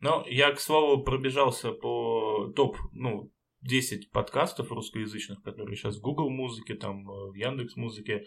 Но 0.00 0.24
я, 0.28 0.52
к 0.52 0.60
слову, 0.60 1.02
пробежался 1.02 1.72
по 1.72 2.52
топ, 2.54 2.76
ну, 2.92 3.32
10 3.62 4.10
подкастов 4.12 4.70
русскоязычных, 4.70 5.42
которые 5.42 5.76
сейчас 5.76 5.96
в 5.96 6.00
Google 6.00 6.30
музыке, 6.30 6.74
там, 6.74 7.08
э, 7.10 7.30
в 7.30 7.34
Яндекс 7.34 7.76
музыке. 7.76 8.24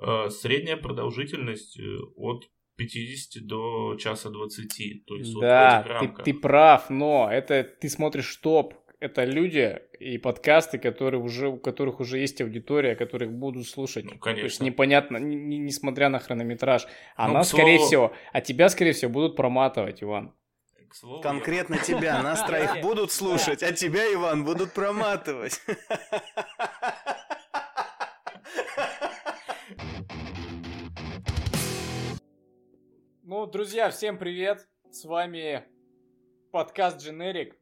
Э, 0.00 0.28
средняя 0.30 0.76
продолжительность 0.76 1.78
э, 1.78 1.98
от 2.16 2.50
50 2.76 3.46
до 3.46 3.96
часа 3.96 4.30
20. 4.30 5.06
То 5.06 5.16
есть 5.16 5.34
да, 5.38 5.82
вот 5.82 5.88
в 5.88 6.02
этих 6.02 6.16
ты, 6.16 6.22
ты 6.32 6.34
прав, 6.34 6.90
но 6.90 7.28
это 7.30 7.62
ты 7.64 7.88
смотришь 7.88 8.34
топ. 8.36 8.74
Это 8.98 9.24
люди 9.24 9.78
и 10.00 10.16
подкасты, 10.18 10.78
которые 10.78 11.20
уже, 11.20 11.48
у 11.48 11.58
которых 11.58 12.00
уже 12.00 12.18
есть 12.18 12.40
аудитория, 12.40 12.96
которых 12.96 13.30
будут 13.30 13.68
слушать. 13.68 14.06
Ну, 14.06 14.18
конечно. 14.18 14.40
То 14.40 14.46
есть 14.46 14.60
непонятно, 14.60 15.18
не, 15.18 15.36
не, 15.36 15.58
несмотря 15.58 16.08
на 16.08 16.18
хронометраж. 16.18 16.86
А 17.14 17.28
Ну, 17.28 17.34
нас, 17.34 17.48
к 17.48 17.50
слову- 17.50 17.62
скорее 17.62 17.78
всего, 17.78 18.12
а 18.32 18.40
тебя, 18.40 18.68
скорее 18.70 18.92
всего, 18.92 19.12
будут 19.12 19.36
проматывать, 19.36 20.02
Иван. 20.02 20.34
К 20.88 20.94
слову, 20.94 21.22
Конкретно 21.22 21.78
тебя, 21.78 22.22
нас 22.22 22.42
троих 22.46 22.80
будут 22.82 23.10
слушать, 23.12 23.62
а 23.62 23.72
тебя, 23.72 24.12
Иван, 24.12 24.44
будут 24.44 24.72
проматывать. 24.72 25.60
Ну, 33.22 33.46
друзья, 33.46 33.90
всем 33.90 34.18
привет! 34.18 34.66
С 34.90 35.04
вами 35.04 35.64
подкаст 36.52 37.04
Generic. 37.06 37.52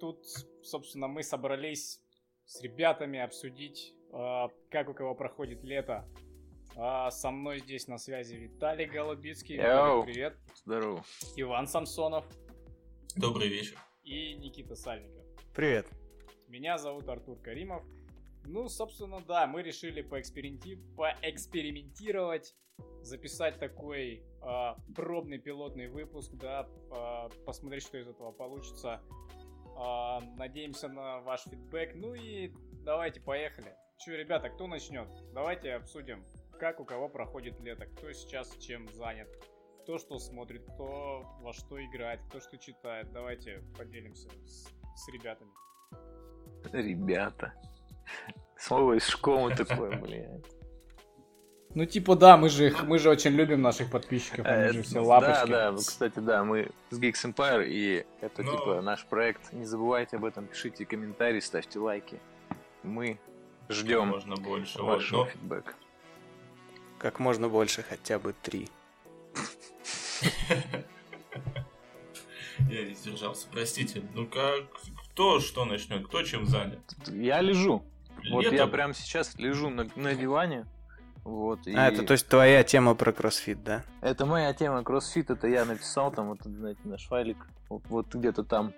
Тут, 0.00 0.24
собственно, 0.62 1.08
мы 1.08 1.22
собрались 1.22 2.00
с 2.46 2.60
ребятами 2.62 3.18
обсудить, 3.18 3.94
а, 4.12 4.48
как 4.70 4.88
у 4.88 4.94
кого 4.94 5.14
проходит 5.14 5.64
лето. 5.64 6.08
А, 6.76 7.10
Со 7.10 7.30
мной 7.30 7.58
здесь 7.58 7.88
на 7.88 7.98
связи 7.98 8.36
Виталий 8.36 8.86
Голубицкий. 8.86 9.56
Йоу. 9.56 10.04
Привет. 10.04 10.36
Здорово. 10.64 11.02
Иван 11.36 11.66
Самсонов 11.66 12.24
я- 12.30 12.47
Добрый 13.16 13.48
вечер. 13.48 13.76
и 14.04 14.34
Никита 14.34 14.74
Сальников. 14.74 15.24
Привет. 15.54 15.86
Меня 16.46 16.78
зовут 16.78 17.08
Артур 17.08 17.38
Каримов. 17.40 17.84
Ну, 18.46 18.68
собственно, 18.68 19.20
да, 19.20 19.46
мы 19.46 19.62
решили 19.62 20.00
поэксперименти- 20.02 20.78
поэкспериментировать, 20.96 22.54
записать 23.02 23.58
такой 23.58 24.24
а, 24.40 24.76
пробный 24.94 25.38
пилотный 25.38 25.88
выпуск, 25.88 26.32
да, 26.34 26.68
а, 26.90 27.28
посмотреть, 27.44 27.82
что 27.82 27.98
из 27.98 28.08
этого 28.08 28.32
получится. 28.32 29.02
А, 29.76 30.20
надеемся 30.36 30.88
на 30.88 31.20
ваш 31.20 31.42
фидбэк. 31.42 31.94
Ну 31.96 32.14
и 32.14 32.52
давайте, 32.84 33.20
поехали. 33.20 33.74
Че, 33.98 34.16
ребята, 34.16 34.48
кто 34.48 34.66
начнет? 34.68 35.08
Давайте 35.34 35.72
обсудим, 35.74 36.24
как 36.58 36.80
у 36.80 36.84
кого 36.84 37.08
проходит 37.08 37.60
лето, 37.60 37.86
кто 37.86 38.12
сейчас 38.12 38.56
чем 38.58 38.88
занят, 38.92 39.28
кто 39.88 39.96
что 39.96 40.18
смотрит, 40.18 40.62
кто 40.74 41.24
во 41.40 41.54
что 41.54 41.82
играет, 41.82 42.20
кто 42.28 42.40
что 42.40 42.58
читает. 42.58 43.10
Давайте 43.10 43.62
поделимся 43.74 44.28
с, 44.44 44.66
с 44.94 45.08
ребятами. 45.10 45.50
Ребята. 46.72 47.54
Слово 48.58 48.98
из 48.98 49.06
школы 49.06 49.54
такое, 49.56 49.98
блядь. 49.98 50.44
Ну, 51.74 51.86
типа, 51.86 52.16
да, 52.16 52.36
мы 52.36 52.50
же 52.50 52.66
их, 52.66 52.84
мы 52.84 52.98
же 52.98 53.08
очень 53.08 53.30
любим 53.30 53.62
наших 53.62 53.90
подписчиков, 53.90 54.44
они 54.44 54.64
Э, 54.64 54.72
же 54.72 54.82
все 54.82 54.94
Да, 54.96 55.02
лапочки. 55.02 55.50
да, 55.50 55.72
кстати, 55.74 56.18
да, 56.18 56.44
мы 56.44 56.70
с 56.90 57.00
Geeks 57.00 57.24
Empire, 57.32 57.66
и 57.66 58.04
это 58.20 58.42
Ну. 58.42 58.52
типа 58.58 58.82
наш 58.82 59.06
проект. 59.06 59.54
Не 59.54 59.64
забывайте 59.64 60.16
об 60.16 60.26
этом, 60.26 60.48
пишите 60.48 60.84
комментарии, 60.84 61.40
ставьте 61.40 61.78
лайки. 61.78 62.20
Мы 62.82 63.18
Как 63.68 63.76
ждем 63.76 64.08
можно 64.08 64.36
больше. 64.36 64.82
Вашего 64.82 65.24
но 65.24 65.30
фидбэка. 65.30 65.72
Как 66.98 67.18
можно 67.20 67.48
больше, 67.48 67.82
хотя 67.82 68.18
бы 68.18 68.34
три. 68.42 68.68
я 72.70 72.84
не 72.84 72.94
сдержался, 72.94 73.46
простите. 73.50 74.02
Ну 74.14 74.26
как, 74.26 74.64
кто 75.12 75.40
что 75.40 75.64
начнет, 75.64 76.06
кто 76.06 76.22
чем 76.22 76.46
занят? 76.46 76.80
Я 77.08 77.40
лежу. 77.40 77.82
Вот 78.30 78.44
я 78.52 78.66
прямо 78.66 78.94
сейчас 78.94 79.36
лежу 79.36 79.70
на, 79.70 79.88
на 79.96 80.14
диване. 80.14 80.66
Вот, 81.24 81.66
и 81.66 81.74
А, 81.74 81.88
это 81.88 82.04
то 82.04 82.12
есть 82.12 82.26
твоя 82.26 82.64
тема 82.64 82.94
про 82.94 83.12
кроссфит, 83.12 83.62
да? 83.62 83.84
Это 84.00 84.24
моя 84.24 84.54
тема 84.54 84.82
кроссфит, 84.82 85.28
это 85.28 85.46
я 85.46 85.66
написал 85.66 86.10
там, 86.10 86.28
вот, 86.28 86.38
знаете, 86.42 86.80
наш 86.84 87.06
файлик, 87.06 87.36
вот, 87.68 87.82
вот 87.88 88.14
где-то 88.14 88.44
там. 88.44 88.72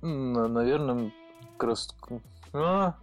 Наверное, 0.00 1.12
кросс... 1.58 1.94
А, 2.54 2.94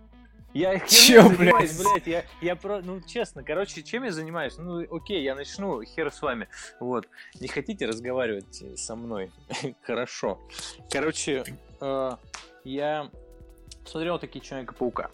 я 0.54 0.74
их 0.74 0.86
херней 0.86 1.36
занимаюсь, 1.36 1.78
блядь? 1.78 1.94
блядь, 1.94 2.08
я, 2.08 2.26
я 2.42 2.56
про... 2.56 2.82
Ну, 2.82 3.02
честно, 3.02 3.44
короче, 3.44 3.84
чем 3.84 4.04
я 4.04 4.12
занимаюсь? 4.12 4.58
Ну, 4.58 4.84
окей, 4.96 5.24
я 5.24 5.36
начну, 5.36 5.84
хер 5.84 6.12
с 6.12 6.22
вами. 6.22 6.48
Вот. 6.80 7.08
Не 7.40 7.48
хотите 7.48 7.86
разговаривать 7.86 8.64
со 8.80 8.96
мной? 8.96 9.32
Хорошо. 9.84 10.40
Короче, 10.90 11.44
э, 11.82 12.12
я 12.64 13.10
смотрел 13.86 14.20
такие 14.20 14.44
Человека-паука, 14.44 15.12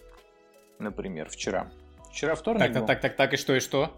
например, 0.78 1.28
вчера. 1.28 1.70
Вчера 2.10 2.34
вторник 2.34 2.60
так, 2.60 2.72
был. 2.72 2.86
так, 2.86 3.00
так, 3.00 3.16
так, 3.16 3.34
и 3.34 3.36
что, 3.36 3.54
и 3.54 3.60
что? 3.60 3.92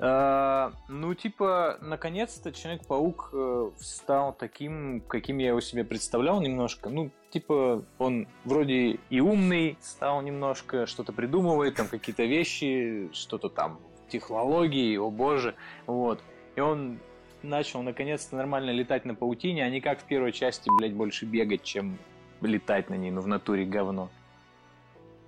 А, 0.00 0.72
ну, 0.88 1.12
типа, 1.14 1.78
наконец-то 1.80 2.52
Человек-паук 2.52 3.30
э, 3.32 3.70
стал 3.78 4.32
таким, 4.32 5.00
каким 5.00 5.38
я 5.38 5.48
его 5.48 5.60
себе 5.60 5.82
представлял 5.84 6.40
немножко. 6.40 6.88
Ну, 6.88 7.10
типа, 7.30 7.84
он 7.98 8.28
вроде 8.44 9.00
и 9.10 9.20
умный 9.20 9.76
стал 9.80 10.22
немножко, 10.22 10.86
что-то 10.86 11.12
придумывает, 11.12 11.74
там 11.74 11.88
какие-то 11.88 12.24
вещи, 12.24 13.10
что-то 13.12 13.48
там, 13.48 13.80
технологии, 14.08 14.96
о 14.96 15.10
боже, 15.10 15.54
вот. 15.86 16.22
И 16.54 16.60
он 16.60 17.00
начал 17.42 17.82
наконец-то 17.82 18.36
нормально 18.36 18.70
летать 18.70 19.04
на 19.04 19.16
паутине, 19.16 19.64
а 19.64 19.70
не 19.70 19.80
как 19.80 20.00
в 20.00 20.04
первой 20.04 20.32
части, 20.32 20.70
блядь, 20.78 20.94
больше 20.94 21.26
бегать, 21.26 21.64
чем 21.64 21.98
летать 22.40 22.88
на 22.88 22.94
ней, 22.94 23.10
ну, 23.10 23.20
в 23.20 23.26
натуре 23.26 23.64
говно. 23.64 24.10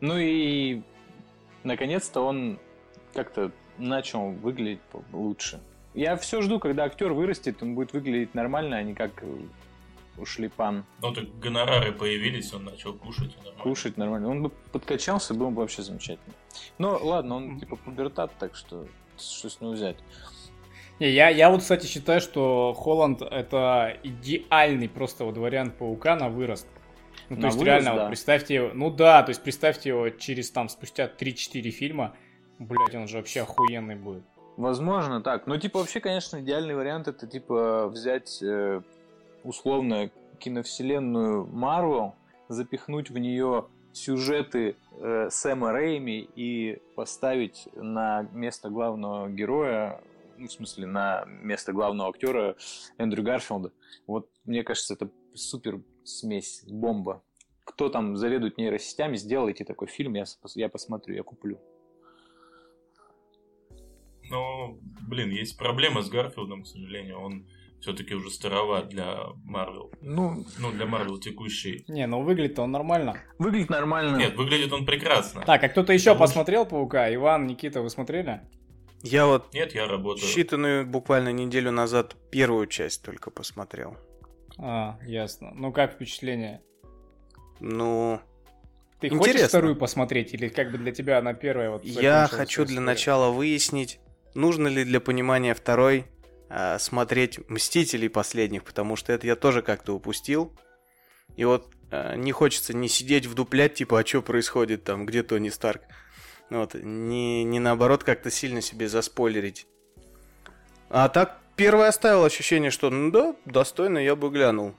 Ну 0.00 0.16
и 0.16 0.82
наконец-то 1.64 2.20
он 2.20 2.58
как-то 3.12 3.50
начал 3.80 4.30
выглядеть 4.30 4.80
по- 4.92 5.02
лучше. 5.12 5.60
Я 5.94 6.16
все 6.16 6.40
жду, 6.42 6.60
когда 6.60 6.84
актер 6.84 7.12
вырастет, 7.12 7.62
он 7.62 7.74
будет 7.74 7.92
выглядеть 7.92 8.34
нормально, 8.34 8.76
а 8.76 8.82
не 8.82 8.94
как 8.94 9.10
э, 9.22 9.36
ушлепан. 10.18 10.84
Ну 11.02 11.12
так 11.12 11.24
гонорары 11.40 11.92
появились, 11.92 12.52
он 12.52 12.64
начал 12.64 12.94
кушать. 12.94 13.34
нормально. 13.36 13.62
Кушать 13.62 13.96
нормально. 13.96 14.28
Он 14.28 14.42
бы 14.44 14.50
подкачался, 14.72 15.34
было 15.34 15.50
бы 15.50 15.56
вообще 15.62 15.82
замечательно. 15.82 16.34
Но 16.78 16.98
ладно, 17.02 17.36
он 17.36 17.58
типа 17.58 17.76
пубертат, 17.76 18.32
так 18.38 18.54
что 18.54 18.86
что 19.18 19.48
с 19.50 19.60
него 19.60 19.72
взять. 19.72 19.96
Не, 20.98 21.10
я, 21.10 21.28
я 21.30 21.50
вот, 21.50 21.60
кстати, 21.60 21.86
считаю, 21.86 22.20
что 22.20 22.74
Холланд 22.74 23.22
это 23.22 23.96
идеальный 24.02 24.88
просто 24.88 25.24
вот 25.24 25.36
вариант 25.38 25.76
паука 25.76 26.14
на 26.16 26.28
вырост. 26.28 26.66
Ну, 27.30 27.36
то 27.36 27.42
На 27.42 27.46
есть 27.46 27.58
вырост, 27.58 27.66
реально, 27.66 27.94
да. 27.94 28.00
вот 28.02 28.08
представьте 28.08 28.54
его, 28.54 28.70
ну 28.74 28.90
да, 28.90 29.22
то 29.22 29.30
есть 29.30 29.42
представьте 29.42 29.90
его 29.90 30.08
через 30.10 30.50
там 30.50 30.68
спустя 30.68 31.06
3-4 31.18 31.70
фильма, 31.70 32.14
блять, 32.60 32.94
он 32.94 33.08
же 33.08 33.16
вообще 33.16 33.40
охуенный 33.40 33.96
будет. 33.96 34.22
Возможно, 34.56 35.20
так. 35.22 35.46
Но 35.46 35.56
типа 35.56 35.80
вообще, 35.80 36.00
конечно, 36.00 36.40
идеальный 36.40 36.74
вариант 36.74 37.08
это 37.08 37.26
типа 37.26 37.88
взять 37.88 38.42
э, 38.42 38.82
условно 39.42 40.10
киновселенную 40.38 41.46
Марвел, 41.46 42.14
запихнуть 42.48 43.10
в 43.10 43.18
нее 43.18 43.66
сюжеты 43.92 44.76
э, 44.98 45.28
Сэма 45.30 45.72
Рэйми 45.72 46.28
и 46.36 46.80
поставить 46.94 47.68
на 47.74 48.22
место 48.32 48.68
главного 48.68 49.28
героя, 49.28 50.00
ну, 50.36 50.46
в 50.46 50.52
смысле, 50.52 50.86
на 50.86 51.24
место 51.42 51.72
главного 51.72 52.10
актера 52.10 52.56
Эндрю 52.98 53.22
Гарфилда. 53.22 53.72
Вот, 54.06 54.28
мне 54.44 54.62
кажется, 54.62 54.94
это 54.94 55.08
супер 55.34 55.80
смесь, 56.04 56.64
бомба. 56.68 57.22
Кто 57.64 57.88
там 57.88 58.16
заведует 58.16 58.58
нейросетями, 58.58 59.16
сделайте 59.16 59.64
такой 59.64 59.88
фильм, 59.88 60.14
я, 60.14 60.24
я 60.54 60.68
посмотрю, 60.68 61.14
я 61.14 61.22
куплю. 61.22 61.58
Ну, 64.30 64.78
блин, 65.08 65.30
есть 65.30 65.58
проблема 65.58 66.02
с 66.02 66.08
Гарфилдом, 66.08 66.62
к 66.62 66.66
сожалению. 66.66 67.18
Он 67.20 67.46
все-таки 67.80 68.14
уже 68.14 68.30
староват 68.30 68.88
для 68.88 69.18
Марвел. 69.44 69.90
Ну, 70.02 70.44
Ну, 70.58 70.70
для 70.72 70.86
Марвел 70.86 71.18
текущей. 71.18 71.84
Не, 71.88 72.06
ну 72.06 72.22
выглядит 72.22 72.58
он 72.58 72.70
нормально. 72.70 73.16
выглядит 73.38 73.70
нормально. 73.70 74.16
Нет, 74.18 74.36
выглядит 74.36 74.72
он 74.72 74.84
прекрасно. 74.86 75.42
Так, 75.46 75.64
а 75.64 75.68
кто-то 75.68 75.92
еще 75.92 76.10
Лучше. 76.10 76.20
посмотрел 76.20 76.66
Паука? 76.66 77.12
Иван, 77.14 77.46
Никита, 77.46 77.80
вы 77.82 77.90
смотрели? 77.90 78.42
Я 79.02 79.26
вот 79.26 79.52
Нет, 79.54 79.74
я 79.74 79.86
работаю. 79.86 80.28
считанную 80.28 80.84
буквально 80.84 81.32
неделю 81.32 81.70
назад 81.72 82.16
первую 82.30 82.66
часть 82.66 83.02
только 83.02 83.30
посмотрел. 83.30 83.96
А, 84.58 84.98
ясно. 85.06 85.52
Ну 85.54 85.72
как 85.72 85.94
впечатление? 85.94 86.60
Ну, 87.60 88.20
Ты 89.00 89.06
Интересно. 89.06 89.32
хочешь 89.32 89.48
вторую 89.48 89.76
посмотреть 89.76 90.34
или 90.34 90.48
как 90.48 90.70
бы 90.70 90.76
для 90.76 90.92
тебя 90.92 91.18
она 91.18 91.32
первая 91.32 91.70
вот 91.70 91.82
я 91.84 92.26
хочу 92.26 92.64
для 92.66 92.74
историю? 92.74 92.82
начала 92.86 93.30
выяснить, 93.30 94.00
нужно 94.34 94.68
ли 94.68 94.84
для 94.84 95.00
понимания 95.00 95.54
второй 95.54 96.06
а, 96.48 96.78
смотреть 96.78 97.48
«Мстителей» 97.48 98.08
последних, 98.08 98.64
потому 98.64 98.96
что 98.96 99.12
это 99.12 99.26
я 99.26 99.36
тоже 99.36 99.62
как-то 99.62 99.94
упустил. 99.94 100.52
И 101.36 101.44
вот 101.44 101.72
а, 101.90 102.16
не 102.16 102.32
хочется 102.32 102.74
не 102.74 102.88
сидеть 102.88 103.26
вдуплять, 103.26 103.74
типа, 103.74 104.00
а 104.00 104.06
что 104.06 104.22
происходит 104.22 104.84
там, 104.84 105.06
где 105.06 105.22
Тони 105.22 105.48
Старк. 105.48 105.82
Вот, 106.50 106.74
не, 106.74 107.44
не 107.44 107.60
наоборот 107.60 108.02
как-то 108.02 108.30
сильно 108.30 108.60
себе 108.60 108.88
заспойлерить. 108.88 109.66
А 110.88 111.08
так, 111.08 111.38
первое 111.54 111.88
оставил 111.88 112.24
ощущение, 112.24 112.72
что 112.72 112.90
ну 112.90 113.10
да, 113.12 113.36
достойно, 113.44 113.98
я 113.98 114.16
бы 114.16 114.30
глянул. 114.30 114.74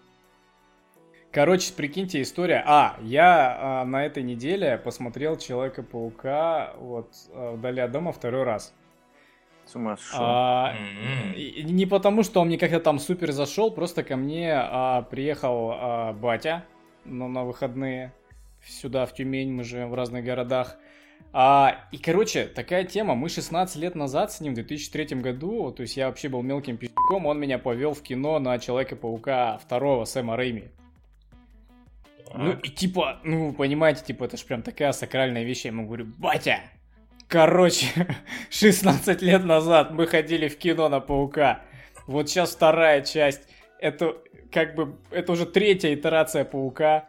Короче, 1.31 1.74
прикиньте, 1.74 2.21
история. 2.21 2.62
А, 2.68 2.98
я 3.01 3.57
а, 3.57 3.86
на 3.86 4.06
этой 4.06 4.21
неделе 4.21 4.77
посмотрел 4.77 5.38
Человека-паука 5.38 6.74
вот 6.77 7.13
а, 7.33 7.53
вдали 7.53 7.80
от 7.80 7.92
дома 7.94 8.12
второй 8.12 8.44
раз. 8.44 8.74
С 9.71 9.75
ума 9.75 9.95
сошел. 9.95 10.19
А, 10.21 10.75
М-м. 10.75 11.75
не 11.75 11.85
потому, 11.85 12.23
что 12.23 12.41
он 12.41 12.47
мне 12.47 12.57
как-то 12.57 12.81
там 12.81 13.00
супер 13.00 13.31
зашел, 13.31 13.71
просто 13.71 14.03
ко 14.03 14.18
мне 14.18 14.53
а, 14.53 15.03
приехал 15.03 15.71
а, 15.73 16.13
батя 16.13 16.65
ну, 17.06 17.29
на 17.29 17.45
выходные 17.45 18.12
сюда, 18.65 19.06
в 19.06 19.13
Тюмень, 19.13 19.53
мы 19.53 19.63
живем 19.63 19.89
в 19.89 19.94
разных 19.94 20.25
городах. 20.25 20.75
А, 21.31 21.88
и, 21.94 21.97
короче, 21.97 22.47
такая 22.47 22.83
тема, 22.83 23.15
мы 23.15 23.29
16 23.29 23.77
лет 23.77 23.95
назад 23.95 24.33
с 24.33 24.41
ним, 24.41 24.51
в 24.51 24.56
2003 24.56 25.21
году, 25.21 25.71
то 25.71 25.83
есть 25.83 25.95
я 25.95 26.07
вообще 26.07 26.27
был 26.27 26.41
мелким 26.41 26.75
пиздюком, 26.75 27.25
он 27.25 27.39
меня 27.39 27.57
повел 27.57 27.94
в 27.94 28.01
кино 28.01 28.39
на 28.39 28.59
Человека-паука 28.59 29.57
второго 29.57 30.03
Сэма 30.03 30.35
Рэйми. 30.35 30.65
Ну, 32.33 32.51
и 32.51 32.69
типа, 32.69 33.19
ну, 33.24 33.53
понимаете, 33.53 34.03
типа, 34.03 34.25
это 34.25 34.35
ж 34.35 34.44
прям 34.44 34.63
такая 34.63 34.91
сакральная 34.91 35.44
вещь. 35.44 35.63
Я 35.63 35.71
ему 35.71 35.85
говорю, 35.85 36.07
батя, 36.17 36.62
короче, 37.31 37.87
16 38.49 39.21
лет 39.21 39.45
назад 39.45 39.91
мы 39.91 40.05
ходили 40.05 40.49
в 40.49 40.57
кино 40.57 40.89
на 40.89 40.99
Паука. 40.99 41.61
Вот 42.05 42.29
сейчас 42.29 42.53
вторая 42.53 43.01
часть. 43.01 43.41
Это 43.79 44.17
как 44.51 44.75
бы, 44.75 44.97
это 45.11 45.31
уже 45.31 45.45
третья 45.45 45.93
итерация 45.93 46.43
Паука. 46.43 47.07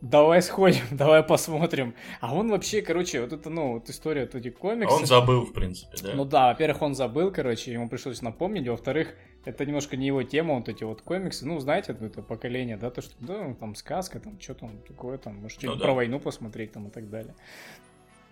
Давай 0.00 0.42
сходим, 0.42 0.84
давай 0.92 1.24
посмотрим. 1.24 1.94
А 2.20 2.32
он 2.32 2.50
вообще, 2.50 2.82
короче, 2.82 3.20
вот 3.20 3.32
это, 3.32 3.50
ну, 3.50 3.72
вот 3.72 3.90
история, 3.90 4.22
вот 4.26 4.36
эти 4.36 4.50
комиксы. 4.50 4.94
Он 4.94 5.06
забыл, 5.06 5.44
в 5.44 5.52
принципе, 5.52 5.96
да? 6.00 6.12
Ну 6.14 6.24
да, 6.24 6.48
во-первых, 6.50 6.80
он 6.82 6.94
забыл, 6.94 7.32
короче, 7.32 7.72
ему 7.72 7.88
пришлось 7.88 8.22
напомнить, 8.22 8.68
во-вторых, 8.68 9.16
это 9.44 9.66
немножко 9.66 9.96
не 9.96 10.06
его 10.06 10.22
тема, 10.22 10.54
вот 10.54 10.68
эти 10.68 10.84
вот 10.84 11.02
комиксы, 11.02 11.44
ну, 11.44 11.58
знаете, 11.58 11.96
это 12.00 12.22
поколение, 12.22 12.76
да, 12.76 12.90
то, 12.90 13.02
что, 13.02 13.14
да, 13.18 13.42
ну, 13.42 13.54
там 13.56 13.74
сказка, 13.74 14.20
там, 14.20 14.38
что 14.38 14.54
там 14.54 14.78
такое, 14.86 15.18
там, 15.18 15.38
может, 15.38 15.60
Ну 15.64 15.74
да. 15.74 15.84
про 15.84 15.94
войну 15.94 16.20
посмотреть, 16.20 16.70
там, 16.70 16.86
и 16.86 16.90
так 16.90 17.10
далее. 17.10 17.34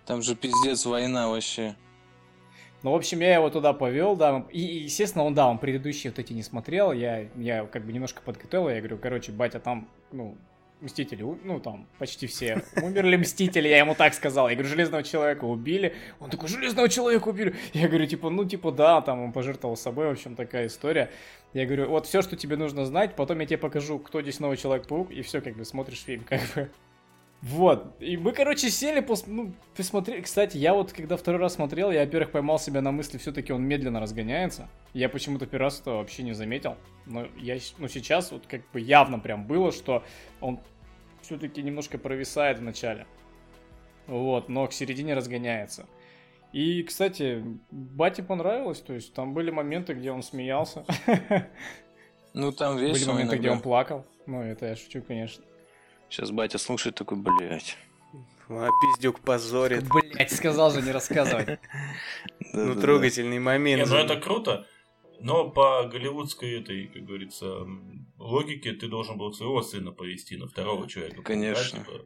Там 0.07 0.21
же 0.21 0.35
пиздец 0.35 0.85
война 0.85 1.29
вообще. 1.29 1.75
Ну, 2.81 2.91
в 2.91 2.95
общем, 2.95 3.19
я 3.19 3.35
его 3.35 3.49
туда 3.49 3.73
повел, 3.73 4.15
да, 4.15 4.45
и, 4.51 4.61
естественно, 4.61 5.25
он, 5.25 5.33
да, 5.33 5.47
он 5.47 5.57
предыдущие 5.57 6.11
вот 6.11 6.19
эти 6.19 6.31
не 6.31 6.43
смотрел, 6.43 6.93
я, 6.93 7.27
я 7.35 7.65
как 7.65 7.83
бы 7.85 7.91
немножко 7.91 8.21
подготовил, 8.21 8.69
я 8.69 8.77
говорю, 8.77 8.97
короче, 8.97 9.31
батя, 9.31 9.59
там, 9.59 9.89
ну, 10.11 10.37
Мстители, 10.79 11.23
ну, 11.43 11.59
там, 11.59 11.87
почти 11.97 12.27
все 12.27 12.63
умерли 12.83 13.17
Мстители, 13.17 13.67
я 13.67 13.79
ему 13.79 13.95
так 13.95 14.13
сказал. 14.13 14.47
Я 14.47 14.53
говорю, 14.53 14.69
Железного 14.69 15.01
Человека 15.01 15.45
убили. 15.45 15.95
Он 16.19 16.29
такой, 16.29 16.49
Железного 16.49 16.87
Человека 16.87 17.29
убили. 17.29 17.55
Я 17.73 17.87
говорю, 17.87 18.05
типа, 18.05 18.29
ну, 18.29 18.45
типа, 18.45 18.71
да, 18.71 19.01
там, 19.01 19.23
он 19.23 19.31
пожертвовал 19.31 19.75
собой, 19.75 20.07
в 20.07 20.11
общем, 20.11 20.35
такая 20.35 20.67
история. 20.67 21.09
Я 21.53 21.65
говорю, 21.65 21.89
вот 21.89 22.05
все, 22.05 22.21
что 22.21 22.35
тебе 22.35 22.57
нужно 22.57 22.85
знать, 22.85 23.15
потом 23.15 23.39
я 23.39 23.47
тебе 23.47 23.57
покажу, 23.57 23.97
кто 23.97 24.21
здесь 24.21 24.39
новый 24.39 24.55
Человек-паук, 24.55 25.09
и 25.09 25.23
все, 25.23 25.41
как 25.41 25.57
бы, 25.57 25.65
смотришь 25.65 26.03
фильм, 26.03 26.23
как 26.23 26.41
бы. 26.53 26.69
Вот. 27.41 27.95
И 28.01 28.17
мы, 28.17 28.31
короче, 28.31 28.69
сели, 28.69 28.99
пос... 28.99 29.27
ну, 29.27 29.53
посмотрели. 29.75 30.21
Кстати, 30.21 30.57
я 30.57 30.73
вот, 30.73 30.91
когда 30.91 31.17
второй 31.17 31.39
раз 31.39 31.53
смотрел, 31.53 31.91
я, 31.91 32.01
во-первых, 32.01 32.31
поймал 32.31 32.57
себя 32.57 32.81
на 32.81 32.91
мысли, 32.91 33.17
все-таки 33.19 33.53
он 33.53 33.63
медленно 33.63 33.99
разгоняется. 33.99 34.67
Я 34.93 35.07
почему-то 35.07 35.45
первый 35.45 35.65
раз 35.65 35.79
этого 35.79 35.97
вообще 35.97 36.23
не 36.23 36.33
заметил. 36.33 36.75
Но 37.05 37.27
я, 37.37 37.57
ну, 37.77 37.87
сейчас 37.87 38.31
вот 38.31 38.47
как 38.47 38.69
бы 38.71 38.79
явно 38.79 39.19
прям 39.19 39.45
было, 39.45 39.71
что 39.71 40.03
он 40.41 40.59
все-таки 41.21 41.61
немножко 41.61 41.97
провисает 41.97 42.59
в 42.59 42.63
начале. 42.63 43.05
Вот, 44.07 44.49
но 44.49 44.65
к 44.67 44.73
середине 44.73 45.13
разгоняется. 45.13 45.85
И, 46.53 46.81
кстати, 46.83 47.43
бате 47.71 48.23
понравилось, 48.23 48.79
то 48.79 48.93
есть 48.93 49.13
там 49.13 49.33
были 49.33 49.51
моменты, 49.51 49.93
где 49.93 50.11
он 50.11 50.23
смеялся. 50.23 50.85
Ну 52.33 52.51
там 52.51 52.75
Были 52.75 52.89
весело 52.89 53.13
моменты, 53.13 53.37
где 53.37 53.47
иногда. 53.47 53.57
он 53.57 53.61
плакал. 53.61 54.05
Ну, 54.27 54.41
это 54.41 54.67
я 54.67 54.75
шучу, 54.75 55.01
конечно. 55.01 55.43
Сейчас 56.09 56.31
батя 56.31 56.57
слушает 56.57 56.95
такой, 56.95 57.17
блядь. 57.17 57.77
А, 58.49 58.69
пиздюк 58.81 59.19
позорит. 59.19 59.85
Блять, 59.89 60.31
сказал 60.31 60.71
же 60.71 60.81
не 60.81 60.91
рассказывать. 60.91 61.59
Ну, 62.53 62.79
трогательный 62.79 63.39
момент. 63.39 63.87
ну 63.89 63.97
это 63.97 64.15
круто, 64.15 64.65
но 65.19 65.49
по 65.49 65.83
голливудской 65.83 66.61
этой, 66.61 66.87
как 66.87 67.03
говорится, 67.03 67.67
логике 68.17 68.71
ты 68.71 68.87
должен 68.87 69.17
был 69.17 69.33
своего 69.33 69.61
сына 69.61 69.91
повести 69.91 70.37
на 70.37 70.47
второго 70.47 70.87
человека. 70.87 71.21
Конечно. 71.23 71.79
Типа, 71.79 72.05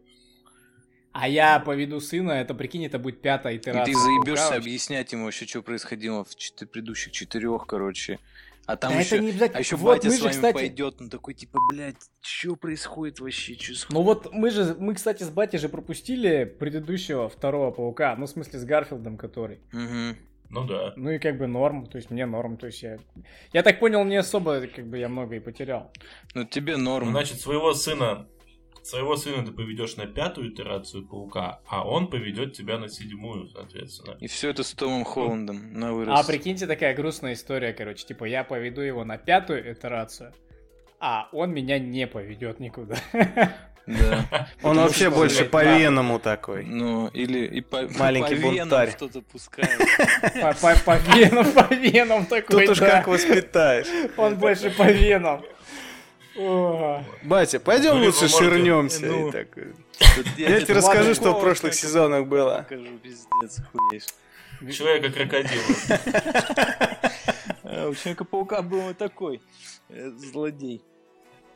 А 1.13 1.27
я 1.29 1.59
поведу 1.59 1.99
сына, 1.99 2.31
это, 2.31 2.53
прикинь, 2.55 2.85
это 2.85 2.97
будет 2.97 3.21
пятая 3.21 3.53
И 3.53 3.57
итерация. 3.57 3.93
ты 3.93 3.99
заебешься 3.99 4.55
объяснять 4.55 5.11
ему 5.11 5.25
вообще, 5.25 5.45
что 5.45 5.61
происходило 5.61 6.25
в 6.25 6.35
предыдущих 6.71 7.11
четырех, 7.13 7.67
короче. 7.67 8.19
А 8.67 8.77
там 8.77 8.93
Да 8.93 8.99
еще, 8.99 9.15
это 9.15 9.23
не 9.25 9.29
обязательно. 9.31 9.57
а 9.57 9.59
еще 9.61 9.75
Вот 9.75 9.95
батя 9.97 10.07
мы 10.07 10.13
с 10.13 10.17
же, 10.17 10.23
вами 10.23 10.33
кстати, 10.33 10.53
пойдет, 10.53 10.95
он 11.01 11.09
такой, 11.09 11.33
типа, 11.33 11.59
блядь, 11.69 11.95
что 12.21 12.55
происходит 12.55 13.19
вообще? 13.19 13.55
Чё 13.55 13.73
с- 13.73 13.87
Ну 13.89 14.01
вот 14.03 14.31
мы 14.31 14.49
же, 14.51 14.75
мы, 14.79 14.93
кстати, 14.93 15.23
с 15.23 15.29
батей 15.29 15.57
же 15.59 15.67
пропустили 15.69 16.43
предыдущего 16.45 17.27
второго 17.27 17.71
паука, 17.71 18.15
ну, 18.15 18.25
в 18.27 18.29
смысле, 18.29 18.59
с 18.59 18.63
Гарфилдом, 18.65 19.17
который. 19.17 19.59
Мгм. 19.71 20.17
Ну 20.49 20.65
да. 20.65 20.93
Ну 20.97 21.09
и 21.11 21.17
как 21.17 21.37
бы 21.37 21.47
норм, 21.47 21.85
то 21.87 21.97
есть 21.97 22.11
мне 22.11 22.25
норм, 22.25 22.57
то 22.57 22.67
есть 22.67 22.83
я... 22.83 22.97
Я 23.53 23.63
так 23.63 23.79
понял, 23.79 24.03
не 24.03 24.17
особо, 24.17 24.61
как 24.67 24.85
бы, 24.85 24.97
я 24.97 25.07
много 25.09 25.35
и 25.35 25.39
потерял. 25.39 25.91
Ну 26.35 26.45
тебе 26.45 26.77
Ну, 26.77 26.83
норм. 26.83 27.09
значит, 27.11 27.39
своего 27.41 27.73
сына, 27.73 28.27
своего 28.83 29.15
сына 29.15 29.45
ты 29.45 29.51
поведешь 29.51 29.95
на 29.95 30.05
пятую 30.05 30.51
итерацию 30.53 31.05
паука, 31.05 31.61
а 31.67 31.87
он 31.87 32.07
поведет 32.09 32.53
тебя 32.53 32.77
на 32.77 32.89
седьмую, 32.89 33.47
соответственно. 33.49 34.17
И 34.19 34.27
все 34.27 34.49
это 34.49 34.63
с 34.63 34.71
Томом 34.71 35.03
Холландом 35.03 35.73
на 35.73 35.93
вырост. 35.93 36.23
А 36.23 36.27
прикиньте, 36.27 36.67
такая 36.67 36.95
грустная 36.95 37.33
история, 37.33 37.73
короче, 37.73 38.05
типа, 38.05 38.25
я 38.25 38.43
поведу 38.43 38.81
его 38.81 39.03
на 39.03 39.17
пятую 39.17 39.71
итерацию, 39.71 40.33
а 40.99 41.29
он 41.31 41.51
меня 41.51 41.79
не 41.79 42.07
поведет 42.07 42.59
никуда. 42.59 42.97
Да. 43.87 44.47
Он 44.61 44.77
вообще 44.77 45.09
больше 45.09 45.45
по 45.45 45.63
веному 45.63 46.19
такой. 46.19 46.63
Ну, 46.63 47.07
или 47.07 47.45
и 47.47 47.61
по, 47.61 47.87
Маленький 47.97 48.35
бунтарь. 48.35 48.91
что-то 48.91 49.21
пускает. 49.21 49.75
По, 50.85 50.97
венам, 50.97 51.51
по 51.51 51.73
венам 51.73 52.25
такой, 52.25 52.67
Тут 52.67 52.73
уж 52.73 52.79
как 52.79 53.07
воспитаешь. 53.07 53.87
Он 54.17 54.35
больше 54.35 54.69
по 54.69 54.83
венам. 54.83 55.41
Батя, 57.23 57.59
пойдем 57.59 57.99
Ну, 57.99 58.05
лучше 58.05 58.27
ширнемся. 58.29 59.05
ну, 59.05 59.29
И 59.29 59.31
так, 59.31 59.47
Я 60.37 60.61
тебе 60.61 60.75
расскажу, 60.75 61.13
что 61.13 61.33
в 61.33 61.41
прошлых 61.41 61.73
сезонах 61.73 62.27
было. 62.27 62.65
Покажу, 62.69 62.97
пиздец, 62.99 63.59
хуеешь. 63.71 64.05
Человека-крокодила. 64.75 65.63
А, 67.63 67.87
У 67.89 67.95
Человека-паука 67.95 68.61
был 68.61 68.81
вот 68.81 68.97
такой 68.97 69.41
э, 69.89 70.09
злодей. 70.11 70.83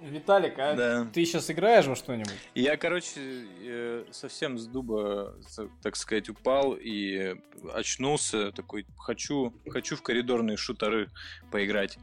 Виталик, 0.02 0.60
а 0.60 0.74
Да. 0.76 1.08
ты 1.14 1.26
сейчас 1.26 1.50
играешь 1.50 1.86
во 1.86 1.96
что-нибудь? 1.96 2.34
Я, 2.54 2.76
короче, 2.78 3.20
э, 3.64 4.06
совсем 4.12 4.58
с 4.58 4.68
дуба, 4.68 5.36
так 5.82 5.96
сказать, 5.96 6.30
упал 6.30 6.74
и 6.74 7.36
очнулся. 7.74 8.52
Такой, 8.52 8.86
хочу, 8.98 9.54
хочу 9.70 9.96
в 9.96 10.02
коридорные 10.02 10.58
шутеры 10.58 11.10
поиграть. 11.52 11.98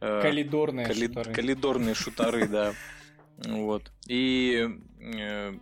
Э, 0.00 0.22
Калидорные 0.22 0.86
Кали- 0.86 1.06
шутеры. 1.06 1.32
Коридорные 1.32 1.94
шутеры, 1.94 2.48
да. 2.48 2.72
Вот. 3.46 3.90
И 4.06 4.68
э, 5.00 5.52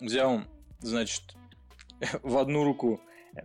взял, 0.00 0.42
значит, 0.80 1.22
в 2.22 2.36
одну 2.38 2.64
руку 2.64 3.00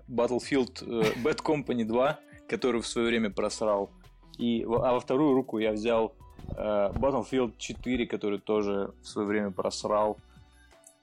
Battlefield 0.09 0.83
э, 0.83 1.13
Bad 1.23 1.41
Company 1.41 1.83
2, 1.85 2.19
который 2.47 2.81
в 2.81 2.87
свое 2.87 3.07
время 3.07 3.29
просрал. 3.29 3.91
И, 4.37 4.63
а 4.63 4.93
во 4.93 4.99
вторую 4.99 5.33
руку 5.33 5.59
я 5.59 5.71
взял 5.71 6.13
э, 6.49 6.91
Battlefield 6.93 7.53
4, 7.57 8.05
который 8.07 8.39
тоже 8.39 8.93
в 9.01 9.07
свое 9.07 9.27
время 9.27 9.51
просрал. 9.51 10.17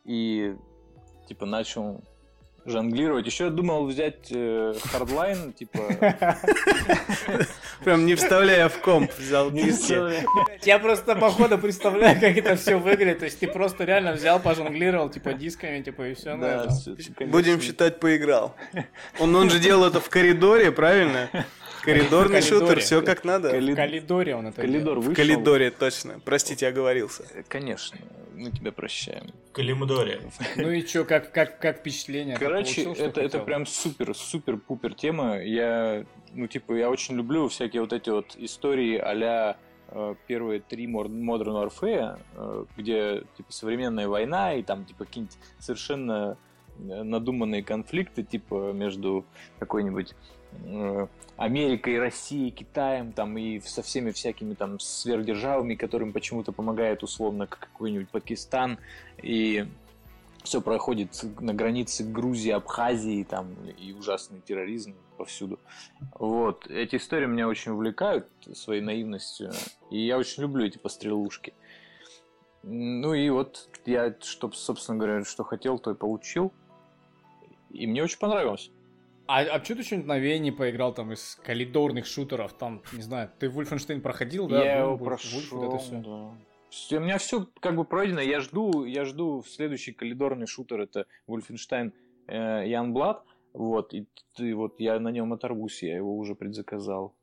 И 0.04 0.54
типа 1.28 1.46
начал 1.46 2.02
жонглировать. 2.64 3.26
Еще 3.26 3.45
я 3.45 3.50
думал 3.50 3.87
взять 3.87 4.31
э, 4.31 4.75
Hardline, 4.92 5.52
типа... 5.52 5.81
Прям 7.85 8.07
не 8.07 8.14
вставляя 8.14 8.69
в 8.69 8.78
комп, 8.78 9.11
взял 9.19 9.50
диски. 9.50 9.99
Я 10.64 10.78
просто 10.78 11.16
по 11.16 11.31
ходу 11.31 11.59
представляю, 11.59 12.21
как 12.21 12.37
это 12.37 12.57
все 12.57 12.76
выглядит. 12.76 13.19
То 13.21 13.25
есть 13.25 13.40
ты 13.40 13.49
просто 13.49 13.85
реально 13.85 14.12
взял, 14.12 14.40
пожонглировал, 14.40 15.11
типа, 15.11 15.33
дисками, 15.33 15.83
типа, 15.83 16.09
и 16.09 16.14
все 16.14 16.37
на 16.37 16.64
Да. 16.66 17.26
Будем 17.26 17.61
считать, 17.61 17.99
поиграл. 18.00 18.54
Он, 19.19 19.35
он 19.35 19.50
же 19.50 19.59
делал 19.59 19.85
это 19.85 20.00
в 20.00 20.09
коридоре, 20.09 20.71
правильно? 20.71 21.28
Коридорный 21.82 22.40
коридоре. 22.40 22.66
шутер, 22.66 22.80
все 22.80 23.02
как 23.02 23.24
надо. 23.24 23.48
В 23.48 23.74
Калидоре 23.74 24.36
он 24.36 24.46
это 24.48 24.60
Коридор. 24.60 24.98
В 24.98 25.02
вышел. 25.02 25.14
коридоре, 25.14 25.70
точно. 25.70 26.20
Простите, 26.24 26.68
оговорился. 26.68 27.24
Э, 27.34 27.42
Конечно, 27.48 27.98
мы 28.34 28.50
тебя 28.50 28.72
прощаем. 28.72 29.30
В 29.50 29.52
Калимдоре. 29.52 30.20
Ну 30.56 30.70
и 30.70 30.86
что, 30.86 31.04
как, 31.04 31.32
как, 31.32 31.58
как 31.58 31.78
впечатление? 31.78 32.36
Короче, 32.36 32.84
получил, 32.84 32.94
что 32.94 33.04
это, 33.04 33.20
это 33.20 33.38
прям 33.40 33.66
супер, 33.66 34.14
супер 34.14 34.56
пупер 34.56 34.94
тема. 34.94 35.40
Я, 35.42 36.04
ну, 36.32 36.46
типа, 36.46 36.72
я 36.74 36.88
очень 36.88 37.16
люблю 37.16 37.48
всякие 37.48 37.82
вот 37.82 37.92
эти 37.92 38.10
вот 38.10 38.36
истории 38.38 38.96
а 38.98 40.16
первые 40.26 40.60
три 40.60 40.86
Modern 40.86 41.70
Warfare, 41.70 42.18
э, 42.34 42.64
где, 42.76 43.24
типа, 43.36 43.52
современная 43.52 44.08
война 44.08 44.54
и 44.54 44.62
там, 44.62 44.84
типа, 44.84 45.04
какие-нибудь 45.04 45.36
совершенно 45.58 46.38
надуманные 46.78 47.62
конфликты, 47.62 48.22
типа, 48.22 48.72
между 48.72 49.26
какой-нибудь 49.58 50.14
Америкой, 51.37 51.99
Россией, 51.99 52.50
Китаем, 52.50 53.12
там, 53.12 53.37
и 53.38 53.61
со 53.61 53.82
всеми 53.82 54.11
всякими 54.11 54.54
там 54.54 54.78
сверхдержавами, 54.78 55.75
которым 55.75 56.12
почему-то 56.12 56.52
помогает 56.52 57.02
условно 57.02 57.47
какой-нибудь 57.47 58.11
Пакистан, 58.11 58.78
и 59.23 59.66
все 60.44 60.61
проходит 60.61 61.25
на 61.40 61.54
границе 61.54 62.04
Грузии, 62.04 62.50
Абхазии, 62.50 63.25
там, 63.25 63.54
и 63.78 63.92
ужасный 63.92 64.40
терроризм 64.40 64.94
повсюду. 65.16 65.59
Вот. 66.18 66.66
Эти 66.68 66.97
истории 66.97 67.26
меня 67.26 67.49
очень 67.49 67.73
увлекают 67.73 68.28
своей 68.54 68.80
наивностью, 68.80 69.52
и 69.90 70.04
я 70.04 70.18
очень 70.18 70.42
люблю 70.42 70.66
эти 70.66 70.78
пострелушки. 70.78 71.54
Ну 72.64 73.14
и 73.14 73.28
вот 73.30 73.68
я, 73.87 74.14
что, 74.21 74.50
собственно 74.52 74.99
говоря, 74.99 75.25
что 75.25 75.44
хотел, 75.44 75.78
то 75.78 75.90
и 75.92 75.94
получил. 75.94 76.52
И 77.71 77.87
мне 77.87 78.02
очень 78.02 78.18
понравилось. 78.18 78.71
А, 79.26 79.41
а 79.43 79.64
что 79.64 79.76
ты 79.76 79.83
что-нибудь 79.83 80.09
новее 80.09 80.52
поиграл 80.52 80.93
там 80.95 81.12
из 81.12 81.37
коридорных 81.45 82.07
шутеров? 82.07 82.52
Там, 82.55 82.83
не 82.93 83.02
знаю, 83.02 83.31
ты 83.38 83.47
Wolfenstein 83.47 84.00
проходил, 84.00 84.49
да? 84.49 84.62
Я 84.64 84.79
его 84.81 84.99
прошел, 84.99 85.41
вот 85.59 85.69
это 85.69 85.79
всё. 85.79 86.02
да. 86.02 86.38
Всё, 86.71 86.97
У 86.99 87.00
меня 87.00 87.19
все 87.19 87.47
как 87.61 87.76
бы 87.76 87.85
пройдено. 87.85 88.21
Я 88.21 88.41
жду, 88.41 88.85
я 88.85 89.05
жду 89.05 89.43
следующий 89.47 89.93
коридорный 89.93 90.47
шутер. 90.47 90.81
Это 90.81 91.07
Wolfenstein 91.29 91.93
э, 92.29 92.67
Youngblood. 92.67 93.19
Вот, 93.52 93.93
и 93.93 94.07
ты, 94.35 94.55
вот 94.55 94.81
я 94.81 94.99
на 94.99 95.11
нем 95.11 95.33
оторвусь, 95.35 95.83
я 95.83 95.97
его 95.97 96.17
уже 96.17 96.35
предзаказал. 96.35 97.14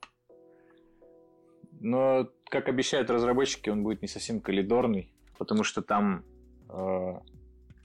Но, 1.81 2.29
как 2.45 2.67
обещают 2.67 3.09
разработчики, 3.09 3.69
он 3.69 3.83
будет 3.83 4.01
не 4.01 4.07
совсем 4.07 4.39
коридорный, 4.41 5.11
потому 5.37 5.63
что 5.63 5.81
там 5.81 6.23
э, 6.69 7.13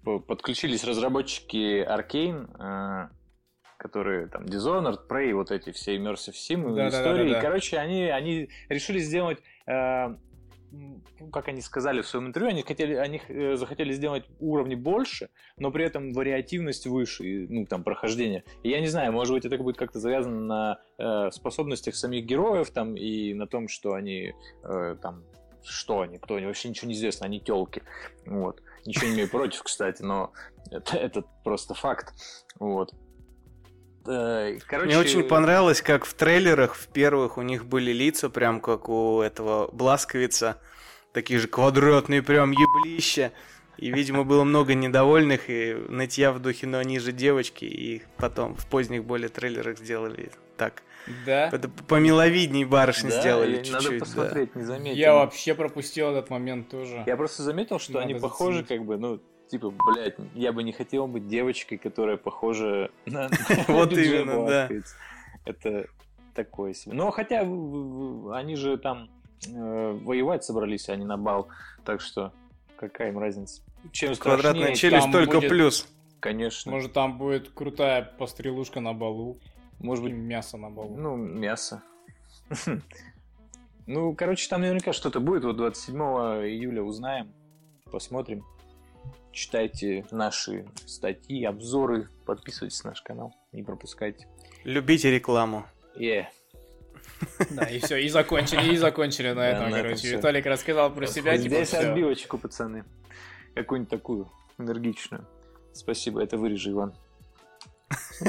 по- 0.04 0.18
подключились 0.18 0.84
разработчики 0.84 1.82
Arkane, 1.86 2.48
э, 2.58 3.08
которые 3.84 4.28
там 4.28 4.44
Dishonored, 4.44 5.00
Prey, 5.06 5.34
вот 5.34 5.50
эти 5.50 5.70
все 5.70 5.94
Immersive 5.98 6.32
Sim 6.32 6.62
Да-да-да-да-да. 6.62 6.88
истории. 6.88 7.30
И, 7.36 7.40
короче, 7.40 7.76
они, 7.76 8.04
они 8.04 8.48
решили 8.70 8.98
сделать 8.98 9.40
э, 9.66 10.14
как 11.30 11.48
они 11.48 11.60
сказали 11.60 12.00
в 12.00 12.06
своем 12.06 12.28
интервью, 12.28 12.50
они 12.50 12.62
хотели, 12.62 12.94
они 12.94 13.20
э, 13.28 13.56
захотели 13.56 13.92
сделать 13.92 14.24
уровни 14.40 14.74
больше, 14.74 15.28
но 15.58 15.70
при 15.70 15.84
этом 15.84 16.14
вариативность 16.14 16.86
выше, 16.86 17.24
и, 17.24 17.46
ну, 17.46 17.66
там, 17.66 17.84
прохождение. 17.84 18.44
И 18.62 18.70
я 18.70 18.80
не 18.80 18.88
знаю, 18.88 19.12
может 19.12 19.34
быть, 19.34 19.44
это 19.44 19.58
будет 19.58 19.76
как-то 19.76 20.00
завязано 20.00 20.40
на 20.40 20.78
э, 20.96 21.30
способностях 21.30 21.94
самих 21.94 22.24
героев, 22.24 22.70
там, 22.70 22.96
и 22.96 23.34
на 23.34 23.46
том, 23.46 23.68
что 23.68 23.92
они, 23.92 24.32
э, 24.62 24.96
там, 25.02 25.24
что 25.62 26.00
они, 26.00 26.16
кто 26.16 26.36
они, 26.36 26.46
вообще 26.46 26.70
ничего 26.70 26.88
не 26.88 26.94
известно, 26.94 27.26
они 27.26 27.38
телки, 27.38 27.82
вот. 28.24 28.62
Ничего 28.86 29.08
не 29.08 29.14
имею 29.14 29.30
против, 29.30 29.62
кстати, 29.62 30.02
но 30.02 30.32
это, 30.70 30.96
это 30.96 31.24
просто 31.44 31.74
факт, 31.74 32.14
вот. 32.58 32.94
Э, 34.06 34.58
Короче, 34.66 34.86
Мне 34.86 34.98
очень 34.98 35.24
понравилось, 35.24 35.80
как 35.80 36.04
в 36.04 36.14
трейлерах 36.14 36.74
в 36.74 36.88
первых 36.88 37.38
у 37.38 37.42
них 37.42 37.66
были 37.66 37.92
лица, 37.92 38.28
прям 38.28 38.60
как 38.60 38.88
у 38.88 39.20
этого 39.20 39.70
Бласковица, 39.72 40.58
такие 41.12 41.38
же 41.38 41.48
квадратные 41.48 42.22
прям 42.22 42.52
еблища. 42.52 43.32
И, 43.76 43.90
видимо, 43.90 44.22
было 44.22 44.44
много 44.44 44.74
недовольных 44.74 45.50
и 45.50 45.74
нытья 45.88 46.32
в 46.32 46.38
духе, 46.40 46.66
но 46.66 46.78
они 46.78 47.00
же 47.00 47.10
девочки, 47.10 47.64
и 47.64 48.02
потом 48.16 48.54
в 48.54 48.66
поздних 48.66 49.04
более 49.04 49.28
трейлерах 49.28 49.78
сделали 49.78 50.30
так. 50.56 50.82
Да? 51.26 51.48
Это 51.48 51.68
помиловидней 51.68 52.64
барышни 52.64 53.10
да, 53.10 53.20
сделали 53.20 53.56
чуть-чуть. 53.56 53.72
Надо 53.72 53.90
да. 53.90 53.98
посмотреть, 53.98 54.54
не 54.54 54.62
заметил. 54.62 54.96
Я 54.96 55.14
вообще 55.14 55.54
пропустил 55.54 56.10
этот 56.10 56.30
момент 56.30 56.68
тоже. 56.68 57.02
Я 57.06 57.16
просто 57.16 57.42
заметил, 57.42 57.78
что 57.78 57.94
Надо 57.94 58.04
они 58.04 58.14
похожи, 58.14 58.60
заценить. 58.60 58.68
как 58.80 58.86
бы, 58.86 58.96
ну, 58.96 59.20
типа, 59.48 59.70
блядь, 59.70 60.16
я 60.34 60.52
бы 60.52 60.62
не 60.62 60.72
хотел 60.72 61.06
быть 61.06 61.28
девочкой, 61.28 61.78
которая 61.78 62.16
похожа 62.16 62.90
на 63.06 63.28
Вот 63.68 63.92
именно, 63.92 64.46
да. 64.46 64.68
Это 65.44 65.86
такое 66.34 66.72
себе. 66.74 66.94
Но 66.94 67.10
хотя 67.10 67.40
они 67.40 68.56
же 68.56 68.76
там 68.78 69.10
э, 69.46 69.98
воевать 70.02 70.44
собрались, 70.44 70.88
а 70.88 70.96
не 70.96 71.04
на 71.04 71.16
бал. 71.16 71.48
Так 71.84 72.00
что 72.00 72.32
какая 72.76 73.10
им 73.10 73.18
разница? 73.18 73.62
Чем 73.92 74.14
Квадратная 74.16 74.74
челюсть 74.74 75.12
только 75.12 75.40
плюс. 75.40 75.86
Конечно. 76.20 76.72
Может, 76.72 76.86
Может, 76.86 76.94
там 76.94 77.18
будет 77.18 77.50
крутая 77.50 78.02
пострелушка 78.02 78.80
на 78.80 78.94
балу. 78.94 79.38
быть, 79.78 80.12
и 80.12 80.12
мясо 80.12 80.56
на 80.56 80.70
балу. 80.70 80.96
ну, 80.96 81.16
мясо. 81.16 81.82
Ну, 83.86 84.14
короче, 84.14 84.48
там 84.48 84.62
наверняка 84.62 84.94
что-то 84.94 85.20
будет. 85.20 85.44
Вот 85.44 85.58
27 85.58 85.94
июля 85.94 86.82
узнаем. 86.82 87.34
Посмотрим. 87.92 88.42
Читайте 89.32 90.06
наши 90.10 90.66
статьи, 90.86 91.44
обзоры. 91.44 92.08
Подписывайтесь 92.24 92.82
на 92.84 92.90
наш 92.90 93.02
канал. 93.02 93.34
Не 93.52 93.62
пропускайте. 93.62 94.28
Любите 94.64 95.10
рекламу. 95.10 95.66
Yeah. 95.96 96.26
Да, 97.50 97.64
и 97.64 97.78
все, 97.80 97.96
и 97.96 98.08
закончили, 98.08 98.72
и 98.72 98.76
закончили 98.76 99.32
на 99.32 99.48
этом, 99.48 99.72
короче. 99.72 100.16
Виталик 100.16 100.46
рассказал 100.46 100.92
про 100.92 101.06
себя, 101.06 101.36
типа, 101.36 101.56
Здесь 101.56 101.74
отбивочку, 101.74 102.38
пацаны. 102.38 102.84
Какую-нибудь 103.54 103.90
такую 103.90 104.30
энергичную. 104.58 105.26
Спасибо, 105.72 106.22
это 106.22 106.36
вырежи, 106.36 106.70
Иван. 106.70 106.94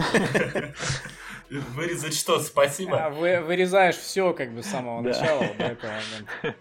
Вырезать 1.74 2.16
что? 2.16 2.40
Спасибо. 2.40 3.06
А, 3.06 3.10
вы- 3.10 3.42
вырезаешь 3.42 3.96
все 3.98 4.34
как 4.34 4.54
бы 4.54 4.64
с 4.64 4.68
самого 4.68 5.02
начала 5.02 5.40
до 5.58 5.64
этого 5.64 5.92
момента. 5.92 6.56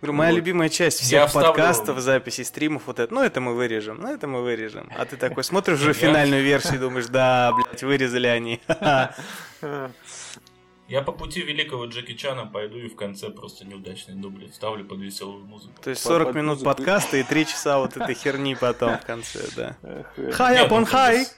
Говорю, 0.00 0.12
моя 0.16 0.30
любимая 0.32 0.68
часть 0.68 1.00
всех 1.00 1.32
подкастов, 1.32 1.98
записей, 2.00 2.44
стримов, 2.44 2.82
вот 2.86 2.98
это, 2.98 3.12
ну 3.12 3.22
это 3.22 3.40
мы 3.40 3.54
вырежем, 3.54 3.98
ну 4.00 4.08
это 4.12 4.26
мы 4.26 4.42
вырежем. 4.42 4.90
А 4.96 5.04
ты 5.04 5.16
такой 5.16 5.44
смотришь 5.44 5.80
уже 5.80 5.92
финальную 5.92 6.42
версию 6.42 6.76
и 6.76 6.78
думаешь, 6.78 7.06
да, 7.06 7.52
блядь, 7.52 7.82
вырезали 7.82 8.26
они. 8.26 8.60
Я 10.88 11.02
по 11.02 11.12
пути 11.12 11.40
великого 11.40 11.84
Джеки 11.84 12.14
Чана 12.14 12.46
пойду 12.46 12.76
и 12.76 12.88
в 12.88 12.96
конце 12.96 13.30
просто 13.30 13.64
неудачный 13.64 14.14
дубль 14.16 14.50
вставлю 14.50 14.84
под 14.84 14.98
веселую 14.98 15.44
музыку. 15.44 15.72
То 15.80 15.90
есть 15.90 16.02
Под- 16.02 16.12
40 16.12 16.26
под 16.28 16.34
минут 16.36 16.54
музыку. 16.58 16.74
подкаста 16.74 17.16
и 17.18 17.22
3 17.22 17.46
часа 17.46 17.78
вот 17.78 17.96
этой 17.96 18.14
херни 18.16 18.56
потом 18.56 18.98
в 18.98 19.02
конце, 19.06 19.38
да. 19.54 19.76
Эх, 19.84 20.06
э. 20.16 20.32
Хай 20.32 21.28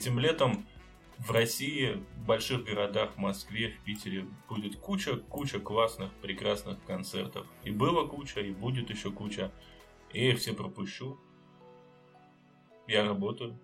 Этим 0.00 0.18
летом 0.18 0.66
в 1.18 1.30
России, 1.30 2.02
в 2.16 2.24
больших 2.24 2.64
городах, 2.64 3.16
в 3.16 3.18
Москве, 3.18 3.68
в 3.68 3.84
Питере 3.84 4.24
будет 4.48 4.76
куча-куча 4.76 5.60
классных, 5.60 6.10
прекрасных 6.22 6.82
концертов. 6.86 7.46
И 7.64 7.70
было 7.70 8.06
куча, 8.06 8.40
и 8.40 8.50
будет 8.50 8.88
еще 8.88 9.10
куча. 9.10 9.52
И 10.14 10.24
я 10.24 10.32
их 10.32 10.38
все 10.38 10.54
пропущу. 10.54 11.18
Я 12.86 13.04
работаю. 13.04 13.58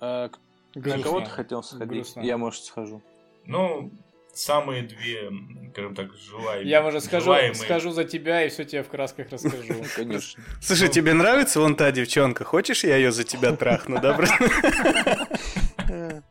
А, 0.00 0.28
На 0.74 0.98
кого 1.02 1.20
ты 1.22 1.30
хотел 1.30 1.62
сходить? 1.62 1.88
Грустно. 1.88 2.20
Я, 2.20 2.36
может, 2.36 2.62
схожу. 2.64 3.02
Ну, 3.46 3.90
самые 4.34 4.82
две, 4.82 5.30
скажем 5.72 5.94
так, 5.94 6.14
желаемые. 6.14 6.68
Я 6.68 6.86
уже 6.86 7.00
скажу, 7.00 7.26
желаемые. 7.26 7.54
скажу 7.54 7.90
за 7.90 8.04
тебя 8.04 8.44
и 8.44 8.48
все 8.48 8.64
тебе 8.64 8.82
в 8.82 8.88
красках 8.88 9.30
расскажу. 9.30 9.74
Конечно. 9.96 10.42
Слушай, 10.60 10.88
тебе 10.88 11.14
нравится 11.14 11.60
вон 11.60 11.76
та 11.76 11.90
девчонка? 11.90 12.44
Хочешь, 12.44 12.84
я 12.84 12.96
ее 12.96 13.12
за 13.12 13.24
тебя 13.24 13.54
трахну, 13.56 14.00
да, 14.00 14.14
брат? 14.14 14.30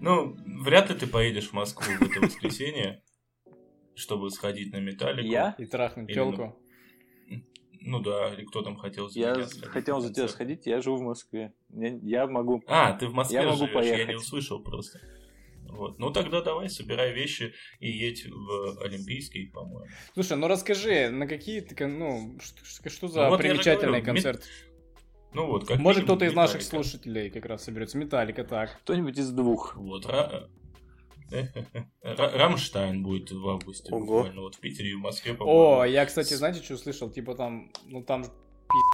Ну, 0.00 0.36
вряд 0.46 0.90
ли 0.90 0.96
ты 0.98 1.06
поедешь 1.06 1.50
в 1.50 1.52
Москву 1.52 1.86
в 2.00 2.02
это 2.02 2.20
воскресенье, 2.20 3.04
чтобы 3.94 4.30
сходить 4.30 4.72
на 4.72 4.78
металлику. 4.78 5.28
Я? 5.28 5.54
И 5.58 5.64
трахнуть 5.64 6.12
телку. 6.12 6.58
Ну 7.84 8.00
да, 8.00 8.32
или 8.34 8.44
кто 8.44 8.62
там 8.62 8.76
хотел 8.76 9.08
за 9.08 9.18
Я 9.18 9.32
меня 9.34 9.46
сходить 9.46 9.68
хотел 9.68 10.00
за 10.00 10.12
тебя 10.12 10.28
сходить, 10.28 10.66
я 10.66 10.80
живу 10.80 10.96
в 10.96 11.02
Москве. 11.02 11.52
Я, 11.70 11.98
я 12.02 12.26
могу. 12.26 12.62
А, 12.66 12.92
ты 12.92 13.06
в 13.06 13.12
Москве 13.12 13.40
Я 13.40 13.44
могу 13.44 13.66
живешь, 13.66 13.84
я 13.84 13.90
не 13.90 14.04
поехать. 14.04 14.16
услышал 14.16 14.60
просто. 14.62 15.00
Вот. 15.72 15.98
Ну 15.98 16.10
тогда 16.10 16.42
давай, 16.42 16.68
собирай 16.68 17.12
вещи 17.12 17.54
и 17.80 17.90
едь 17.90 18.26
в 18.26 18.82
Олимпийский, 18.84 19.46
по-моему. 19.46 19.86
Слушай, 20.14 20.36
ну 20.36 20.46
расскажи, 20.46 21.08
на 21.10 21.26
какие 21.26 21.60
ты, 21.60 21.86
ну, 21.86 22.38
что, 22.40 22.90
что- 22.90 23.08
за 23.08 23.24
Ну 23.24 23.30
вот 23.30 23.38
примечательный 23.40 24.00
говорю, 24.00 24.04
концерт? 24.04 24.44
Ну 25.32 25.46
вот, 25.46 25.66
как 25.66 25.78
Может, 25.78 26.04
кто-то 26.04 26.26
из 26.26 26.34
наших 26.34 26.62
слушателей 26.62 27.30
как 27.30 27.46
раз 27.46 27.64
соберется. 27.64 27.96
Металлика, 27.96 28.44
так. 28.44 28.78
Кто-нибудь 28.82 29.18
из 29.18 29.30
двух. 29.30 29.74
Вот, 29.76 30.04
Ра- 30.04 30.48
Рамштайн 32.02 33.02
будет 33.02 33.30
в 33.32 33.48
августе 33.48 33.90
Ого. 33.92 34.00
буквально. 34.00 34.42
Вот 34.42 34.56
в 34.56 34.60
Питере 34.60 34.90
и 34.90 34.94
в 34.94 34.98
Москве, 34.98 35.32
О, 35.32 35.36
по-моему. 35.36 35.84
я, 35.84 36.04
кстати, 36.04 36.34
знаете, 36.34 36.62
что 36.62 36.74
услышал? 36.74 37.10
Типа 37.10 37.34
там, 37.34 37.72
ну 37.86 38.02
там 38.02 38.24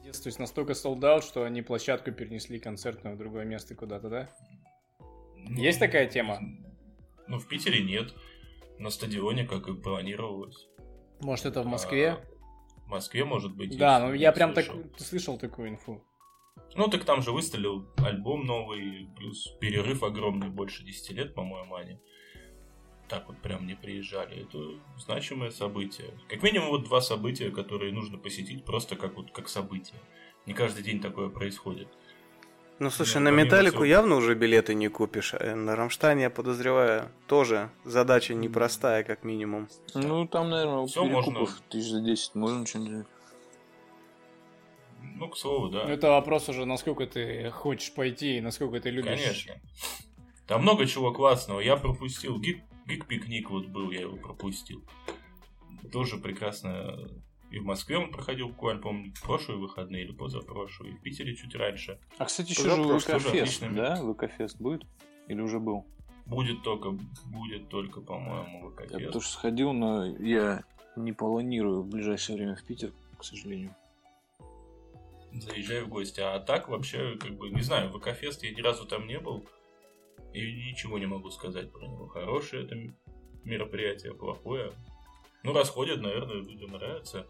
пиздец, 0.01 0.21
то 0.21 0.29
есть 0.29 0.39
настолько 0.39 0.75
солдат, 0.75 1.25
что 1.25 1.43
они 1.43 1.63
площадку 1.63 2.13
перенесли 2.13 2.61
концертную 2.61 3.17
в 3.17 3.19
другое 3.19 3.45
место 3.45 3.75
куда-то, 3.75 4.09
да? 4.09 4.31
Ну, 5.37 5.61
есть 5.61 5.81
такая 5.81 6.07
тема? 6.07 6.39
Ну, 7.29 7.39
в 7.39 7.47
Питере 7.47 7.83
нет. 7.83 8.15
На 8.79 8.91
стадионе, 8.91 9.45
как 9.47 9.69
и 9.69 9.75
планировалось. 9.75 10.69
Может, 11.21 11.47
это 11.47 11.63
в 11.63 11.67
Москве? 11.67 12.11
А, 12.11 12.21
В 12.87 12.89
Москве, 12.89 13.25
может 13.25 13.55
быть. 13.57 13.77
да, 13.77 13.99
ну 14.01 14.15
я 14.15 14.33
прям 14.33 14.55
так 14.55 14.65
слышал. 14.67 14.85
слышал 14.97 15.39
такую 15.39 15.71
инфу. 15.71 16.03
Ну, 16.75 16.89
так 16.89 17.05
там 17.05 17.23
же 17.23 17.33
выстрелил 17.33 17.89
альбом 17.99 18.45
новый, 18.45 19.09
плюс 19.17 19.47
перерыв 19.61 20.03
огромный, 20.03 20.49
больше 20.49 20.85
10 20.85 21.11
лет, 21.13 21.35
по-моему, 21.35 21.75
они. 21.75 21.99
так 23.09 23.27
вот 23.29 23.39
прям 23.39 23.67
не 23.67 23.75
приезжали. 23.75 24.43
Это 24.43 24.81
значимое 24.99 25.51
событие. 25.51 26.11
Как 26.29 26.43
минимум 26.43 26.69
вот 26.69 26.85
два 26.85 27.01
события, 27.01 27.51
которые 27.51 27.93
нужно 27.93 28.19
посетить 28.19 28.65
просто 28.65 28.97
как 28.97 29.17
вот 29.17 29.33
как 29.33 29.49
событие. 29.49 29.99
Не 30.47 30.55
каждый 30.55 30.83
день 30.83 31.01
такое 31.01 31.29
происходит. 31.31 31.89
Ну, 32.79 32.91
слушай, 32.91 33.17
Ну, 33.19 33.25
на 33.25 33.29
Металлику 33.31 33.77
всего- 33.79 33.85
явно 33.85 34.15
уже 34.17 34.35
билеты 34.37 34.75
не 34.75 34.89
купишь. 34.89 35.35
а 35.35 35.57
На 35.57 35.75
Рамштайн, 35.75 36.19
я 36.19 36.31
подозреваю, 36.31 37.09
тоже 37.27 37.71
задача 37.85 38.35
непростая, 38.35 39.03
как 39.03 39.25
минимум. 39.25 39.69
Ну, 39.95 40.27
там, 40.29 40.51
наверное, 40.51 40.87
Всё 40.87 41.05
можно. 41.05 41.47
тысяч 41.69 41.91
за 41.91 42.01
10 42.01 42.35
можно 42.37 42.65
что-нибудь 42.67 42.93
взять. 42.93 43.07
Ну, 45.17 45.29
к 45.29 45.37
слову, 45.37 45.69
да. 45.69 45.85
Ну, 45.85 45.91
Это 45.91 46.09
вопрос 46.11 46.49
уже, 46.49 46.65
насколько 46.67 47.07
ты 47.07 47.51
хочешь 47.51 47.93
пойти 47.93 48.39
и 48.39 48.41
насколько 48.41 48.79
ты 48.81 48.91
любишь. 48.91 49.21
Конечно. 49.21 49.55
Там 50.47 50.63
много 50.63 50.87
чего 50.87 51.13
классного. 51.13 51.59
Я 51.61 51.77
пропустил. 51.77 52.39
Гик, 52.39 52.63
Гик-пикник 52.87 53.51
вот 53.51 53.67
был, 53.67 53.91
я 53.91 54.03
его 54.03 54.17
пропустил. 54.17 54.83
Тоже 55.93 56.17
прекрасно. 56.19 56.97
И 57.51 57.59
в 57.59 57.65
Москве 57.65 57.97
он 57.97 58.11
проходил 58.11 58.49
буквально, 58.49 58.83
помню, 58.83 59.13
в 59.15 59.23
прошлые 59.23 59.59
выходные 59.59 60.05
или 60.05 60.13
позапрошлые. 60.13 60.93
И 60.93 60.97
в 60.97 61.01
Питере 61.01 61.35
чуть 61.35 61.55
раньше. 61.55 61.99
А, 62.19 62.27
кстати, 62.27 62.51
еще 62.51 62.69
же 62.71 62.83
ВК-фест, 62.99 63.65
да? 63.73 63.97
ВК-фест 63.97 64.61
будет? 64.61 64.85
Или 65.29 65.41
уже 65.41 65.59
был? 65.59 65.87
Будет 66.27 66.63
только, 66.63 66.91
будет 67.27 67.69
только, 67.69 68.03
по-моему, 68.03 68.71
Я 68.79 68.87
ВК-фест. 68.87 69.13
тоже 69.13 69.29
сходил, 69.29 69.73
но 69.73 70.05
я 70.05 70.63
не 70.97 71.13
планирую 71.13 71.83
в 71.83 71.89
ближайшее 71.89 72.37
время 72.37 72.55
в 72.55 72.63
Питер, 72.65 72.93
к 73.19 73.25
сожалению. 73.25 73.75
Заезжай 75.33 75.83
в 75.83 75.89
гости. 75.89 76.21
А 76.21 76.39
так 76.41 76.69
вообще, 76.69 77.17
как 77.17 77.33
бы, 77.37 77.49
не 77.51 77.63
знаю, 77.63 77.91
ВК-фест 77.93 78.43
я 78.43 78.51
ни 78.51 78.61
разу 78.61 78.85
там 78.87 79.07
не 79.07 79.19
был. 79.19 79.47
И 80.35 80.41
ничего 80.71 80.99
не 80.99 81.07
могу 81.07 81.31
сказать 81.31 81.73
про 81.73 81.87
него. 81.87 82.09
Хорошее 82.09 82.65
это 82.65 82.77
мероприятие, 83.45 84.15
плохое. 84.15 84.73
Ну, 85.43 85.53
расходят, 85.55 86.01
наверное, 86.01 86.43
людям 86.43 86.73
нравится. 86.73 87.27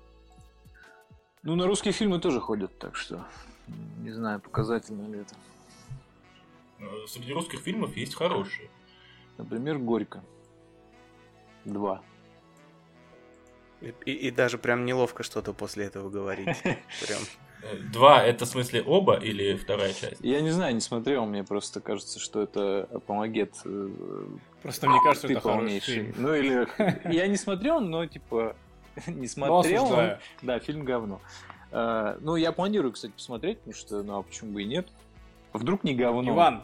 Ну, 1.43 1.55
на 1.55 1.67
русские 1.67 1.93
фильмы 1.93 2.19
тоже 2.21 2.41
ходят, 2.41 2.77
так 2.79 2.97
что 2.97 3.25
не 3.99 4.11
знаю, 4.13 4.41
показательно 4.41 5.07
ли 5.13 5.21
это. 5.21 5.35
Э, 6.81 7.07
Среди 7.07 7.33
русских 7.33 7.61
фильмов 7.61 7.97
есть 7.97 8.15
хорошие. 8.15 8.71
Например, 9.37 9.79
Горько. 9.79 10.23
Два. 11.65 12.03
И, 13.81 13.91
и- 14.13 14.31
даже 14.31 14.59
прям 14.59 14.85
неловко 14.87 15.23
что-то 15.23 15.53
после 15.53 15.85
этого 15.85 16.09
говорить. 16.11 16.57
Прям. 16.63 17.21
Э, 17.63 17.77
Два, 17.93 18.25
это 18.25 18.45
в 18.45 18.49
смысле 18.49 18.83
оба 18.83 19.17
или 19.17 19.55
вторая 19.57 19.93
часть? 19.93 20.21
Я 20.21 20.41
не 20.41 20.51
знаю, 20.51 20.75
не 20.75 20.81
смотрел, 20.81 21.27
мне 21.27 21.45
просто 21.45 21.81
кажется, 21.81 22.19
что 22.19 22.43
это 22.43 22.89
апологет. 22.93 23.55
э, 23.65 23.89
Просто 24.63 24.89
мне 24.89 24.99
кажется, 25.05 25.29
это 25.29 25.41
хороший 25.41 25.59
полнейший. 25.59 25.95
фильм. 25.95 26.15
Ну 26.17 26.35
или 26.35 27.13
я 27.15 27.27
не 27.29 27.37
смотрел, 27.37 27.81
но 27.81 28.07
типа 28.07 28.57
не 29.07 29.23
Но 29.23 29.63
смотрел. 29.63 29.85
он-. 29.93 30.17
Да, 30.43 30.59
фильм 30.59 30.85
говно. 30.85 31.21
Э, 31.71 32.17
Ну, 32.21 32.37
я 32.37 32.53
планирую, 32.53 32.93
кстати, 32.93 33.13
посмотреть, 33.13 33.59
потому 33.59 33.75
что, 33.75 34.03
ну, 34.03 34.19
а 34.19 34.23
почему 34.23 34.53
бы 34.53 34.63
и 34.63 34.67
нет? 34.67 34.89
Вдруг 35.53 35.85
не 35.85 35.95
говно. 35.95 36.33
Иван, 36.33 36.63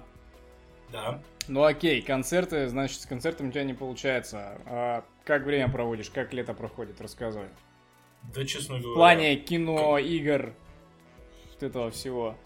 Да. 0.92 1.20
ну 1.48 1.64
окей, 1.64 2.00
концерты, 2.02 2.68
значит, 2.68 3.00
с 3.00 3.06
концертом 3.06 3.48
у 3.48 3.50
тебя 3.50 3.64
не 3.64 3.74
получается. 3.74 4.58
А 4.66 5.04
как 5.24 5.44
время 5.44 5.68
проводишь, 5.70 6.10
как 6.10 6.32
лето 6.32 6.54
проходит, 6.54 7.00
рассказывай. 7.00 7.48
Да, 8.34 8.44
честно 8.44 8.76
говоря. 8.78 8.92
В 8.92 8.94
плане 8.94 9.36
кино, 9.36 9.98
игр, 9.98 10.52
вот 11.52 11.62
этого 11.62 11.90
всего. 11.90 12.36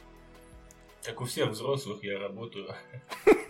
Как 1.04 1.20
у 1.20 1.24
всех 1.24 1.50
взрослых, 1.50 2.02
я 2.02 2.18
работаю. 2.18 2.74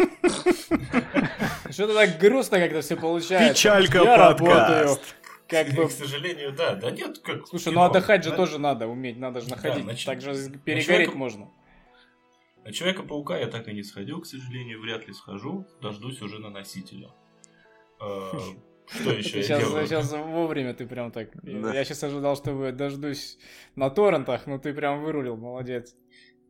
Что-то 1.71 1.95
так 1.95 2.19
грустно 2.19 2.59
как-то 2.59 2.81
все 2.81 2.97
получается. 2.97 3.53
Печалька 3.55 3.99
Я 3.99 4.17
работаю. 4.17 4.51
подкаст. 4.51 5.15
Как 5.49 5.69
бы... 5.75 5.89
К 5.89 5.91
сожалению, 5.91 6.53
да. 6.53 6.75
Да 6.75 6.91
нет, 6.91 7.19
как... 7.21 7.47
Слушай, 7.47 7.73
ну 7.73 7.83
отдыхать 7.83 8.23
же 8.25 8.33
тоже 8.33 8.59
надо 8.59 8.87
уметь, 8.87 9.19
надо 9.19 9.41
же 9.41 9.49
находить. 9.49 10.05
Так 10.05 10.21
же 10.21 10.33
на 10.33 10.59
перегореть 10.59 10.87
человека- 10.87 11.17
можно. 11.17 11.51
На 12.65 12.73
Человека-паука 12.73 13.39
я 13.39 13.47
так 13.47 13.67
и 13.69 13.73
не 13.73 13.83
сходил, 13.83 14.21
к 14.21 14.27
сожалению, 14.27 14.81
вряд 14.83 15.07
ли 15.09 15.15
схожу. 15.15 15.67
Дождусь 15.81 16.21
уже 16.21 16.39
на 16.39 16.51
носителя. 16.51 17.09
Э, 17.99 18.31
Что 18.91 19.11
еще 19.17 19.31
Ты 19.31 19.37
я 19.39 19.43
сейчас, 19.43 19.61
делаю? 19.61 19.87
сейчас 19.87 20.13
вовремя 20.13 20.75
ты 20.75 20.87
прям 20.87 21.11
так. 21.11 21.31
Да. 21.43 21.73
Я 21.73 21.85
сейчас 21.85 22.05
ожидал, 22.05 22.37
что 22.37 22.53
вы 22.53 22.73
дождусь 22.73 23.39
на 23.75 23.89
торрентах, 23.89 24.47
но 24.47 24.59
ты 24.59 24.75
прям 24.75 25.03
вырулил, 25.03 25.37
молодец. 25.39 25.97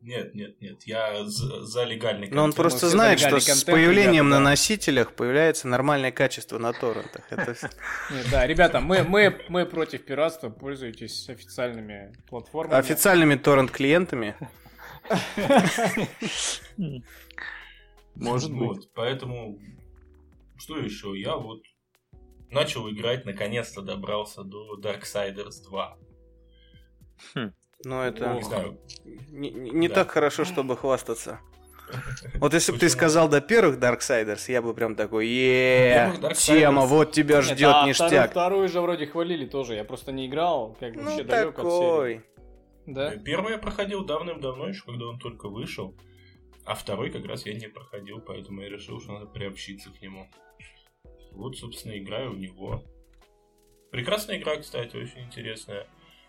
Нет, 0.01 0.33
нет, 0.33 0.61
нет. 0.61 0.83
Я 0.83 1.25
за 1.25 1.65
за 1.65 1.83
легальный 1.83 2.29
Но 2.29 2.43
он 2.43 2.51
контент. 2.51 2.55
просто 2.55 2.77
все 2.79 2.87
знает, 2.89 3.19
что 3.19 3.39
с 3.39 3.45
контент, 3.45 3.65
появлением 3.65 4.27
ребята, 4.27 4.29
на 4.29 4.37
да. 4.37 4.49
носителях 4.51 5.13
появляется 5.13 5.67
нормальное 5.67 6.11
качество 6.11 6.57
на 6.57 6.71
торрентах. 6.71 7.23
Да, 8.31 8.47
ребята, 8.47 8.79
мы, 8.79 9.03
мы, 9.03 9.41
мы 9.49 9.65
против 9.65 10.05
пиратства, 10.05 10.49
пользуйтесь 10.49 11.27
официальными 11.29 12.13
платформами. 12.27 12.79
официальными 12.79 13.35
торрент-клиентами. 13.35 14.35
Может 18.15 18.51
быть. 18.51 18.59
Вот, 18.59 18.93
поэтому... 18.93 19.59
Что 20.57 20.77
еще? 20.77 21.13
Я 21.17 21.35
вот 21.37 21.61
начал 22.51 22.89
играть, 22.89 23.25
наконец-то 23.25 23.81
добрался 23.81 24.43
до 24.43 24.77
Darksiders 24.79 25.63
2. 25.69 25.97
Но 27.85 28.03
это 28.05 28.33
Не 28.33 28.41
знаю, 28.43 28.77
не, 29.31 29.49
не 29.51 29.87
Да. 29.87 29.95
так 29.95 30.11
хорошо, 30.11 30.43
чтобы 30.45 30.75
хвастаться. 30.77 31.39
Вот 32.39 32.53
если 32.53 32.71
бы 32.71 32.77
ты 32.77 32.87
сказал 32.89 33.29
до 33.29 33.41
первых 33.41 33.79
Darksiders, 33.79 34.51
я 34.51 34.61
бы 34.61 34.73
прям 34.75 34.95
такой, 34.95 35.27
е 35.27 35.93
Первых 36.11 36.19
Darksiders- 36.31 36.45
тема, 36.59 36.85
вот 36.85 37.11
тебя 37.13 37.41
ждет 37.41 37.61
а 37.63 37.71
вторую, 37.71 37.87
ништяк. 37.87 38.31
вторую 38.31 38.67
же 38.69 38.81
вроде 38.81 39.07
хвалили 39.07 39.45
тоже, 39.47 39.73
я 39.75 39.83
просто 39.83 40.11
не 40.11 40.27
играл, 40.27 40.75
как 40.79 40.93
бы 40.93 41.01
Ну 41.01 41.05
вообще 41.09 41.23
далек 41.23 41.57
от 41.57 41.65
серии. 41.65 41.79
такой. 41.79 42.25
Да? 42.85 43.15
Первый 43.17 43.51
я 43.53 43.57
проходил 43.57 44.05
давным-давно, 44.05 44.67
еще 44.67 44.83
когда 44.85 45.05
он 45.07 45.17
только 45.19 45.47
вышел. 45.49 45.95
А 46.65 46.75
второй 46.75 47.09
как 47.09 47.25
раз 47.25 47.45
я 47.47 47.53
не 47.53 47.67
проходил, 47.67 48.19
поэтому 48.19 48.61
я 48.61 48.69
решил, 48.69 48.99
что 49.01 49.13
надо 49.13 49.25
приобщиться 49.25 49.89
к 49.89 49.99
нему. 50.01 50.27
Вот, 51.31 51.57
собственно, 51.57 51.97
играю 51.97 52.31
в 52.33 52.37
него. 52.39 52.83
Прекрасная 53.91 54.37
игра, 54.37 54.57
кстати, 54.57 54.95
очень 54.95 55.21
интересная. 55.21 55.87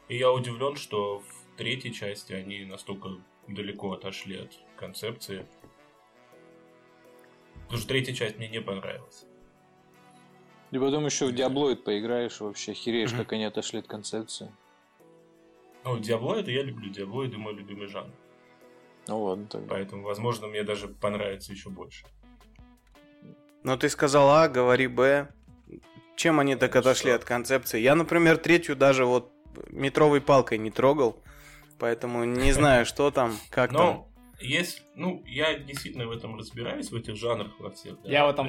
И 0.08 0.16
я 0.16 0.32
удивлен, 0.32 0.76
что 0.76 1.18
в 1.20 1.39
третьей 1.56 1.92
части 1.92 2.32
они 2.32 2.64
настолько 2.64 3.10
далеко 3.46 3.92
отошли 3.92 4.38
от 4.38 4.52
концепции. 4.76 5.46
Потому 7.64 7.78
что 7.78 7.88
третья 7.88 8.12
часть 8.12 8.38
мне 8.38 8.48
не 8.48 8.60
понравилась. 8.60 9.26
И 10.70 10.78
потом 10.78 11.06
еще 11.06 11.26
в 11.26 11.32
Диаблоид 11.32 11.84
поиграешь, 11.84 12.40
вообще 12.40 12.74
хереешь, 12.74 13.12
как 13.12 13.32
они 13.32 13.44
отошли 13.44 13.80
от 13.80 13.86
концепции. 13.88 14.52
Ну, 15.84 15.98
Диаблоиды 15.98 16.52
я 16.52 16.62
люблю, 16.62 16.90
Диаблоиды 16.90 17.38
мой 17.38 17.54
любимый 17.54 17.88
жанр. 17.88 18.12
Ну 19.08 19.22
ладно, 19.24 19.46
тогда. 19.46 19.68
Поэтому, 19.68 20.02
возможно, 20.02 20.46
мне 20.46 20.62
даже 20.62 20.88
понравится 20.88 21.52
еще 21.52 21.70
больше. 21.70 22.06
Но 23.62 23.76
ты 23.76 23.88
сказал 23.88 24.30
А, 24.30 24.48
говори 24.48 24.86
Б. 24.86 25.28
Чем 26.16 26.38
они 26.38 26.54
так 26.54 26.70
Что? 26.70 26.80
отошли 26.80 27.10
от 27.10 27.24
концепции? 27.24 27.80
Я, 27.80 27.94
например, 27.94 28.36
третью 28.36 28.76
даже 28.76 29.04
вот 29.06 29.32
метровой 29.70 30.20
палкой 30.20 30.58
не 30.58 30.70
трогал. 30.70 31.16
Поэтому 31.80 32.24
не 32.24 32.52
знаю, 32.52 32.84
что 32.84 33.10
там, 33.10 33.36
как 33.48 33.72
там. 33.72 33.80
Но 33.86 34.08
есть, 34.38 34.82
ну, 34.94 35.22
я 35.26 35.58
действительно 35.58 36.06
в 36.06 36.12
этом 36.12 36.38
разбираюсь, 36.38 36.90
в 36.90 36.96
этих 36.96 37.16
жанрах 37.16 37.58
во 37.58 37.70
всех. 37.70 38.00
да. 38.02 38.10
Я 38.10 38.26
в 38.26 38.30
этом. 38.30 38.48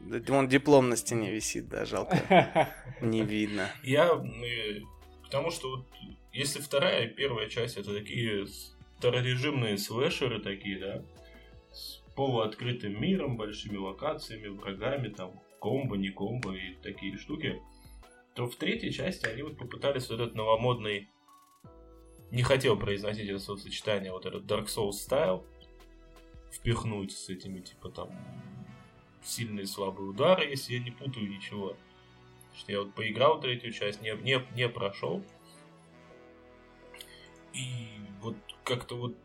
Да 0.00 0.20
Вон 0.32 0.48
диплом 0.48 0.88
на 0.88 0.96
стене 0.96 1.30
висит, 1.30 1.68
да, 1.68 1.84
жалко. 1.84 2.68
Не 3.00 3.22
видно. 3.22 3.70
Я, 3.84 4.06
э, 4.06 4.80
потому 5.22 5.50
что 5.50 5.70
вот, 5.70 5.86
если 6.32 6.60
вторая 6.60 7.06
и 7.06 7.14
первая 7.14 7.48
часть 7.48 7.76
это 7.76 7.94
такие 7.94 8.46
старорежимные 8.98 9.78
слэшеры 9.78 10.40
такие, 10.40 10.78
да, 10.80 11.02
с 11.72 12.02
полуоткрытым 12.16 13.00
миром, 13.00 13.36
большими 13.36 13.76
локациями, 13.76 14.48
врагами, 14.48 15.08
там, 15.08 15.40
комбо, 15.60 15.96
не 15.96 16.08
комбо 16.08 16.54
и 16.54 16.74
такие 16.82 17.16
штуки, 17.16 17.60
то 18.34 18.48
в 18.48 18.56
третьей 18.56 18.92
части 18.92 19.26
они 19.26 19.42
вот 19.42 19.58
попытались 19.58 20.08
вот 20.10 20.20
этот 20.20 20.34
новомодный 20.34 21.08
не 22.30 22.42
хотел 22.42 22.76
произносить 22.76 23.28
это 23.28 23.38
словосочетание, 23.38 24.12
вот 24.12 24.26
этот 24.26 24.44
Dark 24.44 24.66
Souls 24.66 24.92
стайл 24.92 25.44
впихнуть 26.52 27.12
с 27.12 27.28
этими, 27.28 27.60
типа, 27.60 27.90
там, 27.90 28.10
сильные 29.22 29.66
слабые 29.66 30.08
удары, 30.08 30.48
если 30.48 30.74
я 30.74 30.80
не 30.80 30.90
путаю 30.90 31.28
ничего. 31.28 31.76
Что 32.56 32.72
я 32.72 32.80
вот 32.80 32.94
поиграл 32.94 33.40
третью 33.40 33.72
часть, 33.72 34.02
не, 34.02 34.12
не, 34.22 34.42
не 34.54 34.68
прошел. 34.68 35.22
И 37.52 37.88
вот 38.20 38.36
как-то 38.64 38.96
вот 38.96 39.16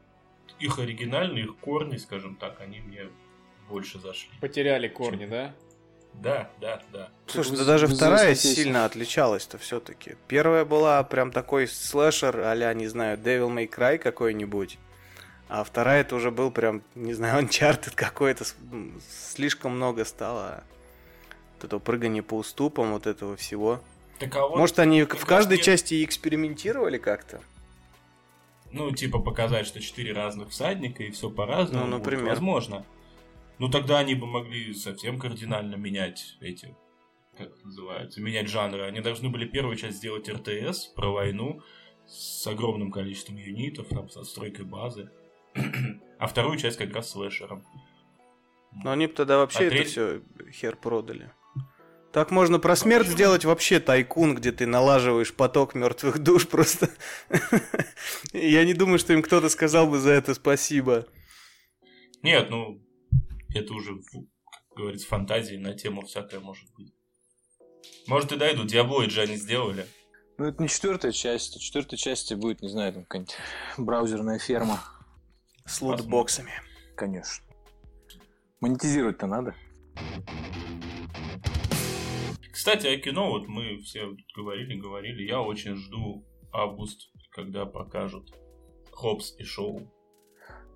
их 0.59 0.79
оригинальные, 0.79 1.45
их 1.45 1.57
корни, 1.57 1.97
скажем 1.97 2.35
так, 2.35 2.61
они 2.61 2.79
мне 2.79 3.09
больше 3.69 3.99
зашли. 3.99 4.31
Потеряли 4.39 4.87
корни, 4.87 5.25
да? 5.25 5.55
Да, 6.13 6.49
да, 6.61 6.81
да. 6.91 7.09
Слушай, 7.27 7.57
да 7.57 7.65
даже 7.65 7.87
вы 7.87 7.95
вторая 7.95 8.35
сильно 8.35 8.85
отличалась-то 8.85 9.57
все-таки. 9.57 10.15
Первая 10.27 10.65
была 10.65 11.03
прям 11.03 11.31
такой 11.31 11.67
слэшер 11.67 12.39
а 12.39 12.73
не 12.73 12.87
знаю, 12.87 13.17
Devil 13.17 13.49
May 13.49 13.69
Cry 13.69 13.97
какой-нибудь. 13.97 14.77
А 15.49 15.63
вторая 15.63 16.01
это 16.01 16.15
уже 16.15 16.31
был 16.31 16.51
прям, 16.51 16.81
не 16.95 17.13
знаю, 17.13 17.43
Uncharted 17.43 17.93
какой-то. 17.95 18.45
Слишком 19.33 19.75
много 19.75 20.05
стало 20.05 20.63
Вот 21.57 21.65
это 21.65 21.79
прыгание 21.79 22.23
по 22.23 22.35
уступам, 22.35 22.93
вот 22.93 23.07
этого 23.07 23.35
всего. 23.35 23.81
Так, 24.19 24.35
а 24.35 24.47
вот 24.47 24.57
Может, 24.57 24.79
они 24.79 25.03
в 25.03 25.25
каждой 25.25 25.57
нет- 25.57 25.65
части 25.65 26.03
экспериментировали 26.03 26.97
как-то? 26.97 27.41
Ну, 28.71 28.91
типа 28.91 29.19
показать, 29.19 29.67
что 29.67 29.79
четыре 29.79 30.13
разных 30.13 30.49
всадника 30.49 31.03
и 31.03 31.11
все 31.11 31.29
по-разному. 31.29 31.85
Ну, 31.85 31.97
будет 31.97 32.05
например. 32.05 32.29
возможно. 32.29 32.85
Ну, 33.59 33.69
тогда 33.69 33.99
они 33.99 34.15
бы 34.15 34.25
могли 34.25 34.73
совсем 34.73 35.19
кардинально 35.19 35.75
менять 35.75 36.37
эти, 36.41 36.75
как 37.37 37.49
называется, 37.63 38.21
менять 38.21 38.49
жанры. 38.49 38.83
Они 38.85 38.99
должны 38.99 39.29
были 39.29 39.45
первую 39.45 39.75
часть 39.75 39.97
сделать 39.97 40.27
РТС 40.29 40.87
про 40.87 41.09
войну 41.11 41.61
с 42.07 42.45
огромным 42.47 42.91
количеством 42.91 43.37
юнитов, 43.37 43.87
там, 43.89 44.09
с 44.09 44.17
отстройкой 44.17 44.65
базы. 44.65 45.09
А 46.19 46.27
вторую 46.27 46.57
часть 46.57 46.77
как 46.77 46.93
раз 46.93 47.09
слэшером. 47.09 47.65
Но 48.83 48.91
они 48.91 49.07
бы 49.07 49.13
тогда 49.13 49.37
вообще 49.39 49.59
А 49.59 49.63
это 49.63 49.75
треть- 49.75 49.87
все 49.89 50.21
хер 50.53 50.77
продали. 50.77 51.31
Так 52.13 52.31
можно 52.31 52.59
про 52.59 52.75
смерть 52.77 53.05
почему? 53.07 53.15
сделать 53.17 53.43
вообще 53.43 53.79
тайкун, 53.81 54.35
где 54.35 54.53
ты 54.53 54.65
налаживаешь 54.65 55.33
поток 55.33 55.75
мертвых 55.75 56.19
душ 56.19 56.47
просто. 56.47 56.89
Я 58.33 58.63
не 58.63 58.73
думаю, 58.73 58.99
что 58.99 59.11
им 59.11 59.21
кто-то 59.21 59.49
сказал 59.49 59.87
бы 59.87 59.99
за 59.99 60.11
это 60.11 60.33
спасибо. 60.33 61.07
Нет, 62.21 62.49
ну, 62.49 62.79
это 63.53 63.73
уже, 63.73 63.95
как 63.95 64.77
говорится, 64.77 65.07
фантазии 65.07 65.55
на 65.55 65.73
тему 65.73 66.05
всякое 66.05 66.39
может 66.39 66.69
быть. 66.75 66.93
Может 68.07 68.31
и 68.31 68.37
дойдут. 68.37 68.67
Диаблоид 68.67 69.11
же 69.11 69.21
они 69.21 69.35
сделали. 69.35 69.85
Ну, 70.37 70.45
это 70.45 70.61
не 70.61 70.67
четвертая 70.67 71.11
часть. 71.11 71.57
В 71.57 71.61
четвертой 71.61 71.97
части 71.97 72.33
будет, 72.33 72.61
не 72.61 72.69
знаю, 72.69 72.93
там 72.93 73.03
какая-нибудь 73.03 73.35
браузерная 73.77 74.39
ферма. 74.39 74.83
С 75.65 75.81
лутбоксами. 75.81 76.51
Конечно. 76.95 77.45
Монетизировать-то 78.59 79.27
надо. 79.27 79.55
Кстати, 82.51 82.87
о 82.87 82.97
кино, 82.97 83.29
вот 83.29 83.47
мы 83.47 83.79
все 83.81 84.07
говорили, 84.35 84.79
говорили, 84.79 85.23
я 85.23 85.41
очень 85.41 85.75
жду 85.75 86.25
август, 86.51 87.11
когда 87.31 87.65
покажут 87.65 88.31
Хопс 88.91 89.35
и 89.37 89.43
Шоу. 89.43 89.92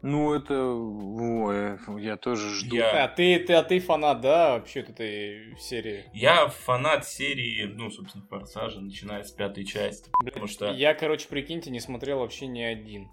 Ну, 0.03 0.33
это... 0.33 0.53
Ой, 0.63 1.77
я 2.01 2.17
тоже 2.17 2.49
жду. 2.53 2.75
Я- 2.75 3.03
А 3.05 3.07
ты, 3.07 3.39
ты, 3.39 3.53
а 3.53 3.63
ты 3.63 3.79
фанат, 3.79 4.21
да, 4.21 4.51
вообще 4.53 4.81
этой 4.81 5.55
серии? 5.57 6.05
Я 6.13 6.47
фанат 6.47 7.05
серии, 7.05 7.63
ну, 7.65 7.89
собственно, 7.89 8.23
Форсажа, 8.27 8.79
начиная 8.79 9.23
с 9.23 9.31
пятой 9.31 9.65
части. 9.65 10.09
Потому 10.23 10.47
что, 10.47 10.71
Я, 10.71 10.93
короче, 10.93 11.27
прикиньте, 11.27 11.71
не 11.71 11.79
смотрел 11.79 12.19
вообще 12.19 12.45
ни 12.47 12.61
один. 12.61 13.09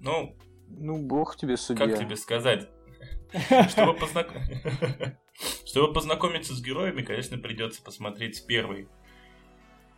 ну, 0.00 0.36
Ну, 0.68 0.98
бог 1.06 1.36
тебе 1.36 1.56
судья. 1.56 1.86
как 1.86 1.98
тебе 1.98 2.16
сказать, 2.16 2.68
чтобы, 3.70 3.94
познак- 3.94 4.32
Чтобы 5.64 5.92
познакомиться 5.92 6.54
с 6.54 6.62
героями, 6.62 7.02
конечно, 7.02 7.38
придется 7.38 7.82
посмотреть 7.82 8.36
с 8.36 8.40
первой. 8.40 8.88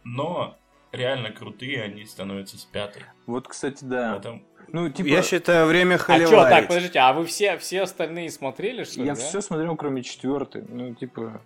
Но 0.05 0.59
реально 0.92 1.31
крутые 1.31 1.83
они 1.83 2.05
становятся 2.05 2.59
с 2.59 2.64
пятой. 2.64 3.03
Вот, 3.27 3.48
кстати, 3.48 3.85
да. 3.85 4.14
Потом- 4.16 4.44
Ну, 4.68 4.88
типа... 4.90 5.07
Я 5.07 5.22
считаю, 5.22 5.66
время 5.66 5.94
А 5.94 5.98
холиварить. 5.98 6.29
что, 6.29 6.48
так, 6.48 6.68
подождите, 6.68 6.98
а 6.98 7.12
вы 7.12 7.24
все, 7.27 7.57
все 7.59 7.83
остальные 7.83 8.31
смотрели, 8.31 8.85
что 8.85 9.01
ли, 9.01 9.07
Я 9.07 9.14
да? 9.14 9.20
все 9.20 9.40
смотрел, 9.40 9.77
кроме 9.77 10.03
четвертой. 10.03 10.64
Ну, 10.68 10.94
типа... 10.94 11.40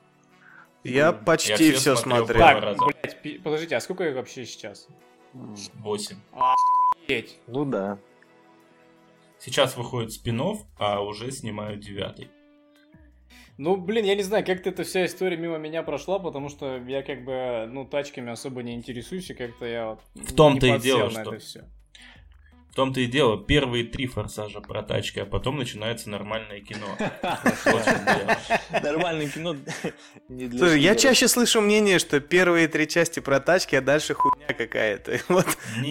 Я 0.85 0.93
Я 1.07 1.13
почти 1.13 1.55
все 1.55 1.73
все 1.75 1.97
смотрел 1.97 2.27
Так, 2.41 2.63
раза. 2.63 2.79
блядь, 2.85 3.43
подождите, 3.43 3.77
а 3.77 3.81
сколько 3.81 4.09
их 4.09 4.17
вообще 4.17 4.45
сейчас? 4.45 4.89
Восемь. 5.33 6.17
Ну 7.47 7.65
да. 7.65 7.99
Сейчас 9.39 9.77
выходит 9.77 10.13
спин 10.13 10.41
а 10.79 11.01
уже 11.01 11.31
снимают 11.31 11.81
девятый. 11.81 12.31
Ну, 13.63 13.77
блин, 13.77 14.05
я 14.05 14.17
не 14.17 14.23
знаю, 14.25 14.45
как-то 14.45 14.71
эта 14.71 14.83
вся 14.83 15.07
история 15.07 15.37
мимо 15.37 15.57
меня 15.57 15.85
прошла, 15.85 16.19
потому 16.19 16.49
что 16.49 16.79
я 16.89 17.03
как 17.03 17.25
бы, 17.25 17.69
ну, 17.71 17.85
тачками 17.85 18.33
особо 18.33 18.65
не 18.65 18.75
интересуюсь, 18.75 19.31
и 19.31 19.35
как-то 19.35 19.67
я 19.67 19.91
вот 19.91 20.01
В 20.17 20.35
том-то 20.35 20.67
и 20.67 20.79
дело, 20.81 21.11
что- 21.11 21.21
это 21.21 21.39
всё. 21.39 21.61
В 22.73 22.75
том-то 22.75 23.01
и 23.01 23.07
дело, 23.07 23.37
первые 23.37 23.85
три 23.85 24.07
форсажа 24.07 24.63
про 24.63 24.83
тачки, 24.83 25.19
а 25.19 25.27
потом 25.27 25.59
начинается 25.59 26.09
нормальное 26.09 26.61
кино. 26.61 26.87
Нормальное 28.83 29.29
кино 29.29 29.57
не 30.31 30.47
для 30.47 30.59
Слушай, 30.59 30.81
я 30.81 30.97
чаще 30.97 31.29
слышу 31.29 31.61
мнение, 31.61 31.99
что 31.99 32.19
первые 32.21 32.69
три 32.69 32.89
части 32.89 33.21
про 33.21 33.41
тачки, 33.41 33.77
а 33.77 33.83
дальше 33.83 34.15
хуйня 34.15 34.55
какая-то. 34.55 35.21
Вот 35.29 35.47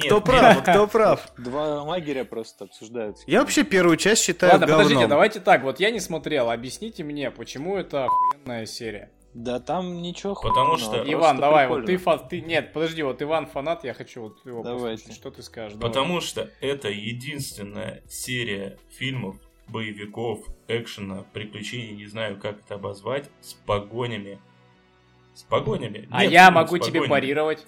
кто 0.08 0.22
прав, 0.22 0.64
кто 0.64 0.88
прав. 0.92 1.32
Два 1.38 1.84
лагеря 1.84 2.26
просто 2.26 2.66
обсуждают. 2.66 3.18
Я 3.28 3.42
вообще 3.42 3.64
первую 3.64 3.98
часть 3.98 4.24
считаю 4.24 4.54
Ладно, 4.54 4.66
подождите, 4.66 5.06
давайте 5.06 5.40
так, 5.40 5.62
вот 5.62 5.80
я 5.80 5.92
не 5.92 6.00
смотрел, 6.00 6.50
объясните 6.50 7.04
мне, 7.04 7.30
почему 7.30 7.78
это 7.78 8.06
охуенная 8.06 8.66
серия? 8.66 9.12
Да 9.34 9.60
там 9.62 10.02
ничего 10.02 10.36
Потому 10.36 10.78
что- 10.78 11.02
Иван, 11.10 11.38
давай, 11.40 11.68
вот 11.70 11.86
ты, 11.86 11.98
прикольно. 11.98 12.20
фа- 12.20 12.28
ты, 12.28 12.42
нет, 12.42 12.74
подожди, 12.74 13.02
вот 13.02 13.22
Иван 13.22 13.46
фанат, 13.48 13.84
я 13.86 13.94
хочу 13.94 14.24
вот 14.24 14.46
его 14.46 14.62
Давайте. 14.62 15.04
послушать, 15.04 15.16
что 15.22 15.32
ты 15.32 15.42
скажешь? 15.42 15.78
давай. 15.78 15.90
Потому 15.90 16.20
что 16.20 16.50
это 16.60 16.90
единственная 16.90 18.04
серия 18.10 18.78
фильмов, 18.90 19.38
боевиков, 19.70 20.40
экшена, 20.68 21.24
приключений, 21.32 21.92
не 21.96 22.08
знаю, 22.08 22.38
как 22.38 22.60
это 22.60 22.76
обозвать, 22.76 23.30
с 23.40 23.54
погонями. 23.54 24.38
С 25.34 25.44
погонями. 25.44 26.10
А 26.12 26.24
Нет 26.24 26.32
я 26.34 26.52
могу 26.52 26.78
тебе 26.78 27.04
парировать, 27.08 27.66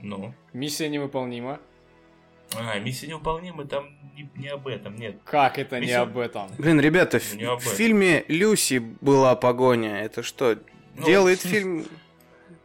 Ну. 0.00 0.34
миссия 0.52 0.88
невыполнима. 0.88 1.60
А, 2.56 2.78
миссия 2.80 3.06
невыполнима, 3.06 3.66
там 3.66 3.90
не, 4.16 4.28
не 4.34 4.48
об 4.48 4.66
этом, 4.66 4.96
нет. 4.96 5.20
Как 5.24 5.58
это 5.58 5.76
не 5.76 5.82
Миссия- 5.82 5.98
об 5.98 6.18
этом? 6.18 6.48
Блин, 6.58 6.80
ребята, 6.80 7.20
в, 7.20 7.34
не 7.36 7.44
об 7.44 7.60
в 7.60 7.62
этом. 7.62 7.76
фильме 7.76 8.24
Люси 8.26 8.78
была 9.00 9.36
погоня. 9.36 10.00
Это 10.00 10.22
что, 10.24 10.58
Ну, 10.96 11.06
делает 11.06 11.40
фильм 11.42 11.86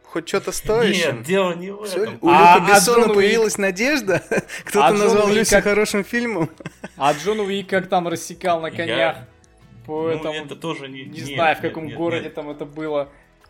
хоть 0.04 0.28
что-то 0.28 0.52
стоящим? 0.52 1.16
Нет, 1.18 1.22
дело 1.26 1.54
не 1.54 1.70
в 1.72 1.82
этом. 1.82 2.18
У 2.20 2.28
А- 2.28 2.32
Люка 2.32 2.54
а 2.54 2.60
Бессона 2.76 3.06
Уик? 3.06 3.14
появилась 3.14 3.58
надежда. 3.58 4.22
Кто-то 4.64 4.86
А 4.86 4.92
назвал 4.92 5.26
Уик 5.26 5.36
Люси 5.38 5.50
как- 5.50 5.64
хорошим 5.64 6.04
фильмом. 6.04 6.50
А 6.96 7.12
Джон 7.12 7.40
Уик 7.40 7.68
как 7.68 7.88
там 7.88 8.06
рассекал 8.08 8.60
на 8.60 8.68
Я- 8.68 8.72
конях 8.76 9.16
по 9.86 10.02
Ну, 10.02 10.08
этому... 10.08 10.34
это 10.34 10.56
тоже 10.56 10.88
не... 10.88 11.02
Не 11.02 11.18
нет, 11.20 11.26
знаю, 11.26 11.56
в 11.56 11.62
нет, 11.62 11.68
каком 11.72 11.86
нет, 11.86 11.96
городе 11.96 12.24
нет. 12.24 12.34
там 12.34 12.48
это 12.50 12.64
было. 12.64 13.08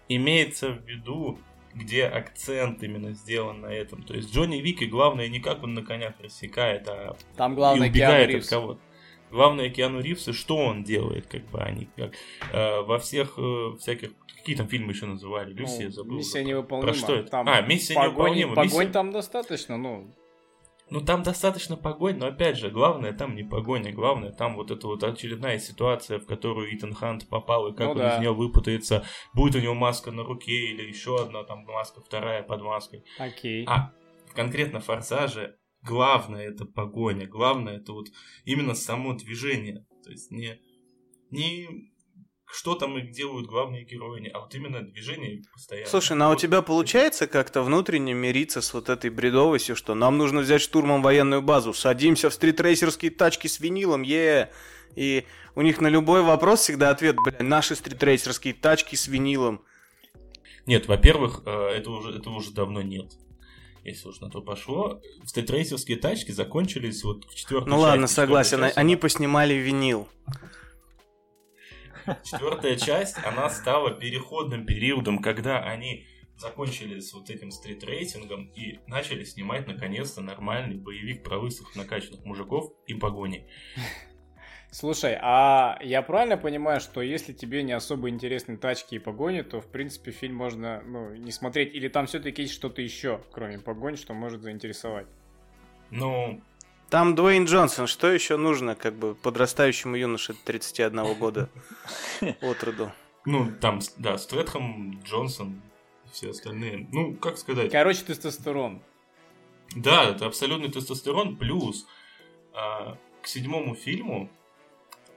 Имеется 0.09 0.71
в 0.71 0.87
виду, 0.87 1.39
где 1.75 2.07
акцент 2.07 2.83
именно 2.83 3.13
сделан 3.13 3.61
на 3.61 3.67
этом. 3.67 4.03
То 4.03 4.15
есть 4.15 4.33
Джонни 4.35 4.57
Вики, 4.57 4.85
главное, 4.85 5.29
не 5.29 5.41
как 5.41 5.63
он 5.63 5.75
на 5.75 5.83
конях 5.83 6.15
рассекает, 6.21 6.89
а 6.89 7.17
Там 7.37 7.53
и 7.53 7.57
главное 7.57 7.89
убегает 7.89 8.29
Киану 8.31 8.43
от 8.43 8.49
кого-то. 8.49 8.81
Главное, 9.35 9.69
Киану 9.69 10.01
Ривз, 10.01 10.29
и 10.29 10.33
что 10.33 10.57
он 10.57 10.85
делает, 10.85 11.27
как 11.27 11.45
бы 11.51 11.59
они 11.61 11.89
как 11.97 12.13
э, 12.53 12.81
во 12.83 12.99
всех 13.01 13.35
э, 13.37 13.73
всяких 13.81 14.13
какие 14.39 14.55
там 14.57 14.69
фильмы 14.69 14.93
еще 14.93 15.07
называли, 15.07 15.53
Люси, 15.53 15.81
я 15.81 15.87
Ну, 15.87 15.91
забыл. 15.93 16.17
Миссия 16.19 16.39
уже. 16.41 16.49
невыполнима. 16.49 16.93
Про 16.93 16.97
что 16.99 17.15
это? 17.17 17.31
Там 17.31 17.49
а, 17.49 17.61
миссия 17.63 17.95
погони, 17.95 18.41
невыполнима. 18.41 18.55
погонь 18.55 18.81
Миссия- 18.85 18.93
там 18.93 19.11
достаточно, 19.13 19.77
ну. 19.77 20.15
Ну 20.91 21.01
там 21.01 21.23
достаточно 21.23 21.77
погонь, 21.77 22.19
но 22.19 22.27
опять 22.27 22.59
же, 22.59 22.71
главное 22.71 23.13
там 23.13 23.35
не 23.35 23.43
погоня, 23.43 23.91
главное 23.93 24.31
там 24.33 24.55
вот 24.55 24.71
эта 24.71 24.87
вот 24.87 25.03
очередная 25.03 25.59
ситуация, 25.59 26.19
в 26.21 26.27
которую 26.27 26.73
Итан 26.77 26.93
Хант 26.95 27.27
попал, 27.29 27.69
и 27.69 27.73
как 27.75 27.87
Ну 27.87 27.93
он 27.93 27.99
да. 27.99 28.15
из 28.17 28.21
нее 28.21 28.33
выпутается, 28.35 29.03
будет 29.33 29.57
у 29.57 29.61
него 29.61 29.75
маска 29.75 30.11
на 30.13 30.23
руке 30.23 30.53
или 30.53 30.83
еще 30.87 31.17
одна 31.21 31.43
там 31.43 31.65
маска, 31.65 32.01
вторая 32.03 32.43
под 32.43 32.61
маской. 32.63 33.03
Окей. 33.19 33.65
А 33.67 33.93
конкретно 34.35 34.79
Форсаже 34.81 35.57
главное 35.85 36.49
это 36.49 36.65
погоня, 36.65 37.27
главное 37.27 37.77
это 37.77 37.93
вот 37.93 38.09
именно 38.45 38.75
само 38.75 39.15
движение. 39.15 39.87
То 40.03 40.11
есть 40.11 40.31
не, 40.31 40.61
не 41.31 41.93
что 42.55 42.75
там 42.75 42.97
их 42.99 43.11
делают 43.11 43.47
главные 43.47 43.85
герои, 43.85 44.29
а 44.29 44.41
вот 44.41 44.55
именно 44.55 44.81
движение 44.81 45.43
постоянно. 45.53 45.89
Слушай, 45.89 46.17
ну 46.17 46.27
а 46.27 46.31
у 46.31 46.37
тебя 46.37 46.63
получается 46.63 47.27
как-то 47.27 47.63
внутренне 47.63 48.15
мириться 48.15 48.61
с 48.61 48.73
вот 48.73 48.89
этой 48.89 49.11
бредовостью, 49.11 49.75
что 49.77 49.95
нам 49.95 50.19
нужно 50.19 50.41
взять 50.41 50.61
штурмом 50.61 51.03
военную 51.03 51.43
базу, 51.43 51.75
садимся 51.75 52.31
в 52.31 52.35
стритрейсерские 52.35 53.11
тачки 53.11 53.49
с 53.49 53.59
винилом, 53.61 54.03
е 54.03 54.53
И 54.95 55.25
у 55.57 55.63
них 55.63 55.81
на 55.81 55.89
любой 55.89 56.23
вопрос 56.23 56.61
всегда 56.61 56.91
ответ, 56.91 57.17
бля, 57.17 57.37
наши 57.41 57.75
стритрейсерские 57.75 58.55
тачки 58.55 58.95
с 58.95 59.09
винилом. 59.09 59.65
Нет, 60.67 60.87
во-первых, 60.87 61.43
э, 61.45 61.51
это 61.51 61.91
уже, 61.91 62.17
этого 62.17 62.37
уже 62.37 62.53
давно 62.53 62.83
нет. 62.83 63.13
Если 63.85 64.09
уж 64.09 64.21
на 64.21 64.31
то 64.31 64.41
пошло, 64.41 65.03
стритрейсерские 65.27 65.99
тачки 65.99 66.33
закончились 66.33 67.05
вот 67.05 67.25
в 67.27 67.35
четвертой 67.35 67.71
Ну 67.71 67.79
ладно, 67.79 68.05
части. 68.05 68.17
согласен, 68.17 68.51
Четвертая 68.51 68.69
часть, 68.71 68.79
они 68.79 68.97
поснимали 68.97 69.55
винил. 69.55 70.09
Четвертая 72.25 72.77
часть, 72.77 73.17
она 73.25 73.51
стала 73.51 73.91
переходным 73.91 74.65
периодом, 74.65 75.21
когда 75.21 75.63
они 75.63 76.07
закончили 76.37 77.01
с 77.01 77.13
вот 77.13 77.31
этим 77.31 77.51
стрит-рейтингом 77.51 78.47
и 78.57 78.81
начали 78.87 79.25
снимать 79.25 79.67
наконец-то 79.67 80.21
нормальный 80.21 80.77
боевик 80.77 81.23
про 81.23 81.39
лысых 81.39 81.77
накачанных 81.77 82.25
мужиков 82.25 82.73
и 82.87 82.95
погони. 82.95 83.47
Слушай, 84.75 85.17
а 85.23 85.79
я 85.83 86.03
правильно 86.03 86.37
понимаю, 86.37 86.81
что 86.81 87.01
если 87.01 87.33
тебе 87.33 87.63
не 87.63 87.71
особо 87.71 88.11
интересны 88.11 88.57
тачки 88.57 88.97
и 88.97 88.99
погони, 88.99 89.43
то 89.43 89.61
в 89.61 89.69
принципе 89.69 90.11
фильм 90.11 90.35
можно 90.35 90.83
ну, 90.85 91.15
не 91.15 91.31
смотреть, 91.31 91.73
или 91.77 91.87
там 91.87 92.07
все-таки 92.07 92.43
есть 92.43 92.55
что-то 92.55 92.83
еще, 92.83 93.21
кроме 93.31 93.61
погони, 93.61 93.95
что 93.95 94.15
может 94.15 94.43
заинтересовать? 94.43 95.07
Ну, 95.91 96.43
Там 96.91 97.15
Дуэйн 97.15 97.45
Джонсон, 97.45 97.87
что 97.87 98.11
еще 98.11 98.37
нужно, 98.37 98.75
как 98.75 98.95
бы, 98.95 99.15
подрастающему 99.15 99.95
юноше 99.95 100.35
31 100.45 101.15
года 101.21 101.49
от 102.41 102.65
роду? 102.65 102.91
Ну, 103.27 103.53
там, 103.61 103.79
да, 103.97 104.19
Стрэдхэм, 104.19 105.03
Джонсон, 105.05 105.63
все 106.11 106.31
остальные. 106.31 106.89
Ну, 106.91 107.15
как 107.15 107.39
сказать? 107.39 107.71
Короче, 107.71 108.03
тестостерон. 108.03 108.83
Да, 109.77 110.03
это 110.11 110.27
абсолютный 110.27 110.73
тестостерон. 110.73 111.37
Плюс 111.37 111.87
а, 112.53 112.99
к 113.23 113.29
седьмому 113.29 113.77
фильму 113.77 114.31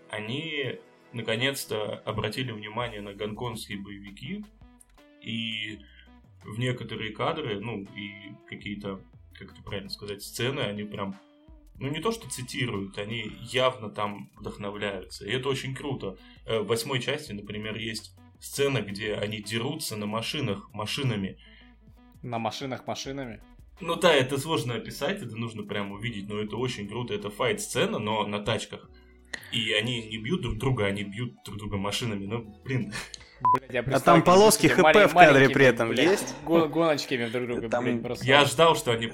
они 0.09 0.79
наконец-то 1.13 1.99
обратили 1.99 2.51
внимание 2.51 3.01
на 3.01 3.13
гонконгские 3.13 3.79
боевики 3.79 4.45
и 5.21 5.79
в 6.43 6.59
некоторые 6.59 7.11
кадры, 7.11 7.59
ну 7.59 7.85
и 7.95 8.33
какие-то, 8.47 9.01
как 9.33 9.51
это 9.51 9.61
правильно 9.63 9.89
сказать, 9.89 10.23
сцены, 10.23 10.61
они 10.61 10.83
прям, 10.83 11.15
ну 11.75 11.89
не 11.89 11.99
то 11.99 12.11
что 12.11 12.29
цитируют, 12.29 12.97
они 12.97 13.31
явно 13.41 13.89
там 13.89 14.31
вдохновляются. 14.37 15.25
И 15.25 15.31
это 15.31 15.49
очень 15.49 15.75
круто. 15.75 16.17
Э, 16.45 16.59
в 16.59 16.67
восьмой 16.67 17.01
части, 17.01 17.33
например, 17.33 17.77
есть 17.77 18.15
сцена, 18.39 18.81
где 18.81 19.15
они 19.15 19.41
дерутся 19.41 19.95
на 19.97 20.05
машинах 20.05 20.71
машинами. 20.73 21.37
На 22.21 22.39
машинах 22.39 22.87
машинами? 22.87 23.41
Ну 23.79 23.95
да, 23.95 24.13
это 24.13 24.39
сложно 24.39 24.75
описать, 24.75 25.21
это 25.21 25.35
нужно 25.35 25.63
прямо 25.63 25.95
увидеть, 25.95 26.27
но 26.27 26.39
это 26.39 26.55
очень 26.55 26.87
круто. 26.87 27.13
Это 27.13 27.29
файт-сцена, 27.29 27.99
но 27.99 28.25
на 28.25 28.39
тачках. 28.39 28.89
И 29.51 29.73
они 29.73 30.07
не 30.07 30.17
бьют 30.17 30.41
друг 30.41 30.57
друга, 30.57 30.85
они 30.85 31.03
бьют 31.03 31.33
друг 31.45 31.57
друга 31.57 31.77
машинами. 31.77 32.25
Ну, 32.25 32.61
блин. 32.63 32.93
Блядь, 33.69 33.87
а 33.87 33.99
там 33.99 34.23
полоски 34.23 34.67
ХП 34.67 34.81
в 34.81 35.13
кадре 35.13 35.49
при 35.49 35.65
этом 35.65 35.89
блядь, 35.89 36.19
есть? 36.19 36.35
Гоночками 36.43 37.27
друг 37.29 37.47
друга, 37.47 37.69
там... 37.69 37.83
блядь, 37.83 38.01
просто. 38.01 38.25
Я 38.25 38.45
ждал, 38.45 38.75
что 38.75 38.91
они 38.91 39.11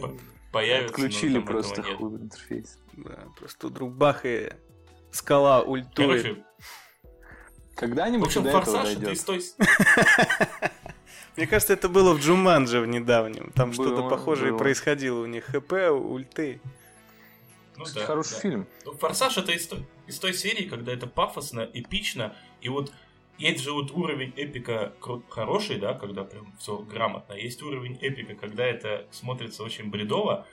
появятся. 0.51 0.93
Отключили 0.93 1.39
просто 1.39 1.83
хуй 1.83 2.21
интерфейс. 2.21 2.79
Да, 2.93 3.27
просто 3.37 3.67
вдруг 3.67 3.93
бах 3.93 4.25
и 4.25 4.49
скала 5.11 5.61
ультует. 5.61 6.21
Короче, 6.23 6.43
когда-нибудь 7.75 8.33
в 8.33 8.37
общем, 8.37 8.51
форсаж 8.51 8.95
это 8.95 9.11
из 9.11 9.23
той... 9.23 9.41
Мне 11.35 11.47
кажется, 11.47 11.73
это 11.73 11.89
было 11.89 12.13
в 12.13 12.19
Джуманже 12.19 12.79
в 12.79 12.87
недавнем. 12.87 13.51
Там 13.55 13.73
что-то 13.73 14.07
похожее 14.07 14.55
происходило 14.57 15.21
у 15.21 15.25
них. 15.25 15.45
ХП, 15.45 15.73
ульты. 15.91 16.61
Ну, 17.77 17.85
да, 17.93 18.05
хороший 18.05 18.33
да. 18.33 18.39
фильм. 18.39 18.67
Ну, 18.85 18.93
Форсаж 18.93 19.37
это 19.37 19.51
из 19.51 19.67
той, 19.67 19.85
из 20.07 20.19
той 20.19 20.33
серии, 20.33 20.67
когда 20.67 20.93
это 20.93 21.07
пафосно, 21.07 21.67
эпично, 21.73 22.35
и 22.61 22.69
вот 22.69 22.91
есть 23.37 23.63
же 23.63 23.71
вот 23.71 23.91
уровень 23.91 24.33
эпика 24.35 24.93
хороший, 25.29 25.79
да, 25.79 25.93
когда 25.93 26.23
прям 26.23 26.53
все 26.59 26.77
грамотно. 26.77 27.33
Есть 27.33 27.61
уровень 27.63 27.97
эпика, 27.99 28.35
когда 28.35 28.65
это 28.65 29.07
смотрится 29.11 29.63
очень 29.63 29.89
бредово, 29.89 30.45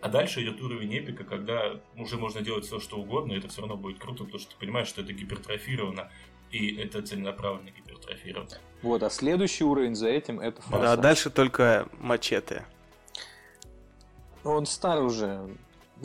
а 0.00 0.08
дальше 0.08 0.42
идет 0.42 0.60
уровень 0.60 0.94
эпика, 0.96 1.24
когда 1.24 1.80
уже 1.96 2.18
можно 2.18 2.42
делать 2.42 2.66
все, 2.66 2.80
что 2.80 2.96
угодно, 2.98 3.32
и 3.32 3.38
это 3.38 3.48
все 3.48 3.60
равно 3.62 3.76
будет 3.76 3.98
круто, 3.98 4.24
потому 4.24 4.40
что 4.40 4.50
ты 4.50 4.56
понимаешь, 4.58 4.88
что 4.88 5.00
это 5.00 5.12
гипертрофировано, 5.12 6.10
и 6.50 6.76
это 6.76 7.02
целенаправленно 7.02 7.70
гипертрофировано. 7.70 8.58
Вот, 8.82 9.02
а 9.02 9.10
следующий 9.10 9.64
уровень 9.64 9.94
за 9.94 10.08
этим 10.08 10.40
это 10.40 10.60
форсаж. 10.60 10.82
Да, 10.82 10.96
дальше 10.96 11.30
только 11.30 11.88
мачете. 12.00 12.66
Он 14.42 14.66
старый 14.66 15.04
уже, 15.06 15.48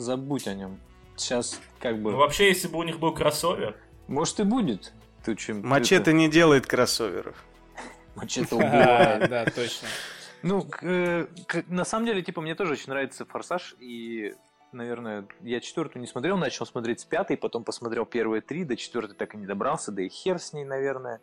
забудь 0.00 0.46
о 0.46 0.54
нем. 0.54 0.78
Сейчас 1.16 1.60
как 1.80 2.00
бы... 2.00 2.12
Ну, 2.12 2.18
вообще, 2.18 2.48
если 2.48 2.68
бы 2.68 2.78
у 2.78 2.82
них 2.82 2.98
был 2.98 3.14
кроссовер... 3.14 3.76
Может 4.08 4.40
и 4.40 4.42
будет. 4.42 4.92
Ты 5.24 5.36
чем, 5.36 5.66
Мачете 5.66 6.12
не 6.12 6.28
делает 6.28 6.66
кроссоверов. 6.66 7.44
Мачете 8.16 8.54
убивает. 8.54 9.28
Да, 9.28 9.44
точно. 9.44 9.88
Ну, 10.42 10.66
на 11.68 11.84
самом 11.84 12.06
деле, 12.06 12.22
типа, 12.22 12.40
мне 12.40 12.54
тоже 12.54 12.72
очень 12.72 12.88
нравится 12.88 13.26
Форсаж, 13.26 13.76
и 13.78 14.34
наверное, 14.72 15.26
я 15.42 15.60
четвертую 15.60 16.00
не 16.00 16.06
смотрел, 16.06 16.36
начал 16.36 16.64
смотреть 16.66 17.00
с 17.00 17.04
пятой, 17.04 17.36
потом 17.36 17.64
посмотрел 17.64 18.06
первые 18.06 18.40
три, 18.40 18.64
до 18.64 18.76
четвертой 18.76 19.16
так 19.16 19.34
и 19.34 19.36
не 19.36 19.46
добрался, 19.46 19.92
да 19.92 20.02
и 20.02 20.08
хер 20.08 20.38
с 20.38 20.52
ней, 20.52 20.64
наверное. 20.64 21.20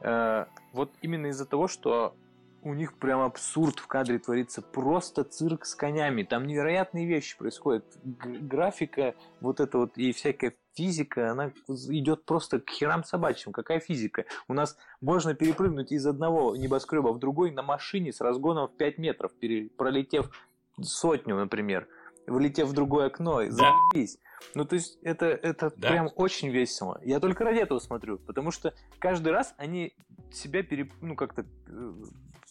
Э, 0.00 0.46
вот 0.72 0.90
именно 1.02 1.26
из-за 1.26 1.46
того, 1.46 1.68
что 1.68 2.14
у 2.62 2.74
них 2.74 2.94
прям 2.98 3.20
абсурд 3.20 3.78
в 3.78 3.86
кадре 3.86 4.18
творится, 4.18 4.62
просто 4.62 5.24
цирк 5.24 5.64
с 5.64 5.74
конями, 5.74 6.22
там 6.22 6.46
невероятные 6.46 7.06
вещи 7.06 7.36
происходят, 7.36 7.84
Г- 8.02 8.38
графика, 8.38 9.14
вот 9.40 9.60
это 9.60 9.78
вот 9.78 9.96
и 9.96 10.12
всякая 10.12 10.54
физика, 10.74 11.30
она 11.30 11.52
идет 11.68 12.24
просто 12.24 12.60
к 12.60 12.70
херам 12.70 13.04
собачьим. 13.04 13.52
Какая 13.52 13.80
физика? 13.80 14.24
У 14.48 14.54
нас 14.54 14.76
можно 15.00 15.34
перепрыгнуть 15.34 15.92
из 15.92 16.06
одного 16.06 16.56
небоскреба 16.56 17.08
в 17.12 17.18
другой 17.18 17.50
на 17.50 17.62
машине 17.62 18.12
с 18.12 18.20
разгоном 18.20 18.68
в 18.68 18.76
5 18.76 18.98
метров, 18.98 19.32
пролетев 19.76 20.30
сотню, 20.80 21.36
например 21.36 21.88
влетев 22.26 22.68
в 22.68 22.72
другое 22.72 23.06
окно, 23.06 23.42
и 23.42 23.50
да. 23.50 23.56
заебись. 23.56 24.18
Ну, 24.54 24.64
то 24.64 24.74
есть, 24.74 24.98
это, 25.02 25.26
это 25.26 25.72
да. 25.76 25.88
прям 25.88 26.10
очень 26.16 26.48
весело. 26.48 26.98
Я 27.04 27.20
только 27.20 27.44
ради 27.44 27.58
этого 27.58 27.78
смотрю, 27.78 28.18
потому 28.18 28.50
что 28.50 28.74
каждый 28.98 29.32
раз 29.32 29.54
они 29.58 29.94
себя 30.32 30.62
пере, 30.62 30.90
ну, 31.00 31.14
как-то 31.14 31.44
э, 31.66 31.92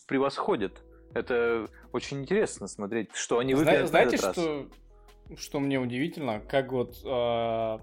превосходят. 0.10 0.84
Это 1.14 1.68
очень 1.94 2.22
интересно 2.22 2.68
смотреть, 2.68 3.10
что 3.14 3.40
они 3.40 3.54
выберут 3.54 3.88
Знаете, 3.88 4.18
что, 4.18 4.68
что 5.38 5.60
мне 5.60 5.80
удивительно, 5.80 6.42
как 6.42 6.72
вот 6.72 6.98
э, 7.06 7.78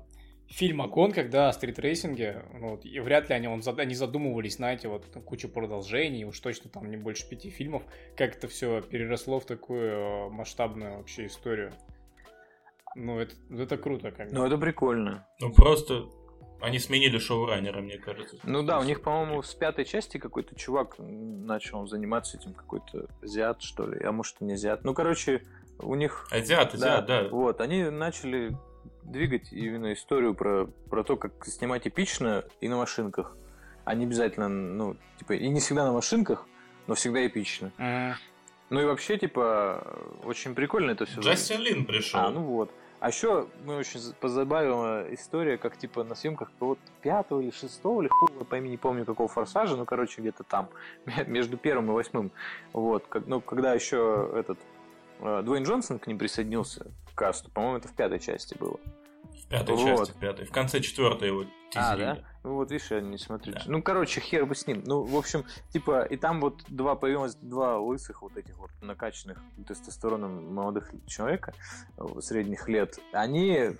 фильм 0.48 0.80
«Окон», 0.80 1.12
когда 1.12 1.48
о 1.48 1.52
стритрейсинге, 1.52 2.44
ну, 2.52 2.70
вот, 2.70 2.84
и 2.84 3.00
вряд 3.00 3.28
ли 3.28 3.34
они, 3.34 3.48
он, 3.48 3.62
они 3.78 3.94
задумывались, 3.94 4.56
знаете, 4.56 4.88
вот 4.88 5.06
кучу 5.24 5.48
продолжений, 5.48 6.24
уж 6.24 6.38
точно 6.40 6.68
там 6.68 6.90
не 6.90 6.96
больше 6.96 7.28
пяти 7.28 7.50
фильмов, 7.50 7.82
как 8.16 8.36
это 8.36 8.48
все 8.48 8.82
переросло 8.82 9.40
в 9.40 9.44
такую 9.44 9.90
э, 9.90 10.28
масштабную 10.30 10.98
вообще 10.98 11.26
историю. 11.26 11.72
Ну, 12.96 13.18
это, 13.18 13.34
это 13.50 13.76
круто, 13.76 14.10
как 14.10 14.32
Ну, 14.32 14.44
это 14.44 14.56
прикольно. 14.58 15.26
Ну, 15.40 15.52
просто 15.52 16.06
они 16.60 16.78
сменили 16.78 17.18
шоураннера, 17.18 17.80
мне 17.80 17.98
кажется. 17.98 18.38
Ну 18.42 18.62
да, 18.62 18.78
у 18.78 18.84
них, 18.84 19.02
по-моему, 19.02 19.42
с 19.42 19.54
пятой 19.54 19.84
части 19.84 20.18
какой-то 20.18 20.54
чувак 20.54 20.96
начал 20.98 21.86
заниматься 21.86 22.38
этим, 22.38 22.54
какой-то 22.54 23.06
азиат, 23.22 23.62
что 23.62 23.86
ли, 23.86 24.02
а 24.02 24.12
может, 24.12 24.40
не 24.40 24.54
азиат. 24.54 24.84
Ну, 24.84 24.94
короче, 24.94 25.42
у 25.78 25.94
них... 25.94 26.26
Азиат, 26.30 26.74
азиат, 26.74 27.06
да. 27.06 27.22
да. 27.22 27.28
Вот, 27.28 27.60
они 27.60 27.84
начали 27.84 28.56
двигать 29.02 29.52
именно 29.52 29.92
историю 29.92 30.34
про, 30.34 30.66
про 30.90 31.04
то, 31.04 31.16
как 31.16 31.44
снимать 31.46 31.86
эпично 31.86 32.44
и 32.60 32.68
на 32.68 32.76
машинках. 32.76 33.36
А 33.84 33.94
не 33.94 34.04
обязательно, 34.04 34.48
ну, 34.48 34.96
типа, 35.18 35.34
и 35.34 35.48
не 35.48 35.60
всегда 35.60 35.84
на 35.84 35.92
машинках, 35.92 36.46
но 36.86 36.94
всегда 36.94 37.24
эпично. 37.26 37.72
Mm. 37.78 38.14
Ну 38.70 38.80
и 38.80 38.84
вообще, 38.84 39.16
типа, 39.16 40.00
очень 40.24 40.54
прикольно 40.54 40.90
это 40.90 41.06
все. 41.06 41.20
Джастин 41.20 41.60
Лин 41.60 41.84
пришел. 41.84 42.20
А, 42.20 42.30
ну 42.30 42.40
вот. 42.42 42.72
А 42.98 43.08
еще 43.08 43.46
мы 43.64 43.76
очень 43.76 44.00
позабавила 44.20 45.12
история, 45.12 45.58
как 45.58 45.76
типа 45.76 46.02
на 46.04 46.14
съемках 46.14 46.50
вот 46.60 46.78
пятого 47.02 47.40
или 47.40 47.50
шестого, 47.50 48.00
или 48.00 48.08
хуй 48.08 48.28
пойми, 48.44 48.70
не 48.70 48.78
помню 48.78 49.04
какого 49.04 49.28
форсажа, 49.28 49.76
ну 49.76 49.84
короче 49.84 50.20
где-то 50.20 50.44
там, 50.44 50.70
между 51.26 51.58
первым 51.58 51.90
и 51.90 51.94
восьмым. 51.94 52.32
Вот, 52.72 53.06
как, 53.06 53.26
ну 53.26 53.40
когда 53.40 53.74
еще 53.74 54.30
этот 54.34 54.58
э, 55.20 55.42
Дуэйн 55.42 55.64
Джонсон 55.64 55.98
к 55.98 56.06
ним 56.06 56.18
присоединился 56.18 56.86
к 57.12 57.14
касту, 57.14 57.50
по-моему, 57.50 57.78
это 57.78 57.88
в 57.88 57.94
пятой 57.94 58.18
части 58.18 58.56
было. 58.58 58.80
В 59.46 59.48
пятой 59.48 59.76
вот. 59.76 59.84
части, 59.84 60.12
в 60.12 60.16
пятой. 60.16 60.44
В 60.44 60.50
конце 60.50 60.80
четвертой 60.80 61.28
его 61.28 61.44
тизерили. 61.70 62.02
А, 62.02 62.14
да? 62.16 62.18
Ну 62.42 62.54
вот, 62.54 62.70
видишь, 62.70 62.90
я 62.90 63.00
не 63.00 63.16
смотрю. 63.16 63.52
Да. 63.52 63.62
Ну, 63.66 63.80
короче, 63.80 64.20
хер 64.20 64.44
бы 64.44 64.56
с 64.56 64.66
ним. 64.66 64.82
Ну, 64.84 65.02
в 65.02 65.16
общем, 65.16 65.44
типа, 65.70 66.02
и 66.02 66.16
там 66.16 66.40
вот 66.40 66.64
два 66.68 66.96
появилось, 66.96 67.36
два 67.36 67.78
лысых 67.78 68.22
вот 68.22 68.36
этих 68.36 68.56
вот 68.58 68.70
накачанных 68.80 69.40
тестостероном 69.66 70.52
молодых 70.52 70.90
человека 71.06 71.54
средних 72.20 72.68
лет. 72.68 72.98
Они 73.12 73.70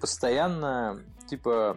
постоянно, 0.00 1.02
типа, 1.26 1.76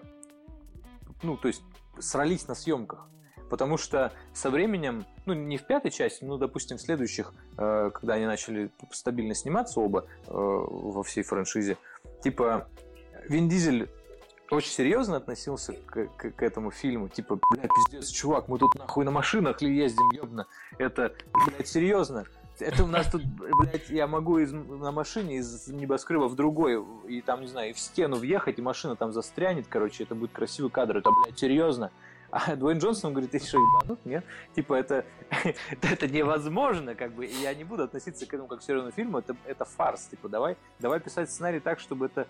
ну, 1.22 1.36
то 1.36 1.50
есть, 1.50 1.64
срались 2.00 2.48
на 2.48 2.56
съемках. 2.56 3.10
Потому 3.50 3.78
что 3.78 4.12
со 4.34 4.50
временем, 4.50 5.06
ну, 5.26 5.34
не 5.34 5.58
в 5.58 5.68
пятой 5.68 5.92
части, 5.92 6.24
но, 6.24 6.38
допустим, 6.38 6.78
в 6.78 6.82
следующих, 6.82 7.34
э, 7.58 7.92
когда 7.94 8.16
они 8.16 8.26
начали 8.26 8.72
стабильно 8.92 9.36
сниматься 9.36 9.80
оба 9.80 10.08
э, 10.28 10.32
во 10.32 11.04
всей 11.04 11.24
франшизе, 11.24 11.78
типа, 12.24 12.68
Вин 13.30 13.50
Дизель 13.50 13.90
очень 14.52 14.72
серьезно 14.72 15.18
относился 15.18 15.74
к, 15.74 16.08
к, 16.18 16.32
к 16.32 16.44
этому 16.44 16.72
фильму. 16.72 17.10
Типа, 17.10 17.40
блядь, 17.50 17.70
пиздец, 17.74 18.10
чувак, 18.10 18.48
мы 18.48 18.60
тут 18.60 18.76
нахуй 18.76 19.06
на 19.06 19.12
машинах 19.12 19.62
ли 19.62 19.76
ездим, 19.76 20.10
ёбно. 20.12 20.48
Это, 20.78 21.14
блядь, 21.34 21.68
серьезно. 21.68 22.26
Это 22.60 22.84
у 22.84 22.88
нас 22.88 23.10
тут, 23.12 23.24
блядь, 23.26 23.90
я 23.90 24.08
могу 24.08 24.38
из, 24.38 24.54
на 24.54 24.92
машине 24.92 25.38
из 25.38 25.68
небоскреба 25.68 26.28
в 26.30 26.36
другой, 26.36 26.82
и 27.08 27.22
там, 27.22 27.42
не 27.42 27.48
знаю, 27.48 27.72
и 27.72 27.74
в 27.74 27.80
стену 27.80 28.16
въехать, 28.16 28.60
и 28.60 28.62
машина 28.62 28.96
там 28.96 29.12
застрянет, 29.12 29.66
короче, 29.68 30.04
это 30.04 30.16
будет 30.16 30.32
красивый 30.32 30.72
кадр. 30.72 30.98
Это, 30.98 31.10
блядь, 31.12 31.38
серьезно. 31.38 31.92
А 32.32 32.56
Дуэйн 32.56 32.80
Джонсон 32.80 33.14
говорит, 33.14 33.32
ты 33.32 33.40
что, 33.40 33.58
ебанут? 33.58 34.00
Нет? 34.06 34.26
Типа, 34.56 34.74
это, 34.74 35.06
это 35.82 36.08
невозможно, 36.08 36.96
как 36.96 37.14
бы, 37.14 37.26
я 37.26 37.54
не 37.54 37.64
буду 37.64 37.84
относиться 37.84 38.26
к 38.26 38.34
этому 38.34 38.48
как 38.48 38.60
к 38.60 38.64
серьезному 38.64 38.92
фильму, 38.92 39.20
это, 39.20 39.36
это 39.46 39.66
фарс, 39.66 40.08
типа, 40.08 40.30
давай, 40.30 40.58
давай 40.80 41.00
писать 41.00 41.30
сценарий 41.30 41.60
так, 41.60 41.80
чтобы 41.80 42.08
это 42.08 42.28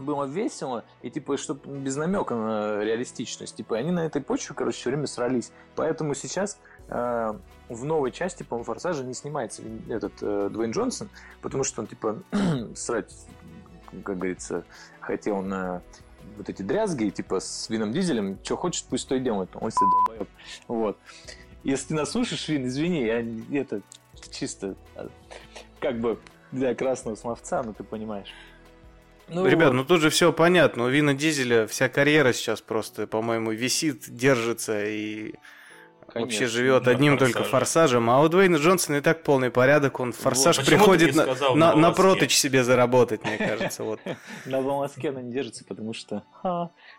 было 0.00 0.24
весело, 0.24 0.84
и 1.02 1.10
типа, 1.10 1.36
чтобы 1.36 1.78
без 1.78 1.96
намека 1.96 2.34
на 2.34 2.84
реалистичность. 2.84 3.56
Типа, 3.56 3.76
они 3.76 3.90
на 3.90 4.06
этой 4.06 4.22
почве, 4.22 4.54
короче, 4.54 4.78
все 4.78 4.90
время 4.90 5.06
срались. 5.06 5.52
Поэтому 5.76 6.14
сейчас 6.14 6.58
э, 6.88 7.32
в 7.68 7.84
новой 7.84 8.10
части, 8.10 8.42
по-моему, 8.42 8.64
Форсажа 8.64 9.04
не 9.04 9.14
снимается 9.14 9.62
этот 9.88 10.12
э, 10.22 10.48
Дуэйн 10.50 10.72
Джонсон, 10.72 11.08
потому 11.42 11.64
что 11.64 11.82
он, 11.82 11.86
типа, 11.86 12.22
срать, 12.74 13.14
как 14.02 14.16
говорится, 14.16 14.64
хотел 15.00 15.42
на 15.42 15.82
вот 16.36 16.48
эти 16.48 16.62
дрязги, 16.62 17.10
типа 17.10 17.40
с 17.40 17.68
Вином 17.68 17.92
Дизелем, 17.92 18.38
что 18.42 18.56
хочет, 18.56 18.86
пусть 18.88 19.08
то 19.08 19.14
и 19.14 19.20
делает, 19.20 19.50
он 19.54 19.70
себе 19.70 19.86
долбоеб. 19.92 20.28
Вот. 20.68 20.98
Если 21.62 21.88
ты 21.88 21.94
нас 21.94 22.10
слушаешь, 22.10 22.48
Вин, 22.48 22.66
извини, 22.66 23.04
я 23.04 23.60
это 23.60 23.82
чисто 24.30 24.76
а, 24.94 25.08
как 25.80 25.98
бы 25.98 26.18
для 26.52 26.74
красного 26.74 27.16
словца, 27.16 27.62
ну 27.62 27.74
ты 27.74 27.84
понимаешь. 27.84 28.32
Ну, 29.32 29.46
Ребят, 29.46 29.68
вот. 29.68 29.74
ну 29.74 29.84
тут 29.84 30.00
же 30.00 30.10
все 30.10 30.32
понятно. 30.32 30.84
У 30.84 30.88
Вина 30.88 31.14
Дизеля 31.14 31.66
вся 31.66 31.88
карьера 31.88 32.32
сейчас 32.32 32.60
просто, 32.60 33.06
по-моему, 33.06 33.52
висит, 33.52 34.10
держится 34.10 34.84
и 34.84 35.34
Конечно, 36.12 36.20
вообще 36.20 36.46
живет 36.46 36.88
одним 36.88 37.12
форсаже. 37.16 37.32
только 37.32 37.48
форсажем. 37.48 38.10
А 38.10 38.20
у 38.20 38.28
Дуэйна 38.28 38.56
Джонсона 38.56 38.96
и 38.96 39.00
так 39.00 39.22
полный 39.22 39.50
порядок. 39.50 40.00
Он 40.00 40.12
форсаж 40.12 40.58
вот, 40.58 40.66
приходит 40.66 41.14
на, 41.14 41.26
на, 41.26 41.54
на, 41.54 41.74
на 41.76 41.92
проточ 41.92 42.34
себе 42.34 42.64
заработать, 42.64 43.24
мне 43.24 43.38
кажется. 43.38 43.84
Вот. 43.84 44.00
На 44.46 44.60
волоске 44.60 45.10
она 45.10 45.22
не 45.22 45.32
держится, 45.32 45.64
потому 45.64 45.94
что 45.94 46.24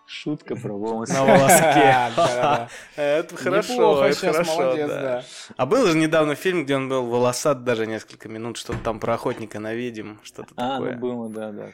шутка 0.05 0.55
про 0.55 0.73
волосы. 0.73 1.13
На 1.13 1.25
волоске. 1.25 2.69
Это 2.95 3.35
хорошо, 3.35 4.05
это 4.05 4.31
хорошо. 4.31 5.23
А 5.57 5.65
был 5.65 5.85
же 5.87 5.97
недавно 5.97 6.35
фильм, 6.35 6.63
где 6.63 6.75
он 6.75 6.87
был 6.87 7.05
волосат 7.05 7.63
даже 7.63 7.85
несколько 7.87 8.29
минут, 8.29 8.57
что-то 8.57 8.79
там 8.79 8.99
про 8.99 9.15
охотника 9.15 9.59
на 9.59 9.73
ведьм, 9.73 10.15
что-то 10.23 10.53
такое. 10.55 10.75
А, 10.75 10.79
ну 10.79 10.99
было, 10.99 11.29
да, 11.29 11.51
да. 11.51 11.71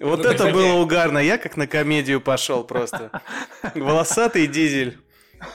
Вот 0.00 0.24
это 0.24 0.50
было 0.50 0.74
угарно. 0.82 1.18
Я 1.18 1.38
как 1.38 1.56
на 1.56 1.66
комедию 1.66 2.20
пошел 2.20 2.64
просто. 2.64 3.22
Волосатый 3.74 4.46
дизель. 4.46 4.98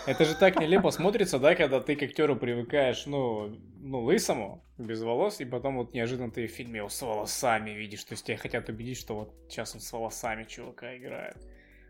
Это 0.06 0.26
же 0.26 0.36
так 0.36 0.60
нелепо 0.60 0.90
смотрится, 0.92 1.38
да, 1.38 1.56
когда 1.56 1.80
ты 1.80 1.96
к 1.96 2.02
актеру 2.02 2.36
привыкаешь, 2.36 3.06
ну, 3.06 3.56
ну, 3.82 4.00
лысому, 4.00 4.64
без 4.80 5.02
волос, 5.02 5.40
и 5.42 5.46
потом 5.46 5.78
вот 5.78 5.94
неожиданно 5.94 6.32
ты 6.32 6.48
в 6.48 6.52
фильме 6.52 6.80
его 6.80 6.90
с 6.90 7.00
волосами 7.02 7.70
видишь, 7.70 8.04
то 8.04 8.14
есть 8.14 8.26
тебя 8.26 8.38
хотят 8.38 8.68
убедить, 8.68 8.98
что 8.98 9.16
вот 9.16 9.34
сейчас 9.48 9.76
он 9.76 9.82
с 9.82 9.94
волосами 9.94 10.44
чувака 10.46 10.98
играет. 10.98 11.38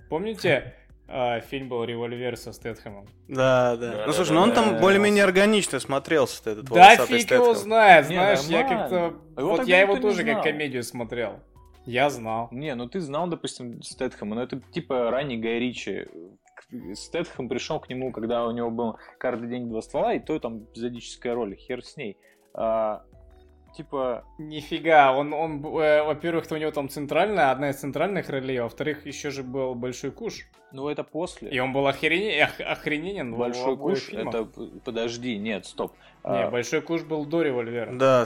Помните, 0.10 0.75
а, 1.08 1.39
фильм 1.39 1.69
был 1.69 1.84
«Револьвер» 1.84 2.36
со 2.36 2.51
Стэтхэмом. 2.51 3.08
Да, 3.28 3.78
да. 3.78 3.91
да 3.91 4.04
ну, 4.08 4.13
слушай, 4.13 4.30
да, 4.30 4.36
ну 4.36 4.41
он 4.41 4.49
да, 4.49 4.56
там 4.56 4.73
да, 4.73 4.80
более-менее 4.82 5.23
органично 5.23 5.80
смотрелся, 5.80 6.51
этот 6.51 6.65
Да 6.65 6.97
фиг 6.97 7.21
Стэтхэм. 7.21 7.41
его 7.41 7.54
знает, 7.54 8.08
знаешь, 8.08 8.45
Не, 8.47 8.54
я 8.56 8.63
как-то... 8.63 9.13
Вот 9.36 9.67
я 9.67 9.82
его 9.82 9.97
тоже 9.97 10.23
как 10.23 10.43
комедию 10.43 10.84
смотрел. 10.84 11.39
Я 11.86 12.10
знал. 12.10 12.50
Не, 12.52 12.76
ну 12.76 12.88
ты 12.88 13.00
знал, 13.00 13.28
допустим, 13.28 13.82
Стэтхэма, 13.82 14.36
но 14.36 14.43
это 14.43 14.60
типа 14.71 15.12
ранний 15.12 15.38
Гай 15.38 15.60
Ричи. 15.60 16.08
Стэтхэм 16.93 17.48
пришел 17.48 17.80
к 17.80 17.89
нему, 17.89 18.12
когда 18.12 18.48
у 18.48 18.52
него 18.52 18.71
был 18.71 18.98
«Каждый 19.19 19.50
день 19.50 19.69
два 19.69 19.82
ствола», 19.82 20.13
и 20.13 20.19
то 20.19 20.39
там 20.39 20.63
эпизодическая 20.63 21.36
роль, 21.36 21.56
хер 21.56 21.84
с 21.84 21.95
ней. 21.95 22.17
А, 22.54 23.04
типа... 23.76 24.24
Нифига, 24.39 25.15
он, 25.15 25.34
он 25.34 25.63
э, 25.78 26.04
во-первых, 26.04 26.45
у 26.50 26.56
него 26.56 26.71
там 26.71 26.89
центральная, 26.89 27.52
одна 27.52 27.69
из 27.69 27.76
центральных 27.76 28.30
ролей, 28.30 28.58
а 28.58 28.63
во-вторых, 28.63 29.06
еще 29.06 29.30
же 29.30 29.43
был 29.43 29.76
Большой 29.76 30.12
Куш. 30.12 30.48
Ну, 30.71 30.89
это 30.89 31.04
после. 31.04 31.52
И 31.52 31.60
он 31.60 31.71
был 31.71 31.86
охрене... 31.86 32.45
ох... 32.45 32.60
охрененен. 32.60 33.36
Большой 33.36 33.78
Куш, 33.78 34.10
это... 34.10 34.45
Подожди, 34.84 35.38
нет, 35.38 35.65
стоп. 35.65 35.93
Не, 36.24 36.45
а... 36.45 36.50
Большой 36.50 36.82
Куш 36.82 37.04
был 37.04 37.26
до 37.26 37.43
Револьвера. 37.43 37.93
Да, 37.93 38.26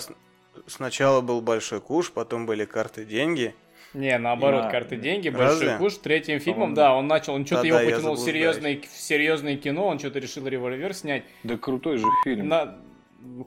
сначала 0.68 1.22
был 1.22 1.42
Большой 1.42 1.82
Куш, 1.82 2.12
потом 2.12 2.46
были 2.46 2.66
карты 2.66 3.06
деньги. 3.06 3.56
Не, 3.94 4.18
наоборот, 4.18 4.64
да. 4.64 4.70
карты 4.70 4.98
деньги, 4.98 5.30
Разве? 5.30 5.68
большой 5.68 5.78
куш. 5.80 5.98
Третьим 5.98 6.40
фильмом, 6.40 6.74
да, 6.76 6.94
он 6.94 7.08
начал, 7.08 7.34
он 7.34 7.46
что-то 7.46 7.64
да, 7.64 7.68
его 7.68 7.80
да, 7.80 7.86
потянул 7.86 8.16
в 8.16 8.20
серьезное, 8.20 8.80
в 8.82 8.86
серьезное 8.86 9.58
кино, 9.58 9.88
он 9.88 9.98
что-то 9.98 10.20
решил 10.20 10.48
револьвер 10.48 10.94
снять. 10.94 11.24
Да 11.44 11.58
крутой 11.58 11.98
же 11.98 12.06
фильм. 12.24 12.48
На... 12.48 12.78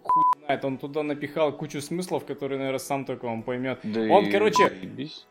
Хуй 0.02 0.24
знает, 0.44 0.64
он 0.64 0.78
туда 0.78 1.02
напихал 1.02 1.52
кучу 1.52 1.80
смыслов, 1.80 2.24
которые, 2.26 2.58
наверное, 2.58 2.78
сам 2.78 3.04
только 3.04 3.26
он 3.26 3.42
поймет. 3.42 3.78
Да 3.84 4.00
он, 4.00 4.26
и... 4.26 4.30
короче, 4.30 4.68
заебись. 4.68 5.26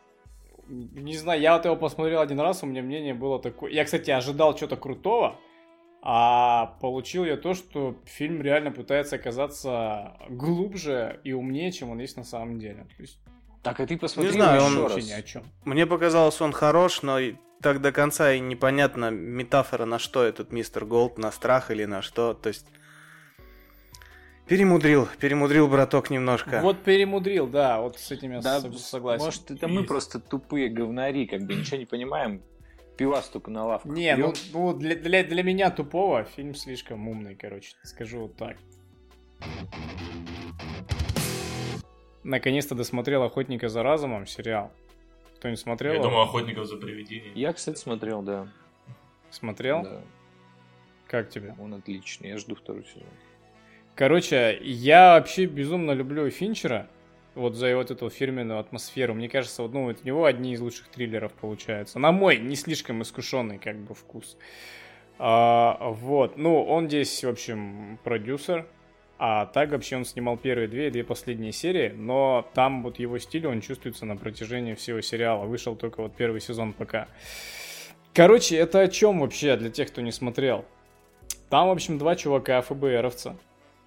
не 0.68 1.16
знаю, 1.16 1.40
я 1.40 1.56
вот 1.56 1.64
его 1.64 1.76
посмотрел 1.76 2.20
один 2.20 2.40
раз, 2.40 2.62
у 2.62 2.66
меня 2.66 2.82
мнение 2.82 3.14
было 3.14 3.38
такое. 3.38 3.70
Я, 3.70 3.84
кстати, 3.84 4.10
ожидал 4.10 4.56
чего-то 4.56 4.76
крутого, 4.76 5.38
а 6.02 6.78
получил 6.80 7.24
я 7.24 7.36
то, 7.36 7.54
что 7.54 7.96
фильм 8.04 8.42
реально 8.42 8.72
пытается 8.72 9.16
оказаться 9.16 10.16
глубже 10.28 11.20
и 11.22 11.32
умнее, 11.32 11.70
чем 11.70 11.90
он 11.90 12.00
есть 12.00 12.16
на 12.16 12.24
самом 12.24 12.58
деле. 12.58 12.86
То 12.96 13.02
есть 13.02 13.20
так, 13.62 13.78
и 13.78 13.86
ты 13.86 13.96
посмотри 13.96 14.32
не 14.32 14.36
знаю, 14.36 14.62
он 14.62 14.78
вообще 14.80 15.02
ни 15.02 15.12
о 15.12 15.22
чем. 15.22 15.44
Мне 15.64 15.86
показалось, 15.86 16.40
он 16.40 16.52
хорош, 16.52 17.02
но 17.02 17.18
так 17.62 17.80
до 17.80 17.92
конца 17.92 18.32
и 18.32 18.40
непонятно 18.40 19.10
метафора 19.10 19.84
на 19.84 20.00
что 20.00 20.24
этот 20.24 20.50
мистер 20.50 20.84
Голд, 20.84 21.18
на 21.18 21.30
страх 21.30 21.70
или 21.70 21.84
на 21.84 22.02
что. 22.02 22.34
То 22.34 22.48
есть 22.48 22.66
Перемудрил, 24.46 25.08
перемудрил 25.20 25.68
браток 25.68 26.10
немножко. 26.10 26.60
Вот 26.60 26.82
перемудрил, 26.82 27.46
да, 27.46 27.80
вот 27.80 27.98
с 27.98 28.10
этим 28.10 28.32
я 28.32 28.40
да, 28.40 28.60
согласен. 28.60 29.24
Может, 29.24 29.50
это 29.52 29.68
мы 29.68 29.84
просто 29.84 30.18
тупые 30.18 30.68
говнари, 30.68 31.26
как 31.26 31.42
бы 31.42 31.54
ничего 31.54 31.76
не 31.76 31.86
понимаем. 31.86 32.42
Пивас 32.96 33.28
только 33.28 33.50
на 33.50 33.64
лавку. 33.64 33.88
Не, 33.88 34.16
ну, 34.16 34.32
ну 34.52 34.74
для, 34.74 34.94
для, 34.96 35.24
для 35.24 35.42
меня 35.42 35.70
тупого 35.70 36.24
фильм 36.24 36.54
слишком 36.54 37.08
умный, 37.08 37.34
короче, 37.34 37.74
скажу 37.82 38.20
вот 38.20 38.36
так 38.36 38.56
наконец-то 42.24 42.74
досмотрел 42.74 43.22
«Охотника 43.22 43.68
за 43.68 43.82
разумом» 43.82 44.26
сериал. 44.26 44.72
Кто 45.36 45.48
не 45.48 45.56
смотрел? 45.56 45.94
Я 45.94 46.02
думаю, 46.02 46.22
«Охотников 46.22 46.66
за 46.66 46.76
привидениями». 46.76 47.38
Я, 47.38 47.52
кстати, 47.52 47.78
смотрел, 47.78 48.22
да. 48.22 48.48
Смотрел? 49.30 49.82
Да. 49.82 50.00
Как 51.06 51.30
тебе? 51.30 51.54
Он 51.60 51.74
отличный, 51.74 52.30
я 52.30 52.38
жду 52.38 52.54
второй 52.54 52.84
сезон. 52.84 53.08
Короче, 53.94 54.58
я 54.62 55.18
вообще 55.18 55.46
безумно 55.46 55.92
люблю 55.92 56.28
Финчера, 56.30 56.88
вот 57.34 57.54
за 57.54 57.76
вот 57.76 57.90
эту 57.90 58.10
фирменную 58.10 58.58
атмосферу. 58.58 59.14
Мне 59.14 59.28
кажется, 59.28 59.62
вот, 59.62 59.72
ну, 59.72 59.84
у 59.84 60.06
него 60.06 60.24
одни 60.24 60.52
из 60.52 60.60
лучших 60.60 60.88
триллеров 60.88 61.32
получается. 61.32 61.98
На 61.98 62.12
мой, 62.12 62.38
не 62.38 62.56
слишком 62.56 63.02
искушенный, 63.02 63.58
как 63.58 63.76
бы, 63.78 63.94
вкус. 63.94 64.36
А, 65.18 65.78
вот, 65.80 66.36
ну, 66.36 66.62
он 66.62 66.88
здесь, 66.88 67.22
в 67.24 67.28
общем, 67.28 67.98
продюсер, 68.04 68.66
а 69.18 69.46
так 69.46 69.70
вообще 69.70 69.96
он 69.96 70.04
снимал 70.04 70.36
первые 70.36 70.66
две 70.66 70.88
и 70.88 70.90
две 70.90 71.04
последние 71.04 71.52
серии, 71.52 71.90
но 71.90 72.50
там 72.54 72.82
вот 72.82 72.98
его 72.98 73.18
стиль, 73.18 73.46
он 73.46 73.60
чувствуется 73.60 74.04
на 74.04 74.16
протяжении 74.16 74.74
всего 74.74 75.00
сериала. 75.00 75.44
Вышел 75.44 75.76
только 75.76 76.02
вот 76.02 76.16
первый 76.16 76.40
сезон 76.40 76.72
пока. 76.72 77.06
Короче, 78.14 78.56
это 78.56 78.80
о 78.80 78.88
чем 78.88 79.20
вообще 79.20 79.56
для 79.56 79.70
тех, 79.70 79.88
кто 79.88 80.00
не 80.00 80.10
смотрел? 80.10 80.64
Там, 81.48 81.68
в 81.68 81.70
общем, 81.70 81.98
два 81.98 82.16
чувака 82.16 82.60
ФБРовца. 82.62 83.36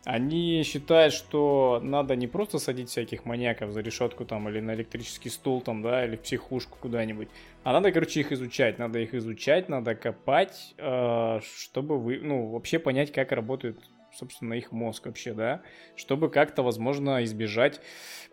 Они 0.06 0.62
считают, 0.64 1.14
что 1.14 1.80
надо 1.84 2.16
не 2.16 2.28
просто 2.28 2.60
садить 2.60 2.90
всяких 2.90 3.26
маньяков 3.26 3.72
за 3.72 3.82
решетку 3.82 4.24
там 4.24 4.48
или 4.48 4.60
на 4.60 4.76
электрический 4.76 5.30
стул 5.30 5.62
там, 5.62 5.82
да, 5.82 6.06
или 6.06 6.16
в 6.16 6.22
психушку 6.22 6.78
куда-нибудь, 6.80 7.28
а 7.64 7.74
надо, 7.74 7.92
короче, 7.92 8.20
их 8.20 8.32
изучать. 8.32 8.78
Надо 8.78 9.00
их 9.00 9.16
изучать, 9.16 9.68
надо 9.68 9.96
копать, 9.96 10.76
э, 10.78 11.40
чтобы 11.58 12.00
вы, 12.00 12.20
ну, 12.22 12.52
вообще 12.52 12.78
понять, 12.78 13.12
как 13.12 13.32
работают 13.32 13.80
собственно, 14.16 14.54
их 14.54 14.72
мозг 14.72 15.08
вообще, 15.08 15.34
да, 15.34 15.62
чтобы 15.96 16.30
как-то, 16.30 16.64
возможно, 16.64 17.24
избежать 17.26 17.82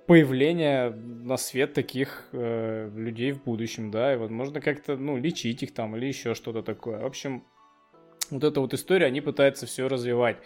появления 0.06 0.90
на 0.90 1.36
свет 1.36 1.72
таких 1.72 2.28
э, 2.32 2.90
людей 2.94 3.32
в 3.32 3.42
будущем, 3.42 3.90
да, 3.90 4.14
и, 4.14 4.16
возможно, 4.16 4.60
как-то, 4.60 4.96
ну, 4.96 5.16
лечить 5.16 5.62
их 5.62 5.74
там 5.74 5.96
или 5.96 6.06
еще 6.06 6.34
что-то 6.34 6.62
такое. 6.62 7.00
В 7.00 7.06
общем, 7.06 7.44
вот 8.30 8.44
эта 8.44 8.60
вот 8.60 8.74
история, 8.74 9.06
они 9.06 9.20
пытаются 9.20 9.66
все 9.66 9.88
развивать. 9.88 10.36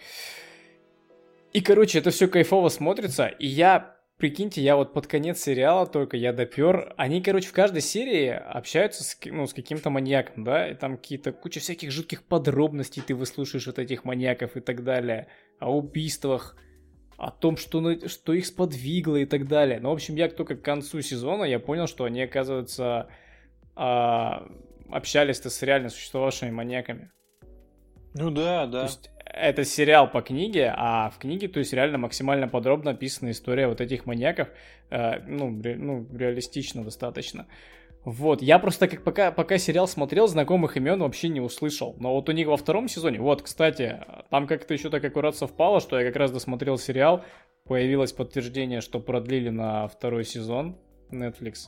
И, 1.53 1.61
короче, 1.61 1.99
это 1.99 2.11
все 2.11 2.27
кайфово 2.27 2.69
смотрится, 2.69 3.27
и 3.27 3.47
я 3.47 3.97
Прикиньте, 4.17 4.63
я 4.63 4.75
вот 4.75 4.93
под 4.93 5.05
конец 5.05 5.43
сериала 5.43 5.85
только 5.85 6.17
я 6.17 6.33
допер. 6.33 6.91
Они, 6.97 7.21
короче, 7.21 7.49
в 7.49 7.53
каждой 7.53 7.81
серии 7.81 8.29
общаются 8.29 9.03
с, 9.03 9.15
ну, 9.25 9.45
с 9.45 9.53
каким-то 9.53 9.91
маньяком, 9.91 10.43
да, 10.43 10.67
и 10.67 10.73
там 10.73 10.97
какие-то 10.97 11.31
куча 11.31 11.59
всяких 11.59 11.91
жутких 11.91 12.23
подробностей 12.23 13.03
ты 13.05 13.13
выслушаешь 13.13 13.67
от 13.67 13.77
этих 13.77 14.05
маньяков 14.05 14.57
и 14.57 14.59
так 14.59 14.83
далее. 14.83 15.27
О 15.59 15.77
убийствах, 15.77 16.57
о 17.17 17.29
том, 17.29 17.57
что, 17.57 18.07
что 18.07 18.33
их 18.33 18.47
сподвигло 18.47 19.17
и 19.17 19.25
так 19.25 19.47
далее. 19.47 19.79
Но, 19.79 19.91
в 19.91 19.93
общем, 19.93 20.15
я 20.15 20.29
только 20.29 20.55
к 20.55 20.63
концу 20.63 21.01
сезона 21.01 21.43
я 21.43 21.59
понял, 21.59 21.85
что 21.85 22.03
они, 22.03 22.23
оказывается, 22.23 23.09
а, 23.75 24.47
общались-то 24.89 25.51
с 25.51 25.61
реально 25.61 25.89
существовавшими 25.89 26.49
маньяками. 26.49 27.11
Ну 28.15 28.31
да, 28.31 28.65
да. 28.65 28.79
То 28.79 28.85
есть 28.85 29.11
это 29.41 29.63
сериал 29.63 30.09
по 30.09 30.21
книге, 30.21 30.73
а 30.75 31.09
в 31.09 31.17
книге, 31.17 31.47
то 31.47 31.59
есть 31.59 31.73
реально 31.73 31.97
максимально 31.97 32.47
подробно 32.47 32.91
описана 32.91 33.31
история 33.31 33.67
вот 33.67 33.81
этих 33.81 34.05
маньяков, 34.05 34.49
э, 34.89 35.19
ну, 35.27 35.61
ре, 35.61 35.75
ну, 35.75 36.07
реалистично 36.13 36.83
достаточно. 36.83 37.47
Вот, 38.03 38.41
я 38.41 38.57
просто 38.59 38.87
как 38.87 39.03
пока, 39.03 39.31
пока 39.31 39.57
сериал 39.57 39.87
смотрел, 39.87 40.27
знакомых 40.27 40.77
имен 40.77 40.99
вообще 40.99 41.27
не 41.27 41.41
услышал. 41.41 41.95
Но 41.99 42.13
вот 42.13 42.29
у 42.29 42.31
них 42.31 42.47
во 42.47 42.55
втором 42.55 42.87
сезоне, 42.87 43.19
вот, 43.19 43.41
кстати, 43.41 43.99
там 44.29 44.47
как-то 44.47 44.73
еще 44.73 44.89
так 44.89 45.03
аккурат 45.03 45.35
совпало, 45.35 45.81
что 45.81 45.99
я 45.99 46.05
как 46.07 46.15
раз 46.15 46.31
досмотрел 46.31 46.77
сериал, 46.77 47.25
появилось 47.65 48.13
подтверждение, 48.13 48.79
что 48.81 48.99
продлили 48.99 49.49
на 49.49 49.87
второй 49.87 50.23
сезон 50.23 50.77
Netflix, 51.11 51.67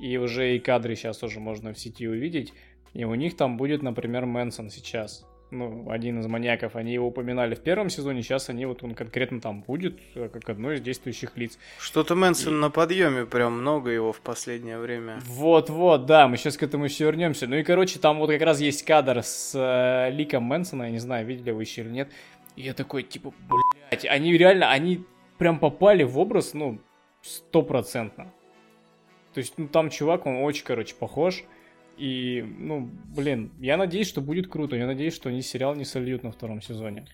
и 0.00 0.16
уже 0.16 0.56
и 0.56 0.58
кадры 0.58 0.96
сейчас 0.96 1.22
уже 1.22 1.38
можно 1.38 1.72
в 1.72 1.78
сети 1.78 2.08
увидеть, 2.08 2.52
и 2.92 3.04
у 3.04 3.14
них 3.14 3.36
там 3.36 3.56
будет, 3.56 3.82
например, 3.82 4.26
Мэнсон 4.26 4.70
сейчас 4.70 5.24
ну, 5.58 5.90
один 5.90 6.20
из 6.20 6.26
маньяков, 6.26 6.76
они 6.76 6.92
его 6.92 7.08
упоминали 7.08 7.54
в 7.54 7.60
первом 7.60 7.90
сезоне, 7.90 8.22
сейчас 8.22 8.48
они 8.48 8.66
вот 8.66 8.82
он 8.82 8.94
конкретно 8.94 9.40
там 9.40 9.62
будет, 9.62 9.98
э, 10.14 10.28
как 10.28 10.48
одно 10.48 10.72
из 10.72 10.80
действующих 10.80 11.36
лиц. 11.36 11.58
Что-то 11.78 12.14
Мэнсон 12.14 12.54
и... 12.54 12.58
на 12.58 12.70
подъеме, 12.70 13.26
прям 13.26 13.60
много 13.60 13.90
его 13.90 14.12
в 14.12 14.20
последнее 14.20 14.78
время. 14.78 15.20
Вот-вот, 15.26 16.06
да, 16.06 16.28
мы 16.28 16.36
сейчас 16.36 16.56
к 16.56 16.62
этому 16.62 16.84
еще 16.84 17.04
вернемся. 17.04 17.46
Ну 17.46 17.56
и, 17.56 17.62
короче, 17.62 17.98
там 17.98 18.18
вот 18.18 18.30
как 18.30 18.42
раз 18.42 18.60
есть 18.60 18.84
кадр 18.84 19.22
с 19.22 19.52
э, 19.54 20.10
Ликом 20.10 20.44
Мэнсона, 20.44 20.84
я 20.84 20.90
не 20.90 20.98
знаю, 20.98 21.26
видели 21.26 21.50
вы 21.50 21.62
еще 21.62 21.82
или 21.82 21.90
нет. 21.90 22.10
И 22.56 22.62
я 22.62 22.74
такой, 22.74 23.02
типа, 23.02 23.32
блядь, 23.48 24.04
они 24.06 24.36
реально, 24.36 24.70
они 24.70 25.04
прям 25.38 25.58
попали 25.58 26.02
в 26.02 26.18
образ, 26.18 26.54
ну, 26.54 26.78
стопроцентно. 27.22 28.32
То 29.34 29.38
есть, 29.38 29.54
ну, 29.58 29.68
там 29.68 29.90
чувак, 29.90 30.26
он 30.26 30.36
очень, 30.36 30.64
короче, 30.64 30.94
похож. 30.94 31.44
И, 31.96 32.44
ну, 32.58 32.90
блин, 33.16 33.52
я 33.58 33.76
надеюсь, 33.76 34.08
что 34.08 34.20
будет 34.20 34.48
круто. 34.48 34.76
Я 34.76 34.86
надеюсь, 34.86 35.14
что 35.14 35.30
они 35.30 35.42
сериал 35.42 35.74
не 35.74 35.84
сольют 35.84 36.22
на 36.22 36.30
втором 36.30 36.60
сезоне. 36.60 37.06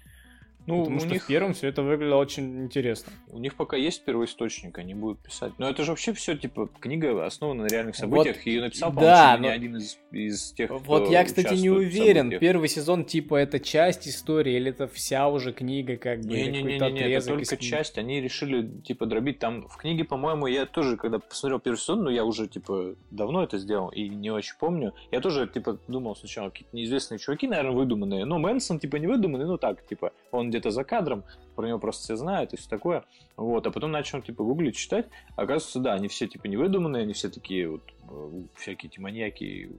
Ну, 0.67 0.81
Потому 0.81 1.01
что 1.01 1.09
них... 1.09 1.25
в 1.25 1.27
первом 1.27 1.55
все 1.55 1.69
это 1.69 1.83
выглядело 1.83 2.17
очень 2.17 2.65
интересно. 2.65 3.13
У 3.29 3.39
них 3.39 3.55
пока 3.57 3.77
есть 3.77 4.05
первоисточник, 4.05 4.79
они 4.79 4.95
будут 4.95 5.19
писать. 5.19 5.53
Но 5.59 5.69
это 5.69 5.83
же 5.83 5.91
вообще 5.91 6.13
все, 6.13 6.37
типа, 6.37 6.69
книга 6.79 7.27
основана 7.27 7.65
на 7.65 7.67
реальных 7.67 7.97
событиях. 7.97 8.37
Вот, 8.37 8.47
Ее 8.47 8.61
написал, 8.61 8.93
да, 8.93 9.37
но... 9.39 9.49
один 9.49 9.77
из, 9.77 9.99
из 10.13 10.53
тех, 10.53 10.71
Вот 10.71 11.11
я, 11.11 11.25
кстати, 11.25 11.55
не 11.55 11.71
уверен. 11.71 12.39
Первый 12.39 12.69
сезон, 12.69 13.05
типа, 13.05 13.37
это 13.37 13.59
часть 13.59 14.07
истории, 14.07 14.55
или 14.55 14.71
это 14.71 14.87
вся 14.87 15.29
уже 15.29 15.53
книга, 15.53 15.97
как 15.97 16.21
бы, 16.21 16.29
не, 16.29 16.47
не, 16.47 16.63
не, 16.63 16.79
не, 16.79 16.91
не, 16.93 17.01
это 17.11 17.27
только 17.27 17.57
часть. 17.57 17.99
Они 17.99 18.21
решили, 18.21 18.69
типа, 18.85 19.07
дробить. 19.07 19.41
Там 19.41 19.67
в 19.69 19.77
книге, 19.77 20.05
по-моему, 20.05 20.47
я 20.47 20.67
тоже, 20.67 20.97
когда 20.97 21.19
посмотрел 21.19 21.59
первый 21.59 21.77
сезон, 21.77 22.05
ну, 22.05 22.11
я 22.11 22.25
уже, 22.25 22.47
типа, 22.47 22.95
давно 23.11 23.43
это 23.43 23.59
сделал 23.59 23.89
и 23.89 24.09
не 24.09 24.31
очень 24.31 24.55
помню. 24.61 24.95
Я 25.11 25.21
тоже, 25.21 25.49
типа, 25.49 25.79
думал 25.89 26.15
сначала, 26.15 26.51
какие-то 26.51 26.77
неизвестные 26.77 27.19
чуваки, 27.19 27.49
наверное, 27.49 27.73
выдуманные. 27.73 28.25
Но 28.25 28.39
Мэнсон, 28.39 28.79
типа, 28.79 28.97
не 28.97 29.09
выдуманный, 29.09 29.47
ну, 29.47 29.59
так, 29.59 29.85
типа, 29.87 30.13
он 30.31 30.52
где-то 30.53 30.71
за 30.71 30.85
кадром, 30.85 31.25
про 31.57 31.67
него 31.67 31.79
просто 31.79 32.05
все 32.05 32.17
знают 32.17 32.53
и 32.53 32.57
все 32.57 32.69
такое. 32.69 33.05
Вот, 33.37 33.67
а 33.67 33.71
потом 33.71 33.91
начал, 33.91 34.23
типа, 34.23 34.45
гуглить, 34.45 34.77
читать. 34.77 35.07
Оказывается, 35.37 35.81
да, 35.81 35.95
они 35.95 36.09
все, 36.09 36.29
типа, 36.29 36.47
невыдуманные, 36.47 37.03
они 37.03 37.15
все 37.15 37.31
такие 37.31 37.69
вот 37.69 37.83
э, 38.11 38.43
всякие 38.57 38.91
эти 38.91 39.01
маньяки, 39.01 39.71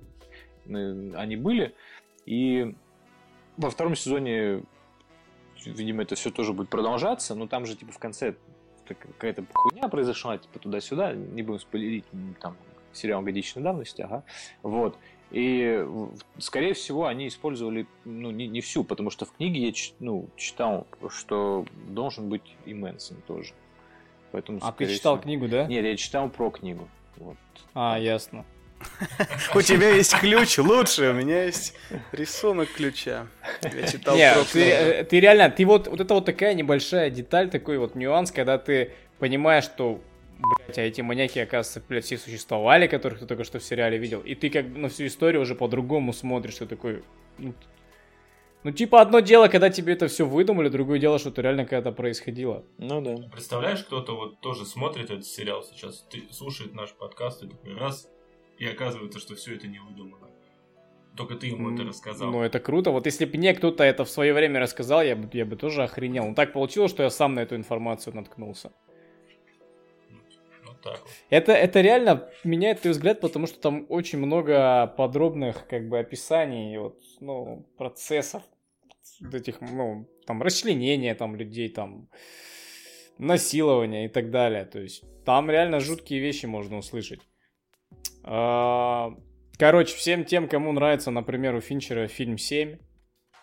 э, 0.66 1.12
они 1.16 1.38
были. 1.38 1.74
И 2.26 2.76
во 3.58 3.70
втором 3.70 3.96
сезоне, 3.96 4.64
видимо, 5.66 6.04
это 6.04 6.16
все 6.16 6.32
тоже 6.32 6.54
будет 6.54 6.70
продолжаться, 6.70 7.36
но 7.36 7.48
там 7.48 7.66
же, 7.66 7.76
типа, 7.76 7.92
в 7.92 8.00
конце 8.00 8.36
какая-то 8.86 9.46
хуйня 9.54 9.88
произошла, 9.88 10.38
типа, 10.38 10.60
туда-сюда, 10.60 11.14
не 11.14 11.42
будем 11.44 11.60
спойлерить, 11.60 12.06
там, 12.42 12.58
сериал 12.92 13.22
годичной 13.22 13.64
давности, 13.64 14.02
ага. 14.02 14.24
Вот. 14.62 14.98
И, 15.34 15.84
скорее 16.38 16.76
всего, 16.76 17.08
они 17.08 17.28
использовали 17.28 17.88
ну, 18.06 18.30
не, 18.30 18.48
не 18.48 18.62
всю, 18.62 18.84
потому 18.84 19.10
что 19.10 19.26
в 19.26 19.34
книге 19.34 19.68
я 19.68 19.74
ну, 20.00 20.30
читал, 20.38 20.86
что 21.10 21.66
должен 21.88 22.30
быть 22.30 22.44
и 22.66 22.76
Мэнсон 22.76 23.18
тоже. 23.28 23.54
Поэтому, 24.32 24.60
а 24.62 24.72
ты 24.72 24.86
читал 24.86 25.16
всего... 25.16 25.24
книгу, 25.24 25.48
да? 25.48 25.66
Нет, 25.66 25.86
я 25.86 25.98
читал 25.98 26.30
про 26.30 26.52
книгу. 26.52 26.88
Вот. 27.18 27.38
А, 27.74 27.98
ясно. 28.00 28.46
У 29.56 29.62
тебя 29.62 29.90
есть 29.90 30.16
ключ 30.20 30.60
лучше, 30.60 31.10
у 31.10 31.14
меня 31.14 31.46
есть 31.46 31.74
рисунок 32.12 32.70
ключа. 32.72 33.26
Я 33.64 33.88
читал 33.88 34.16
про 34.16 34.44
ты, 34.52 34.70
э, 34.70 35.04
ты 35.04 35.20
реально, 35.20 35.50
ты 35.50 35.66
вот, 35.66 35.88
вот 35.88 36.00
это 36.00 36.14
вот 36.14 36.26
такая 36.26 36.54
небольшая 36.54 37.10
деталь, 37.10 37.50
такой 37.50 37.78
вот 37.78 37.96
нюанс, 37.96 38.32
когда 38.32 38.58
ты 38.58 38.92
понимаешь, 39.20 39.64
что 39.64 40.00
а 40.78 40.82
эти 40.82 41.02
маньяки, 41.02 41.40
оказывается, 41.40 41.82
блядь, 41.88 42.06
все 42.06 42.18
существовали, 42.18 42.88
которых 42.88 43.20
ты 43.20 43.26
только 43.26 43.44
что 43.44 43.60
в 43.60 43.64
сериале 43.64 43.98
видел, 43.98 44.22
и 44.22 44.36
ты 44.36 44.50
как 44.50 44.68
бы 44.68 44.80
на 44.80 44.90
всю 44.90 45.06
историю 45.06 45.42
уже 45.42 45.56
по-другому 45.56 46.14
смотришь, 46.14 46.56
ты 46.56 46.66
такой... 46.66 47.04
Ну, 47.38 47.54
ну, 48.64 48.72
типа, 48.72 49.02
одно 49.02 49.20
дело, 49.20 49.50
когда 49.50 49.70
тебе 49.70 49.94
это 49.94 50.08
все 50.08 50.26
выдумали, 50.26 50.70
другое 50.70 50.98
дело, 50.98 51.20
что 51.20 51.30
это 51.30 51.42
реально 51.42 51.66
когда-то 51.66 51.92
происходило. 51.92 52.64
Ну 52.78 53.02
да. 53.02 53.28
Представляешь, 53.30 53.84
кто-то 53.84 54.16
вот 54.16 54.40
тоже 54.40 54.66
смотрит 54.66 55.06
этот 55.06 55.26
сериал 55.26 55.64
сейчас, 55.64 56.08
ты 56.10 56.24
слушает 56.32 56.74
наш 56.74 56.94
подкаст 56.94 57.44
и 57.44 57.48
такой 57.48 57.76
раз, 57.76 58.10
и 58.58 58.66
оказывается, 58.66 59.20
что 59.20 59.36
все 59.36 59.56
это 59.56 59.68
не 59.68 59.80
выдумано. 59.80 60.30
Только 61.18 61.36
ты 61.36 61.48
ему 61.48 61.74
это 61.74 61.84
рассказал. 61.84 62.32
Ну, 62.32 62.42
это 62.42 62.60
круто. 62.60 62.92
Вот 62.92 63.06
если 63.06 63.26
бы 63.26 63.38
мне 63.38 63.54
кто-то 63.54 63.84
это 63.84 64.06
в 64.06 64.10
свое 64.10 64.34
время 64.34 64.60
рассказал, 64.60 65.04
я 65.04 65.16
бы, 65.16 65.30
я 65.34 65.46
бы 65.46 65.56
тоже 65.56 65.84
охренел. 65.84 66.30
Ну, 66.30 66.34
так 66.34 66.54
получилось, 66.54 66.92
что 66.92 67.04
я 67.04 67.10
сам 67.10 67.36
на 67.36 67.42
эту 67.42 67.56
информацию 67.56 68.16
наткнулся 68.16 68.72
так 70.84 71.02
Это, 71.30 71.54
это 71.54 71.82
реально 71.82 72.30
меняет 72.44 72.82
твой 72.82 72.92
взгляд, 72.92 73.22
потому 73.22 73.48
что 73.48 73.60
там 73.60 73.86
очень 73.90 74.20
много 74.20 74.88
подробных 74.98 75.68
как 75.68 75.88
бы 75.88 76.00
описаний 76.00 76.78
вот, 76.78 77.00
ну, 77.20 77.66
процессов 77.78 78.44
вот 79.22 79.34
этих, 79.34 79.62
ну, 79.62 80.08
там, 80.26 80.42
расчленения 80.42 81.16
там 81.16 81.36
людей, 81.36 81.70
там, 81.70 82.10
насилования 83.18 84.06
и 84.06 84.10
так 84.10 84.32
далее. 84.32 84.66
То 84.66 84.80
есть 84.80 85.04
там 85.26 85.50
реально 85.50 85.80
жуткие 85.80 86.20
вещи 86.20 86.46
можно 86.46 86.78
услышать. 86.78 87.22
А, 88.24 89.12
короче, 89.58 89.96
всем 89.96 90.26
тем, 90.26 90.48
кому 90.48 90.72
нравится, 90.72 91.12
например, 91.12 91.56
у 91.56 91.62
Финчера 91.62 92.08
фильм 92.08 92.38
7, 92.38 92.78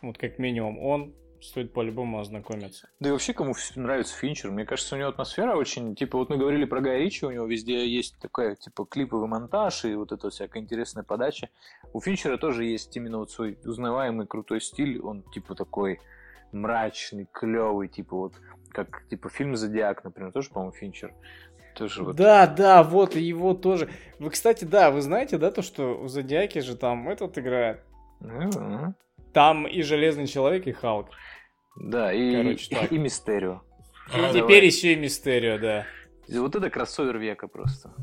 вот 0.03 0.19
как 0.19 0.39
минимум 0.39 0.79
он, 0.79 1.15
стоит 1.41 1.73
по-любому 1.73 2.21
ознакомиться. 2.21 2.89
Да 3.01 3.09
и 3.09 3.13
вообще, 3.13 3.33
кому 3.33 3.55
нравится 3.77 4.17
Финчер, 4.17 4.51
мне 4.51 4.65
кажется, 4.65 4.95
у 4.95 4.99
него 4.99 5.09
атмосфера 5.09 5.57
очень, 5.57 5.95
типа, 5.95 6.19
вот 6.19 6.29
мы 6.29 6.37
говорили 6.37 6.65
про 6.65 6.81
Гая 6.81 6.99
Ричи, 6.99 7.25
у 7.25 7.31
него 7.31 7.47
везде 7.47 7.89
есть 7.89 8.19
такая, 8.21 8.57
типа, 8.57 8.85
клиповый 8.85 9.29
монтаж 9.29 9.85
и 9.85 9.95
вот 9.95 10.13
эта 10.13 10.31
всякая 10.31 10.63
интересная 10.63 11.05
подача. 11.05 11.49
У 11.93 12.01
Финчера 12.01 12.37
тоже 12.37 12.65
есть 12.65 12.97
именно 12.97 13.19
вот 13.19 13.31
свой 13.31 13.59
узнаваемый 13.65 14.27
крутой 14.27 14.61
стиль, 14.61 15.01
он, 15.01 15.23
типа, 15.33 15.55
такой 15.55 16.01
мрачный, 16.53 17.27
клевый, 17.33 17.89
типа, 17.89 18.17
вот, 18.17 18.35
как, 18.71 19.05
типа, 19.09 19.29
фильм 19.29 19.57
«Зодиак», 19.57 20.05
например, 20.05 20.33
тоже, 20.33 20.51
по-моему, 20.51 20.73
Финчер. 20.73 21.15
Тоже 21.75 22.03
вот. 22.03 22.17
Да, 22.17 22.47
да, 22.47 22.83
вот, 22.83 23.17
и 23.17 23.23
его 23.23 23.55
тоже. 23.55 23.89
Вы, 24.19 24.31
кстати, 24.31 24.65
да, 24.65 24.91
вы 24.91 25.01
знаете, 25.01 25.39
да, 25.39 25.51
то, 25.51 25.63
что 25.63 26.01
у 26.01 26.09
Зодиаки 26.09 26.59
же 26.59 26.77
там 26.77 27.09
этот 27.09 27.39
играет? 27.39 27.83
Mm-hmm. 28.21 28.93
Там 29.33 29.67
и 29.67 29.83
Железный 29.83 30.27
Человек, 30.27 30.67
и 30.67 30.73
Халк. 30.73 31.09
Да, 31.77 32.13
и, 32.13 32.37
Короче, 32.37 32.75
так. 32.75 32.93
и, 32.93 32.95
и 32.97 32.99
Мистерио. 32.99 33.63
И 34.15 34.19
а, 34.19 34.29
теперь 34.31 34.43
давай. 34.43 34.67
еще 34.67 34.93
и 34.93 34.97
Мистерио, 34.97 35.59
да. 35.59 35.87
Вот 36.29 36.55
это 36.55 36.71
кроссовер 36.71 37.19
века 37.19 37.49
просто. 37.49 37.95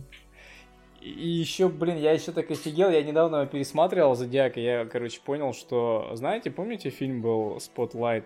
И 1.01 1.28
еще, 1.28 1.69
блин, 1.69 1.97
я 1.97 2.11
еще 2.11 2.32
так 2.32 2.49
офигел, 2.51 2.89
я 2.89 3.01
недавно 3.03 3.45
пересматривал 3.45 4.15
Зодиака, 4.15 4.59
я, 4.59 4.86
короче, 4.86 5.21
понял, 5.21 5.53
что, 5.53 6.11
знаете, 6.13 6.51
помните, 6.51 6.89
фильм 6.89 7.21
был 7.21 7.57
Spotlight? 7.57 8.25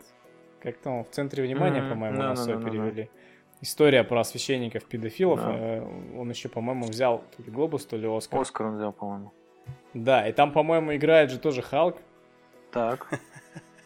Как 0.62 0.78
там, 0.78 1.04
в 1.04 1.10
центре 1.10 1.44
внимания, 1.44 1.82
mm-hmm. 1.82 1.90
по-моему, 1.90 2.18
no, 2.18 2.30
нас 2.30 2.48
no, 2.48 2.56
no, 2.56 2.64
перевели. 2.64 3.10
История 3.62 4.04
про 4.04 4.24
священников 4.24 4.86
педофилов. 4.86 5.40
No. 5.40 6.20
Он 6.20 6.30
еще, 6.30 6.50
по-моему, 6.50 6.86
взял 6.86 7.24
то 7.36 7.44
ли 7.44 7.52
Глобус, 7.52 7.86
то 7.86 7.98
ли 7.98 8.08
Оскар. 8.08 8.40
Оскар 8.40 8.68
он 8.68 8.78
взял, 8.78 8.94
по-моему. 8.94 9.34
Да, 9.94 10.28
и 10.28 10.32
там, 10.32 10.52
по-моему, 10.52 10.96
играет 10.96 11.30
же 11.30 11.40
тоже 11.40 11.62
Халк. 11.62 11.98
Так. 12.72 13.08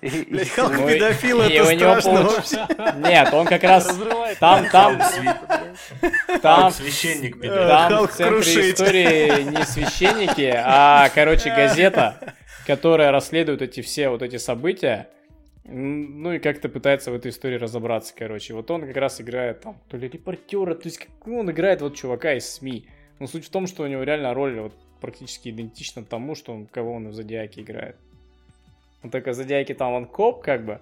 Блять, 0.01 0.49
Халк 0.49 0.73
ну, 0.77 0.87
педофил, 0.87 1.41
это 1.41 1.65
страшно 1.65 2.23
вообще. 2.23 2.67
Нет, 2.97 3.33
он 3.33 3.47
как 3.47 3.63
раз... 3.63 3.99
Там, 4.39 4.69
там... 4.69 5.01
Там 6.41 6.71
священник 6.71 7.41
Там 7.41 8.07
в 8.07 8.11
центре 8.11 8.71
истории 8.71 9.43
не 9.43 9.63
священники, 9.65 10.53
а, 10.55 11.09
короче, 11.09 11.49
газета, 11.49 12.35
которая 12.67 13.11
расследует 13.11 13.61
эти 13.61 13.81
все 13.81 14.09
вот 14.09 14.21
эти 14.21 14.37
события. 14.37 15.09
Ну 15.63 16.33
и 16.33 16.39
как-то 16.39 16.69
пытается 16.69 17.09
в 17.09 17.15
этой 17.15 17.31
истории 17.31 17.57
разобраться, 17.57 18.13
короче. 18.15 18.53
Вот 18.53 18.69
он 18.69 18.85
как 18.85 18.95
раз 18.97 19.19
играет 19.19 19.61
там, 19.61 19.81
то 19.89 19.97
ли 19.97 20.07
репортера, 20.07 20.75
то 20.75 20.87
есть 20.87 21.07
ну, 21.25 21.39
он 21.39 21.49
играет 21.49 21.81
вот 21.81 21.95
чувака 21.95 22.33
из 22.33 22.47
СМИ. 22.47 22.87
Но 23.17 23.25
суть 23.25 23.45
в 23.45 23.49
том, 23.49 23.65
что 23.65 23.83
у 23.83 23.87
него 23.87 24.03
реально 24.03 24.35
роль 24.35 24.59
вот 24.59 24.73
практически 25.01 25.49
идентична 25.49 26.03
тому, 26.03 26.35
что 26.35 26.53
он, 26.53 26.67
кого 26.67 26.93
он 26.93 27.09
в 27.09 27.13
Зодиаке 27.13 27.61
играет. 27.61 27.95
Он 29.05 29.11
только 29.11 29.33
в 29.33 29.35
Зодиаке 29.35 29.75
там 29.75 29.93
он 29.93 30.07
коп, 30.07 30.41
как 30.41 30.65
бы, 30.65 30.81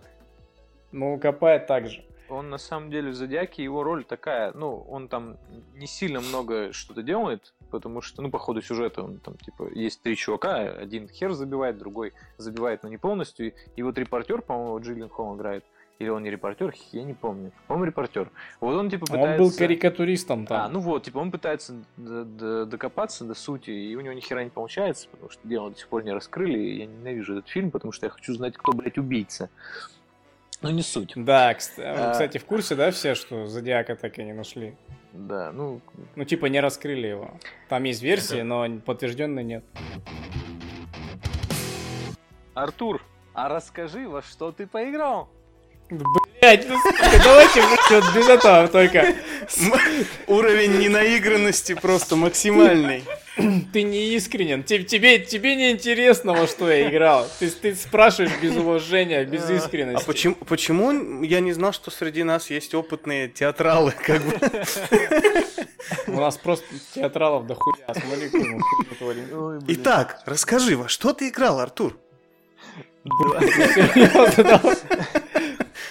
но 0.93 1.17
копает 1.17 1.67
так 1.67 1.89
же. 1.89 2.05
Он 2.29 2.49
на 2.49 2.57
самом 2.57 2.89
деле 2.89 3.09
в 3.09 3.15
Зодиаке, 3.15 3.65
его 3.65 3.83
роль 3.83 4.05
такая, 4.05 4.53
ну, 4.53 4.77
он 4.89 5.09
там 5.09 5.35
не 5.75 5.87
сильно 5.87 6.21
много 6.21 6.71
что-то 6.71 7.03
делает, 7.03 7.53
потому 7.69 7.99
что, 8.01 8.21
ну, 8.21 8.31
по 8.31 8.39
ходу 8.39 8.61
сюжета 8.61 9.03
он 9.03 9.19
там, 9.19 9.35
типа, 9.35 9.67
есть 9.73 10.01
три 10.03 10.15
чувака, 10.15 10.55
один 10.55 11.09
хер 11.09 11.33
забивает, 11.33 11.77
другой 11.77 12.13
забивает, 12.37 12.83
но 12.83 12.87
не 12.87 12.95
полностью, 12.95 13.51
и 13.75 13.83
вот 13.83 13.97
репортер, 13.97 14.41
по-моему, 14.41 14.79
Джиллин 14.79 15.09
Холл 15.09 15.35
играет, 15.35 15.65
или 15.99 16.09
он 16.09 16.23
не 16.23 16.31
репортер, 16.31 16.73
я 16.91 17.03
не 17.03 17.13
помню. 17.13 17.51
По-моему, 17.67 17.85
репортер. 17.85 18.31
Вот 18.59 18.75
он 18.75 18.89
типа 18.89 19.05
пытается... 19.05 19.31
Он 19.31 19.37
был 19.37 19.55
карикатуристом 19.55 20.45
там. 20.45 20.61
А, 20.61 20.69
ну 20.69 20.79
вот, 20.79 21.03
типа 21.03 21.19
он 21.19 21.31
пытается 21.31 21.75
докопаться 21.97 23.25
до 23.25 23.35
сути, 23.35 23.69
и 23.69 23.95
у 23.95 24.01
него 24.01 24.13
ни 24.13 24.19
хера 24.19 24.43
не 24.43 24.49
получается, 24.49 25.07
потому 25.09 25.29
что 25.29 25.47
дело 25.47 25.69
до 25.71 25.77
сих 25.77 25.87
пор 25.87 26.03
не 26.03 26.11
раскрыли, 26.11 26.59
и 26.59 26.79
я 26.79 26.85
ненавижу 26.87 27.37
этот 27.37 27.49
фильм, 27.49 27.71
потому 27.71 27.91
что 27.91 28.05
я 28.05 28.09
хочу 28.09 28.33
знать, 28.33 28.57
кто, 28.57 28.73
блядь, 28.73 28.97
убийца. 28.97 29.49
Ну, 30.61 30.71
не 30.71 30.81
суть. 30.81 31.13
Да, 31.15 31.49
а, 31.49 31.53
кстати, 31.53 32.37
в 32.37 32.45
курсе, 32.45 32.75
да, 32.75 32.91
все, 32.91 33.15
что 33.15 33.47
Зодиака 33.47 33.95
так 33.95 34.17
и 34.17 34.23
не 34.23 34.33
нашли? 34.33 34.75
Да, 35.11 35.51
ну... 35.51 35.81
Ну, 36.15 36.25
типа, 36.25 36.47
не 36.47 36.59
раскрыли 36.59 37.07
его. 37.07 37.31
Там 37.69 37.83
есть 37.83 38.01
версии, 38.01 38.41
но 38.41 38.67
подтвержденной 38.79 39.43
нет. 39.43 39.63
Артур, 42.53 43.01
а 43.33 43.49
расскажи, 43.49 44.07
во 44.07 44.21
что 44.21 44.51
ты 44.51 44.65
поиграл? 44.67 45.29
Блять, 46.41 46.67
ну 46.67 46.77
сука, 46.77 47.21
давайте 47.23 47.61
вот 47.61 48.15
без 48.15 48.27
этого 48.27 48.67
только. 48.67 49.15
Уровень 50.27 50.77
ненаигранности 50.79 51.73
просто 51.73 52.15
максимальный. 52.15 53.03
Ты 53.35 53.83
не 53.83 54.13
искренен. 54.15 54.63
Тебе, 54.63 55.19
тебе, 55.19 55.55
не 55.55 55.71
интересно, 55.71 56.33
во 56.33 56.45
что 56.47 56.69
я 56.69 56.89
играл. 56.89 57.27
Ты, 57.39 57.49
ты 57.49 57.75
спрашиваешь 57.75 58.33
без 58.41 58.55
уважения, 58.55 59.23
без 59.25 59.49
А 59.49 59.53
искренности. 59.53 60.05
почему, 60.05 60.35
почему 60.35 61.23
я 61.23 61.39
не 61.39 61.53
знал, 61.53 61.73
что 61.73 61.89
среди 61.91 62.23
нас 62.23 62.49
есть 62.49 62.75
опытные 62.75 63.29
театралы, 63.29 63.91
как 63.91 64.21
бы? 64.21 64.39
У 66.07 66.19
нас 66.19 66.37
просто 66.37 66.65
театралов 66.93 67.47
до 67.47 67.55
хуя. 67.55 67.93
Смотри, 67.93 68.29
блин. 68.29 68.61
Итак, 69.67 70.21
расскажи, 70.25 70.75
во 70.77 70.87
что 70.87 71.13
ты 71.13 71.29
играл, 71.29 71.59
Артур? 71.59 71.97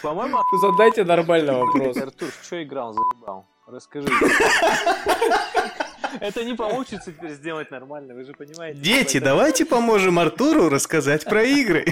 По-моему, 0.03 0.39
Задайте 0.61 1.05
нормальный 1.05 1.55
вопрос. 1.55 1.97
Артур, 1.97 2.29
что 2.43 2.63
играл, 2.63 2.93
заебал? 2.93 3.47
Расскажи. 3.67 4.09
Это 6.21 6.45
не 6.45 6.55
получится 6.55 7.13
теперь 7.13 7.31
сделать 7.31 7.71
нормально, 7.71 8.15
вы 8.15 8.25
же 8.25 8.33
понимаете. 8.35 8.79
Дети, 8.81 9.19
давайте 9.19 9.65
поможем 9.65 10.19
Артуру 10.19 10.69
рассказать 10.69 11.25
про 11.25 11.43
игры. 11.43 11.87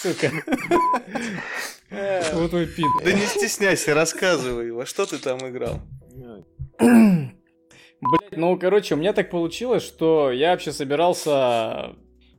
Сука. 0.00 0.30
Вот 2.32 2.52
вы 2.52 2.66
пид. 2.66 2.86
Да 3.04 3.12
не 3.12 3.26
стесняйся, 3.26 3.94
рассказывай, 3.94 4.70
во 4.70 4.86
что 4.86 5.04
ты 5.04 5.18
там 5.18 5.38
играл. 5.40 5.80
Блять, 6.78 8.36
ну, 8.36 8.58
короче, 8.58 8.94
у 8.94 8.96
меня 8.96 9.12
так 9.12 9.28
получилось, 9.28 9.82
что 9.82 10.30
я 10.30 10.52
вообще 10.52 10.72
собирался 10.72 11.96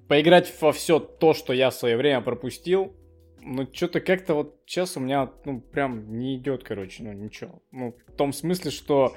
поиграть 0.07 0.51
во 0.59 0.71
все 0.71 0.99
то, 0.99 1.35
что 1.35 1.53
я 1.53 1.69
в 1.69 1.75
свое 1.75 1.97
время 1.97 2.21
пропустил. 2.21 2.95
Но 3.43 3.67
что-то 3.71 4.01
как-то 4.01 4.35
вот 4.35 4.61
сейчас 4.65 4.97
у 4.97 4.99
меня, 4.99 5.31
ну, 5.45 5.61
прям 5.61 6.17
не 6.17 6.37
идет, 6.37 6.63
короче, 6.63 7.03
ну, 7.03 7.11
ничего. 7.11 7.61
Ну, 7.71 7.95
в 8.07 8.11
том 8.13 8.33
смысле, 8.33 8.71
что... 8.71 9.15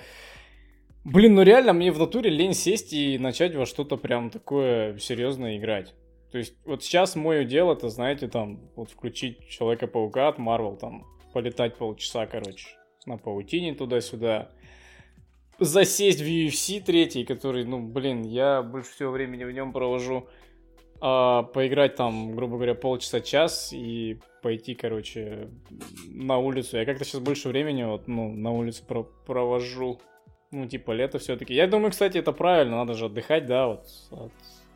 Блин, 1.05 1.35
ну 1.35 1.43
реально 1.43 1.75
мне 1.75 1.93
в 1.93 1.99
натуре 1.99 2.31
лень 2.31 2.55
сесть 2.55 2.95
и 2.95 3.18
начать 3.18 3.55
во 3.55 3.66
что-то 3.66 3.99
прям 3.99 4.31
такое 4.31 4.99
серьезное 4.99 5.59
играть. 5.59 5.95
То 6.33 6.39
есть 6.39 6.55
вот 6.64 6.83
сейчас 6.83 7.14
мое 7.14 7.45
дело, 7.45 7.75
это, 7.75 7.91
знаете, 7.91 8.27
там, 8.27 8.70
вот 8.75 8.91
включить 8.91 9.47
Человека-паука 9.49 10.29
от 10.29 10.39
Marvel, 10.39 10.79
там, 10.79 11.07
полетать 11.35 11.77
полчаса, 11.77 12.27
короче, 12.27 12.68
на 13.05 13.18
паутине 13.18 13.75
туда-сюда, 13.75 14.51
засесть 15.59 16.20
в 16.20 16.25
UFC 16.25 16.81
третий, 16.81 17.25
который, 17.25 17.64
ну, 17.64 17.81
блин, 17.81 18.22
я 18.22 18.62
больше 18.62 18.91
всего 18.93 19.11
времени 19.11 19.45
в 19.45 19.53
нем 19.53 19.72
провожу, 19.72 20.27
а, 21.01 21.42
поиграть 21.42 21.97
там, 21.97 22.34
грубо 22.34 22.57
говоря, 22.57 22.74
полчаса-час 22.74 23.72
и 23.72 24.18
пойти, 24.42 24.74
короче, 24.74 25.49
на 26.09 26.38
улицу. 26.38 26.76
Я 26.76 26.84
как-то 26.84 27.05
сейчас 27.05 27.20
больше 27.20 27.49
времени 27.49 27.84
вот, 27.84 28.09
ну, 28.09 28.32
на 28.32 28.51
улице 28.53 28.84
про- 28.86 29.09
провожу. 29.26 30.01
Ну, 30.51 30.66
типа, 30.68 30.92
лето 30.92 31.18
все-таки. 31.18 31.55
Я 31.55 31.66
думаю, 31.66 31.90
кстати, 31.90 32.18
это 32.18 32.32
правильно, 32.32 32.76
надо 32.76 32.95
же 32.95 33.07
отдыхать, 33.07 33.47
да, 33.47 33.66
вот 33.66 33.86
от 34.11 34.32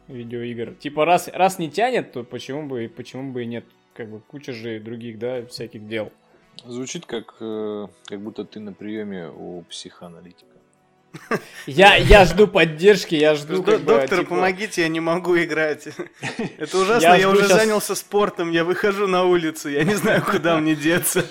видеоигр. 0.08 0.74
Типа, 0.74 1.04
раз, 1.04 1.28
раз 1.28 1.58
не 1.58 1.70
тянет, 1.70 2.12
то 2.12 2.24
почему 2.24 2.66
бы, 2.66 2.90
почему 2.94 3.32
бы 3.32 3.44
и 3.44 3.46
нет? 3.46 3.64
Как 3.94 4.10
бы 4.10 4.20
куча 4.20 4.52
же 4.52 4.80
других, 4.80 5.18
да, 5.18 5.44
всяких 5.46 5.86
дел. 5.86 6.10
Звучит 6.64 7.06
как, 7.06 7.36
э, 7.40 7.86
как 8.06 8.20
будто 8.20 8.44
ты 8.44 8.58
на 8.58 8.72
приеме 8.72 9.28
у 9.28 9.62
психоаналитика. 9.62 10.57
Я, 11.66 11.96
я 11.96 12.24
жду 12.24 12.46
поддержки, 12.46 13.14
я 13.14 13.34
жду, 13.34 13.62
Д- 13.62 13.72
как 13.72 13.80
бы, 13.80 13.92
Доктор, 13.94 14.18
типа, 14.20 14.30
помогите, 14.36 14.82
я 14.82 14.88
не 14.88 15.00
могу 15.00 15.36
играть. 15.38 15.88
Это 16.58 16.78
ужасно, 16.78 17.06
Я 17.06 17.16
я 17.16 17.28
уже 17.28 17.48
щас- 17.48 17.58
занялся 17.60 17.94
спортом, 17.94 18.50
я 18.50 18.64
выхожу 18.64 19.06
на 19.06 19.24
улицу, 19.24 19.68
я 19.68 19.84
не 19.84 19.94
знаю, 19.94 20.22
куда 20.22 20.56
мне 20.58 20.74
деться. 20.74 21.24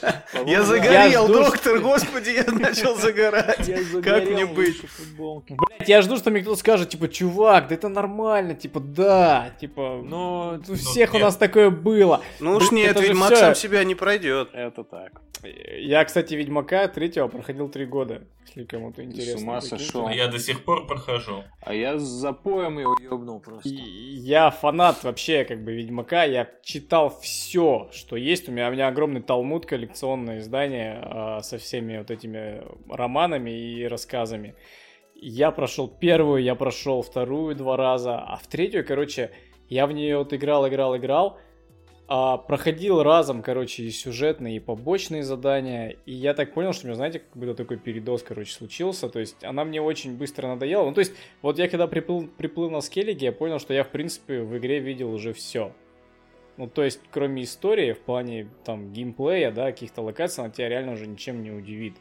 Я 0.46 0.64
загорел, 0.64 1.26
жду, 1.26 1.44
доктор, 1.44 1.80
господи, 1.80 2.30
я 2.32 2.52
начал 2.52 2.96
загорать. 3.00 3.68
Я 3.68 3.80
Как 4.02 4.26
мне 4.26 4.46
быть? 4.46 4.82
Блять, 5.18 5.88
я 5.88 6.02
жду, 6.02 6.18
что 6.18 6.32
мне 6.32 6.42
кто-то 6.42 6.60
скажет, 6.60 6.90
типа, 6.90 7.08
чувак, 7.08 7.68
да 7.70 7.76
это 7.76 7.90
нормально, 7.90 8.56
типа, 8.56 8.80
да, 8.80 9.52
типа, 9.60 10.02
Но 10.04 10.60
у 10.68 10.76
всех 10.76 11.14
у 11.14 11.20
нас 11.20 11.36
такое 11.38 11.70
было. 11.70 12.22
Ну 12.40 12.56
уж 12.56 12.72
нет, 12.72 12.92
это 12.92 13.02
же 13.02 13.08
Ведьмак 13.10 13.36
сам 13.36 13.56
себя 13.56 13.84
не 13.84 13.96
пройдет. 13.96 14.50
Это 14.54 14.84
так. 14.84 15.22
Я, 15.44 16.04
кстати, 16.04 16.34
Ведьмака 16.34 16.88
третьего 16.88 17.28
проходил 17.28 17.70
три 17.70 17.86
года, 17.86 18.24
если 18.48 18.64
кому-то 18.64 19.04
интересно. 19.04 19.40
Сошел. 19.70 20.08
А 20.08 20.14
я 20.14 20.28
до 20.28 20.40
сих 20.40 20.64
пор 20.64 20.88
прохожу. 20.88 21.44
А 21.62 21.74
я 21.74 21.98
запоем 21.98 22.80
его 22.80 22.96
ёбнул 23.02 23.40
просто. 23.40 23.70
И 23.70 23.74
Я 23.74 24.50
фанат 24.50 25.04
вообще, 25.04 25.44
как 25.46 25.64
бы, 25.64 25.74
Ведьмака. 25.74 26.24
Я 26.24 26.50
читал 26.64 27.18
все, 27.22 27.90
что 27.92 28.16
есть. 28.16 28.50
У 28.50 28.52
меня, 28.52 28.70
у 28.70 28.72
меня 28.72 28.88
огромный 28.88 29.22
талмуд, 29.22 29.66
коллекционное 29.66 30.40
издание 30.40 31.00
а, 31.02 31.42
со 31.42 31.58
всеми 31.58 31.98
вот 31.98 32.12
этими 32.12 32.64
романами 32.90 33.52
и 33.52 33.88
рассказами. 33.88 34.56
Я 35.16 35.52
прошел 35.52 35.88
первую, 35.88 36.44
я 36.44 36.56
прошел 36.56 37.02
вторую 37.02 37.56
два 37.56 37.76
раза, 37.76 38.20
а 38.20 38.38
в 38.38 38.48
третью, 38.48 38.86
короче, 38.86 39.32
я 39.68 39.88
в 39.88 39.92
нее 39.92 40.18
вот 40.18 40.34
играл, 40.34 40.68
играл, 40.68 40.96
играл. 40.96 41.40
А, 42.10 42.38
проходил 42.38 43.04
разом, 43.04 43.42
короче, 43.42 43.84
и 43.84 43.92
сюжетные, 43.92 44.58
и 44.58 44.60
побочные 44.60 45.24
задания. 45.24 45.98
И 46.06 46.14
я 46.14 46.34
так 46.34 46.54
понял, 46.54 46.72
что 46.72 46.86
у 46.86 46.88
меня, 46.88 46.96
знаете, 46.96 47.20
как 47.20 47.36
будто 47.36 47.54
такой 47.54 47.78
передоз, 47.78 48.24
короче, 48.24 48.54
случился. 48.54 49.10
То 49.10 49.20
есть 49.20 49.44
она 49.44 49.66
мне 49.66 49.82
очень 49.82 50.16
быстро 50.18 50.48
надоела. 50.48 50.86
Ну, 50.86 50.94
то 50.94 51.00
есть, 51.00 51.14
вот 51.42 51.60
я 51.60 51.68
когда 51.68 51.88
приплыл, 51.88 52.28
приплыл 52.28 52.70
на 52.70 52.80
скеллиге, 52.80 53.28
я 53.28 53.32
понял, 53.34 53.60
что 53.60 53.74
я, 53.74 53.84
в 53.84 53.90
принципе, 53.90 54.42
в 54.42 54.58
игре 54.58 54.80
видел 54.80 55.12
уже 55.12 55.34
все. 55.34 55.74
Ну, 56.56 56.68
то 56.68 56.84
есть, 56.84 57.02
кроме 57.12 57.44
истории, 57.44 57.92
в 57.92 58.00
плане, 58.00 58.48
там, 58.64 58.92
геймплея, 58.92 59.52
да, 59.52 59.66
каких-то 59.66 60.02
локаций, 60.02 60.44
она 60.44 60.52
тебя 60.52 60.70
реально 60.70 60.94
уже 60.94 61.08
ничем 61.08 61.44
не 61.44 61.52
удивит. 61.52 61.96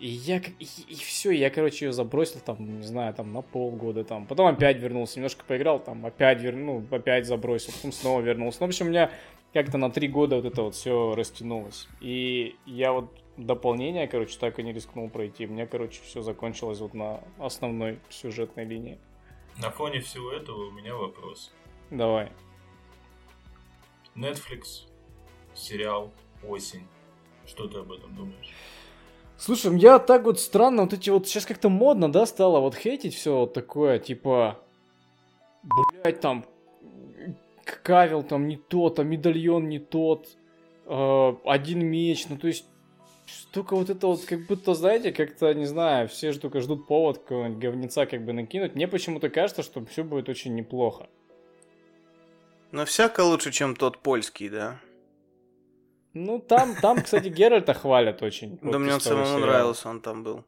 И 0.00 0.08
я, 0.08 0.40
как- 0.40 0.54
и, 0.58 0.64
все, 0.94 1.30
я, 1.30 1.50
короче, 1.50 1.84
ее 1.84 1.92
забросил, 1.92 2.40
там, 2.40 2.78
не 2.78 2.86
знаю, 2.86 3.12
там, 3.12 3.34
на 3.34 3.42
полгода, 3.42 4.02
там. 4.02 4.26
Потом 4.26 4.46
опять 4.46 4.78
вернулся, 4.78 5.18
немножко 5.18 5.44
поиграл, 5.44 5.78
там, 5.78 6.06
опять 6.06 6.40
вернул, 6.40 6.82
опять 6.90 7.26
забросил, 7.26 7.74
потом 7.74 7.92
снова 7.92 8.22
вернулся. 8.22 8.58
Ну, 8.60 8.66
в 8.66 8.70
общем, 8.70 8.86
у 8.86 8.88
меня 8.88 9.10
как-то 9.52 9.76
на 9.76 9.90
три 9.90 10.08
года 10.08 10.36
вот 10.36 10.46
это 10.46 10.62
вот 10.62 10.74
все 10.74 11.14
растянулось. 11.14 11.86
И 12.00 12.56
я 12.64 12.92
вот 12.92 13.12
дополнение, 13.36 14.08
короче, 14.08 14.38
так 14.38 14.58
и 14.58 14.62
не 14.62 14.72
рискнул 14.72 15.10
пройти. 15.10 15.46
У 15.46 15.50
меня, 15.50 15.66
короче, 15.66 16.00
все 16.02 16.22
закончилось 16.22 16.80
вот 16.80 16.94
на 16.94 17.22
основной 17.38 17.98
сюжетной 18.08 18.64
линии. 18.64 18.98
На 19.58 19.70
фоне 19.70 20.00
всего 20.00 20.32
этого 20.32 20.68
у 20.68 20.70
меня 20.70 20.94
вопрос. 20.94 21.52
Давай. 21.90 22.32
Netflix, 24.16 24.86
сериал 25.54 26.10
«Осень». 26.42 26.86
Что 27.46 27.68
ты 27.68 27.78
об 27.78 27.92
этом 27.92 28.14
думаешь? 28.14 28.50
Слушай, 29.40 29.78
я 29.78 29.98
так 29.98 30.24
вот 30.24 30.38
странно, 30.38 30.82
вот 30.82 30.92
эти 30.92 31.08
вот 31.08 31.26
сейчас 31.26 31.46
как-то 31.46 31.70
модно, 31.70 32.12
да, 32.12 32.26
стало 32.26 32.60
вот 32.60 32.74
хейтить 32.74 33.14
все 33.14 33.34
вот 33.38 33.54
такое, 33.54 33.98
типа, 33.98 34.60
блять, 35.62 36.20
там, 36.20 36.44
кавел 37.82 38.22
там 38.22 38.48
не 38.48 38.58
тот, 38.58 38.98
а 38.98 39.02
медальон 39.02 39.70
не 39.70 39.78
тот, 39.78 40.28
э, 40.84 41.32
один 41.46 41.86
меч, 41.86 42.26
ну 42.28 42.36
то 42.36 42.48
есть 42.48 42.66
столько 43.26 43.76
вот 43.76 43.88
это 43.88 44.08
вот, 44.08 44.26
как 44.26 44.46
будто, 44.46 44.74
знаете, 44.74 45.10
как-то, 45.10 45.54
не 45.54 45.64
знаю, 45.64 46.08
все 46.08 46.32
же 46.32 46.38
только 46.38 46.60
ждут 46.60 46.86
повод 46.86 47.16
какого-нибудь 47.16 47.62
говнеца 47.62 48.04
как 48.04 48.22
бы 48.22 48.34
накинуть. 48.34 48.74
Мне 48.74 48.88
почему-то 48.88 49.30
кажется, 49.30 49.62
что 49.62 49.82
все 49.86 50.04
будет 50.04 50.28
очень 50.28 50.54
неплохо. 50.54 51.08
Но 52.72 52.84
всяко 52.84 53.22
лучше, 53.22 53.52
чем 53.52 53.74
тот 53.74 53.98
польский, 54.00 54.50
да? 54.50 54.80
Ну, 56.12 56.40
там, 56.40 56.74
там, 56.80 57.02
кстати, 57.02 57.28
Геральта 57.28 57.74
хвалят 57.74 58.22
очень. 58.22 58.58
Да 58.62 58.78
мне 58.78 58.94
он 58.94 59.00
самому 59.00 59.38
нравился, 59.38 59.88
он 59.88 60.00
там 60.00 60.24
был. 60.24 60.44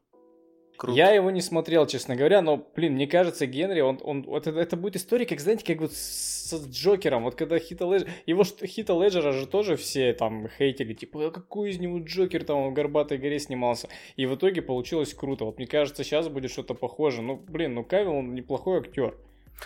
Круто. 0.77 0.97
Я 0.97 1.11
его 1.11 1.29
не 1.29 1.41
смотрел, 1.41 1.85
честно 1.85 2.15
говоря, 2.15 2.41
но, 2.41 2.57
блин, 2.75 2.93
мне 2.93 3.05
кажется, 3.05 3.45
Генри, 3.45 3.81
он, 3.81 3.99
он, 4.03 4.23
вот 4.23 4.47
это, 4.47 4.59
это 4.59 4.75
будет 4.75 4.95
история, 4.95 5.25
как, 5.25 5.39
знаете, 5.39 5.63
как 5.63 5.81
вот 5.81 5.93
с, 5.93 6.49
с 6.49 6.67
Джокером, 6.67 7.23
вот 7.23 7.35
когда 7.35 7.59
Хита 7.59 7.85
Леджер, 7.85 8.09
его 8.25 8.43
Хита 8.43 8.93
Леджера 8.93 9.33
же 9.33 9.45
тоже 9.45 9.75
все 9.75 10.13
там 10.13 10.49
хейтили, 10.57 10.93
типа, 10.93 11.27
а 11.27 11.31
какой 11.31 11.69
из 11.69 11.79
него 11.79 11.99
Джокер, 11.99 12.43
там, 12.43 12.69
в 12.69 12.73
Горбатой 12.73 13.19
горе 13.19 13.39
снимался, 13.39 13.87
и 14.15 14.25
в 14.25 14.35
итоге 14.35 14.63
получилось 14.63 15.13
круто, 15.13 15.45
вот 15.45 15.57
мне 15.57 15.67
кажется, 15.67 16.03
сейчас 16.03 16.27
будет 16.27 16.49
что-то 16.49 16.73
похоже, 16.73 17.21
ну, 17.21 17.35
блин, 17.35 17.75
ну, 17.75 17.83
Кавилл, 17.83 18.15
он 18.15 18.33
неплохой 18.33 18.79
актер, 18.79 19.15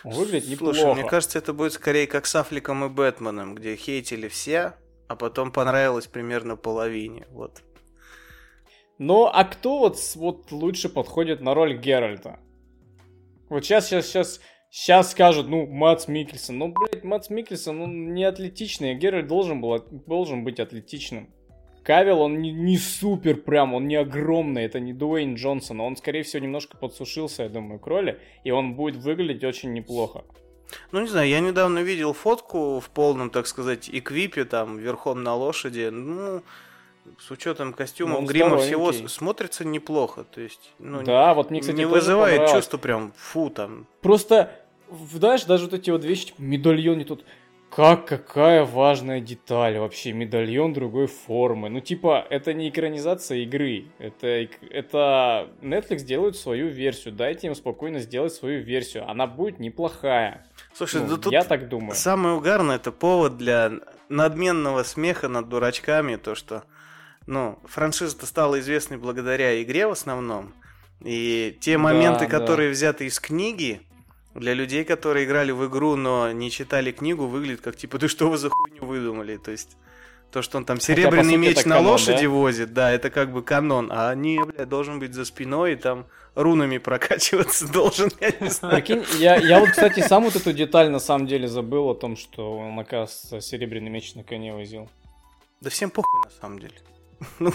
он 0.04 0.12
выглядит 0.12 0.50
неплохо. 0.50 0.76
Слушай, 0.78 0.94
мне 0.94 1.10
кажется, 1.10 1.40
это 1.40 1.54
будет 1.54 1.72
скорее 1.72 2.06
как 2.08 2.26
с 2.26 2.36
Аффлеком 2.36 2.84
и 2.84 2.90
Бэтменом, 2.90 3.56
где 3.56 3.78
хейтили 3.78 4.28
все, 4.28 4.76
а 5.08 5.16
потом 5.16 5.52
понравилось 5.52 6.08
примерно 6.08 6.56
половине. 6.56 7.26
Вот. 7.32 7.64
Но 8.98 9.32
а 9.34 9.44
кто 9.44 9.80
вот, 9.80 9.98
вот 10.16 10.52
лучше 10.52 10.90
подходит 10.90 11.42
на 11.42 11.54
роль 11.54 11.78
Геральта? 11.78 12.40
Вот 13.50 13.64
сейчас, 13.64 13.88
сейчас, 13.88 14.08
сейчас, 14.08 14.42
сейчас 14.70 15.12
скажут, 15.12 15.48
ну, 15.48 15.68
Мац 15.68 16.08
Микельсон. 16.08 16.58
Ну, 16.58 16.74
блядь, 16.74 17.04
Мац 17.04 17.30
Микельсон, 17.30 17.82
он 17.82 18.14
не 18.14 18.24
атлетичный, 18.24 18.92
а 18.92 18.96
Геральт 18.96 19.28
должен, 19.28 19.62
был, 19.62 19.86
должен 20.08 20.44
быть 20.44 20.60
атлетичным. 20.60 21.30
Кавел, 21.84 22.20
он 22.20 22.42
не, 22.42 22.52
не 22.52 22.78
супер 22.78 23.38
прям, 23.38 23.74
он 23.74 23.88
не 23.88 23.96
огромный, 23.96 24.66
это 24.66 24.82
не 24.82 24.92
Дуэйн 24.92 25.36
Джонсон, 25.36 25.80
он, 25.80 25.96
скорее 25.96 26.24
всего, 26.24 26.44
немножко 26.44 26.76
подсушился, 26.76 27.44
я 27.44 27.50
думаю, 27.50 27.80
к 27.80 27.88
роли, 27.88 28.20
и 28.44 28.52
он 28.52 28.76
будет 28.76 28.98
выглядеть 28.98 29.46
очень 29.46 29.72
неплохо. 29.72 30.26
Ну, 30.92 31.02
не 31.02 31.08
знаю, 31.08 31.28
я 31.30 31.40
недавно 31.40 31.80
видел 31.80 32.14
фотку 32.14 32.80
в 32.80 32.90
полном, 32.90 33.30
так 33.30 33.48
сказать, 33.48 33.90
эквипе, 33.92 34.46
там, 34.46 34.78
верхом 34.78 35.24
на 35.24 35.36
лошади. 35.36 35.90
Ну, 35.92 36.42
с 37.20 37.32
учетом 37.32 37.74
костюмов, 37.74 38.22
Ну, 38.22 38.28
грима, 38.28 38.58
всего, 38.58 38.92
здоровенький. 38.92 39.10
смотрится 39.10 39.66
неплохо. 39.66 40.26
То 40.26 40.42
есть, 40.42 40.72
ну, 40.80 41.04
Да, 41.04 41.34
вот 41.34 41.50
мне, 41.52 41.62
кстати, 41.62 41.78
не 41.78 41.86
вызывает 41.86 42.50
чувство 42.52 42.78
прям, 42.78 43.14
фу, 43.16 43.50
там. 43.50 43.88
Просто, 44.02 44.52
знаешь, 45.14 45.46
даже 45.46 45.66
вот 45.66 45.74
эти 45.74 45.90
вот 45.90 46.04
вещи, 46.04 46.28
типа 46.28 46.42
медальон 46.42 46.98
не 46.98 47.06
тут. 47.06 47.24
Как, 47.70 48.06
какая 48.08 48.66
важная 48.66 49.20
деталь 49.20 49.78
вообще, 49.78 50.12
медальон 50.12 50.74
другой 50.74 51.08
формы. 51.08 51.70
Ну, 51.70 51.80
типа, 51.80 52.26
это 52.30 52.54
не 52.54 52.70
экранизация 52.70 53.40
игры, 53.40 53.86
это, 54.00 54.48
это 54.72 55.50
Netflix 55.62 56.04
делают 56.04 56.38
свою 56.38 56.70
версию, 56.70 57.14
дайте 57.14 57.48
им 57.48 57.56
спокойно 57.56 58.00
сделать 58.00 58.34
свою 58.34 58.64
версию, 58.64 59.08
она 59.10 59.28
будет 59.28 59.60
неплохая. 59.60 60.48
Слушай, 60.74 61.02
Ну, 61.02 61.08
да 61.10 61.18
тут 61.18 61.34
я 61.34 61.44
так 61.44 61.68
думаю. 61.70 61.94
самое 61.96 62.36
угарное, 62.36 62.78
это 62.78 62.92
повод 62.92 63.38
для 63.38 63.72
надменного 64.10 64.84
смеха 64.84 65.28
над 65.28 65.50
дурачками, 65.50 66.16
то, 66.16 66.34
что, 66.36 66.64
ну, 67.28 67.60
франшиза-то 67.66 68.26
стала 68.26 68.60
известной 68.60 68.98
благодаря 68.98 69.62
игре 69.62 69.86
в 69.88 69.92
основном. 69.92 70.54
И 71.04 71.56
те 71.62 71.74
Да, 71.74 71.80
моменты, 71.80 72.22
да. 72.26 72.40
которые 72.40 72.72
взяты 72.72 73.06
из 73.06 73.20
книги, 73.20 73.82
для 74.40 74.54
людей, 74.54 74.84
которые 74.84 75.26
играли 75.26 75.52
в 75.52 75.68
игру, 75.68 75.96
но 75.96 76.32
не 76.32 76.52
читали 76.52 76.92
книгу, 76.92 77.28
выглядит 77.28 77.62
как 77.62 77.76
типа, 77.76 78.00
ты 78.00 78.08
что 78.08 78.30
вы 78.30 78.38
за 78.38 78.50
хуйню 78.50 78.86
выдумали? 78.86 79.38
То 79.38 79.52
есть, 79.52 79.78
то, 80.32 80.42
что 80.42 80.58
он 80.58 80.66
там 80.66 80.80
серебряный 80.80 81.36
сути, 81.36 81.36
меч 81.36 81.56
на 81.66 81.76
канон, 81.76 81.92
лошади 81.92 82.24
да? 82.24 82.30
возит, 82.30 82.74
да, 82.74 82.92
это 82.92 83.10
как 83.10 83.32
бы 83.32 83.42
канон. 83.42 83.90
А 83.92 84.14
не, 84.14 84.44
бля, 84.44 84.66
должен 84.66 85.00
быть 85.00 85.14
за 85.14 85.26
спиной 85.26 85.74
и 85.74 85.76
там 85.76 86.06
рунами 86.36 86.78
прокачиваться 86.78 87.68
должен, 87.72 88.12
я 88.20 88.32
не 88.40 88.50
знаю. 88.50 88.76
Прикинь, 88.76 89.04
я, 89.20 89.38
я 89.38 89.60
вот, 89.60 89.70
кстати, 89.70 90.02
сам 90.02 90.24
вот 90.24 90.36
эту 90.36 90.54
деталь 90.54 90.90
на 90.90 91.00
самом 91.00 91.28
деле 91.28 91.48
забыл 91.48 91.90
о 91.90 91.96
том, 91.96 92.16
что 92.18 92.58
он, 92.58 92.78
оказывается, 92.80 93.42
серебряный 93.42 93.90
меч 93.90 94.16
на 94.16 94.24
коне 94.24 94.54
возил. 94.54 94.90
Да 95.62 95.70
всем 95.70 95.90
похуй 95.90 96.22
на 96.24 96.30
самом 96.30 96.60
деле. 96.60 96.76
Ну, 97.40 97.52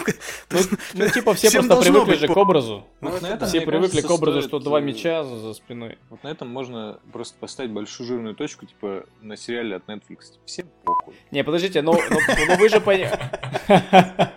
Ну, 0.51 0.59
ну, 0.95 1.09
типа, 1.09 1.35
все 1.35 1.51
просто 1.51 1.77
привыкли 1.81 2.15
же 2.15 2.27
по- 2.27 2.35
к 2.35 2.37
образу. 2.37 2.85
Ну, 3.01 3.11
это 3.11 3.27
этом, 3.29 3.49
Все 3.49 3.61
привыкли 3.61 4.01
кажется, 4.01 4.09
к 4.09 4.11
образу, 4.11 4.41
стоит, 4.41 4.51
что 4.51 4.59
два 4.59 4.81
э, 4.81 4.83
меча 4.83 5.23
за, 5.25 5.37
за 5.39 5.55
спиной. 5.55 5.99
Вот 6.11 6.23
на 6.25 6.29
этом 6.29 6.49
можно 6.49 6.99
просто 7.13 7.39
поставить 7.39 7.71
большую 7.71 8.07
жирную 8.07 8.35
точку, 8.35 8.67
типа 8.67 9.05
на 9.21 9.37
сериале 9.37 9.77
от 9.77 9.87
Netflix. 9.89 10.39
Всем 10.47 10.67
похуй. 10.85 11.15
Не, 11.31 11.45
подождите, 11.45 11.81
но, 11.83 11.93
но- 11.93 12.19
но 12.49 12.57
вы 12.57 12.69
же 12.69 12.81
поняли. 12.81 13.11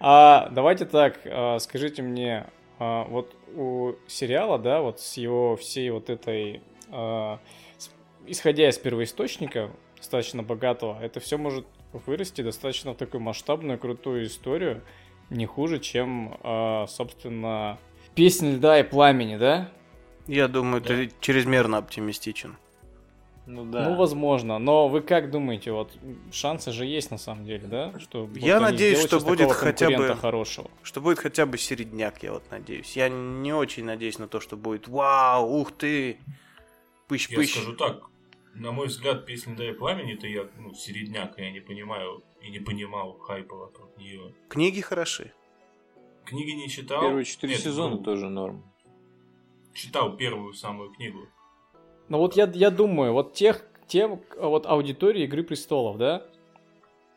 А, 0.00 0.48
давайте 0.50 0.86
так, 0.86 1.20
а, 1.26 1.58
скажите 1.58 2.02
мне, 2.02 2.46
а, 2.78 3.04
вот 3.04 3.34
у 3.54 3.92
сериала, 4.06 4.58
да, 4.58 4.80
вот 4.80 5.00
с 5.00 5.16
его 5.16 5.56
всей 5.56 5.90
вот 5.90 6.08
этой, 6.08 6.62
а, 6.90 7.38
исходя 8.26 8.68
из 8.68 8.78
первоисточника, 8.78 9.70
достаточно 9.98 10.42
богатого, 10.42 10.98
это 11.00 11.20
все 11.20 11.36
может 11.38 11.66
вырасти 11.92 12.42
достаточно 12.42 12.92
в 12.92 12.96
такую 12.96 13.20
масштабную, 13.20 13.78
крутую 13.78 14.26
историю, 14.26 14.82
не 15.30 15.46
хуже, 15.46 15.78
чем, 15.78 16.38
а, 16.42 16.86
собственно, 16.88 17.78
«Песнь 18.14 18.54
льда 18.56 18.80
и 18.80 18.82
пламени», 18.82 19.36
да? 19.36 19.70
Я 20.26 20.48
думаю, 20.48 20.82
ты 20.82 21.10
чрезмерно 21.20 21.78
оптимистичен. 21.78 22.56
Ну 23.46 23.64
да. 23.64 23.88
Ну, 23.88 23.96
возможно. 23.96 24.58
Но 24.58 24.88
вы 24.88 25.00
как 25.00 25.30
думаете, 25.30 25.72
вот 25.72 25.90
шансы 26.30 26.70
же 26.70 26.84
есть 26.84 27.10
на 27.10 27.16
самом 27.16 27.46
деле, 27.46 27.66
да? 27.66 27.98
Что 27.98 28.26
вот 28.26 28.36
Я 28.36 28.60
надеюсь, 28.60 29.02
что 29.02 29.20
будет 29.20 29.50
хотя 29.52 29.88
бы- 29.88 30.14
хорошего. 30.16 30.70
Что 30.82 31.00
будет 31.00 31.18
хотя 31.18 31.46
бы 31.46 31.56
середняк, 31.56 32.22
я 32.22 32.32
вот 32.32 32.42
надеюсь. 32.50 32.94
Я 32.94 33.08
не 33.08 33.54
очень 33.54 33.84
надеюсь 33.84 34.18
на 34.18 34.28
то, 34.28 34.40
что 34.40 34.58
будет 34.58 34.86
вау, 34.86 35.48
ух 35.60 35.72
ты, 35.72 36.10
Я 36.10 36.16
пыщ-пыщ. 37.08 37.52
скажу 37.52 37.72
так. 37.72 38.02
На 38.58 38.72
мой 38.72 38.88
взгляд, 38.88 39.24
песня 39.24 39.54
«Да 39.56 39.68
и 39.68 39.72
пламени» 39.72 40.14
это 40.14 40.26
я, 40.26 40.48
ну, 40.58 40.74
середняк, 40.74 41.38
я 41.38 41.52
не 41.52 41.60
понимаю 41.60 42.24
и 42.42 42.50
не 42.50 42.58
понимал 42.58 43.16
хайпа 43.18 43.54
вокруг 43.54 43.96
нее. 43.96 44.34
Книги 44.48 44.80
хороши. 44.80 45.32
Книги 46.24 46.50
не 46.50 46.68
читал. 46.68 47.00
Первые 47.00 47.24
четыре 47.24 47.52
Нет, 47.54 47.62
сезона 47.62 47.96
ну, 47.96 48.02
тоже 48.02 48.28
норм. 48.28 48.64
Читал 49.74 50.16
первую 50.16 50.54
самую 50.54 50.90
книгу. 50.90 51.28
Но 52.08 52.18
вот 52.18 52.34
я, 52.34 52.50
я 52.52 52.70
думаю, 52.70 53.12
вот 53.12 53.34
тех, 53.34 53.64
тем, 53.86 54.20
вот 54.36 54.66
аудитории 54.66 55.22
Игры 55.22 55.44
Престолов, 55.44 55.96
да? 55.96 56.26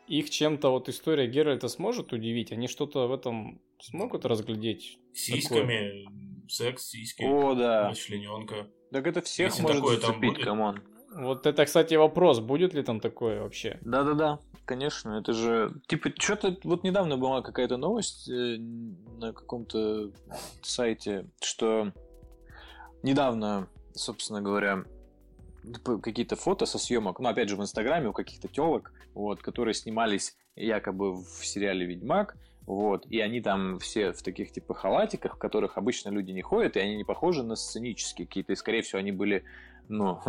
Их 0.06 0.30
чем-то 0.30 0.70
вот 0.70 0.88
история 0.88 1.26
Геральта 1.26 1.66
сможет 1.66 2.12
удивить? 2.12 2.52
Они 2.52 2.68
что-то 2.68 3.08
в 3.08 3.12
этом 3.12 3.60
смогут 3.80 4.24
разглядеть? 4.26 4.98
Сиськами, 5.12 6.06
секс, 6.48 6.84
сиськи, 6.84 7.24
О, 7.24 7.54
да. 7.54 7.90
расчлененка. 7.90 8.68
Так 8.92 9.06
это 9.08 9.22
всех 9.22 9.50
Если 9.50 9.62
может 9.62 9.78
такое 9.78 9.96
там 9.96 10.10
зацепить, 10.10 10.34
будет. 10.34 10.44
come 10.44 10.66
on. 10.66 10.82
Вот 11.14 11.46
это, 11.46 11.64
кстати, 11.64 11.94
вопрос, 11.94 12.40
будет 12.40 12.74
ли 12.74 12.82
там 12.82 13.00
такое 13.00 13.42
вообще? 13.42 13.78
Да-да-да, 13.82 14.38
конечно, 14.64 15.18
это 15.18 15.32
же... 15.32 15.74
Типа, 15.86 16.10
что-то... 16.18 16.56
Вот 16.64 16.84
недавно 16.84 17.16
была 17.16 17.42
какая-то 17.42 17.76
новость 17.76 18.28
э, 18.30 18.56
на 18.58 19.32
каком-то 19.32 20.10
сайте, 20.62 21.26
что 21.42 21.92
недавно, 23.02 23.68
собственно 23.94 24.40
говоря, 24.40 24.84
какие-то 26.02 26.36
фото 26.36 26.66
со 26.66 26.78
съемок, 26.78 27.20
ну, 27.20 27.28
опять 27.28 27.48
же, 27.48 27.56
в 27.56 27.60
Инстаграме 27.60 28.08
у 28.08 28.12
каких-то 28.12 28.48
телок, 28.48 28.92
вот, 29.14 29.42
которые 29.42 29.74
снимались 29.74 30.36
якобы 30.56 31.14
в 31.14 31.44
сериале 31.44 31.86
«Ведьмак», 31.86 32.36
вот, 32.66 33.06
и 33.06 33.20
они 33.20 33.40
там 33.40 33.78
все 33.80 34.12
в 34.12 34.22
таких, 34.22 34.52
типа, 34.52 34.74
халатиках, 34.74 35.34
в 35.34 35.38
которых 35.38 35.76
обычно 35.76 36.10
люди 36.10 36.30
не 36.30 36.42
ходят, 36.42 36.76
и 36.76 36.80
они 36.80 36.96
не 36.96 37.04
похожи 37.04 37.42
на 37.42 37.56
сценические 37.56 38.26
какие-то, 38.26 38.52
и, 38.52 38.56
скорее 38.56 38.82
всего, 38.82 39.00
они 39.00 39.12
были, 39.12 39.44
ну, 39.88 40.20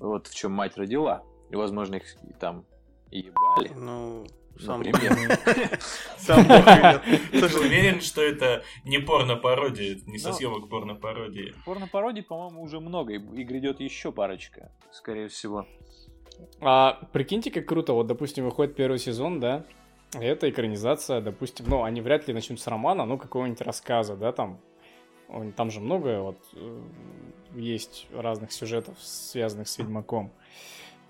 вот 0.00 0.26
в 0.26 0.34
чем 0.34 0.52
мать 0.52 0.76
родила, 0.76 1.22
и, 1.50 1.56
возможно, 1.56 1.96
их 1.96 2.04
там 2.40 2.64
и 3.10 3.18
ебали. 3.20 3.72
Ну, 3.76 4.26
сам 4.58 4.82
Например. 4.82 5.38
Сам 6.18 6.44
Слушай, 6.44 7.60
уверен, 7.66 8.00
что 8.00 8.22
это 8.22 8.62
не 8.84 8.98
порно-пародия, 8.98 9.98
не 10.06 10.18
со 10.18 10.30
Ну, 10.30 10.34
съемок 10.34 10.68
порно-пародии? 10.68 11.54
Порно-пародий, 11.64 12.22
по-моему, 12.22 12.62
уже 12.62 12.80
много, 12.80 13.14
и, 13.14 13.18
грядет 13.18 13.80
еще 13.80 14.12
парочка, 14.12 14.72
скорее 14.90 15.28
всего. 15.28 15.66
А 16.60 16.98
прикиньте, 17.12 17.50
как 17.50 17.66
круто, 17.66 17.92
вот, 17.92 18.06
допустим, 18.06 18.44
выходит 18.44 18.74
первый 18.74 18.98
сезон, 18.98 19.40
да, 19.40 19.64
это 20.12 20.50
экранизация, 20.50 21.20
допустим, 21.20 21.66
ну, 21.68 21.84
они 21.84 22.00
вряд 22.00 22.26
ли 22.28 22.34
начнут 22.34 22.60
с 22.60 22.66
романа, 22.66 23.04
ну, 23.06 23.18
какого-нибудь 23.18 23.60
рассказа, 23.60 24.16
да, 24.16 24.32
там, 24.32 24.60
там 25.56 25.70
же 25.70 25.80
много 25.80 26.20
вот 26.20 26.38
э, 26.54 26.80
есть 27.54 28.06
разных 28.12 28.52
сюжетов, 28.52 28.96
связанных 29.00 29.68
с 29.68 29.78
Ведьмаком. 29.78 30.30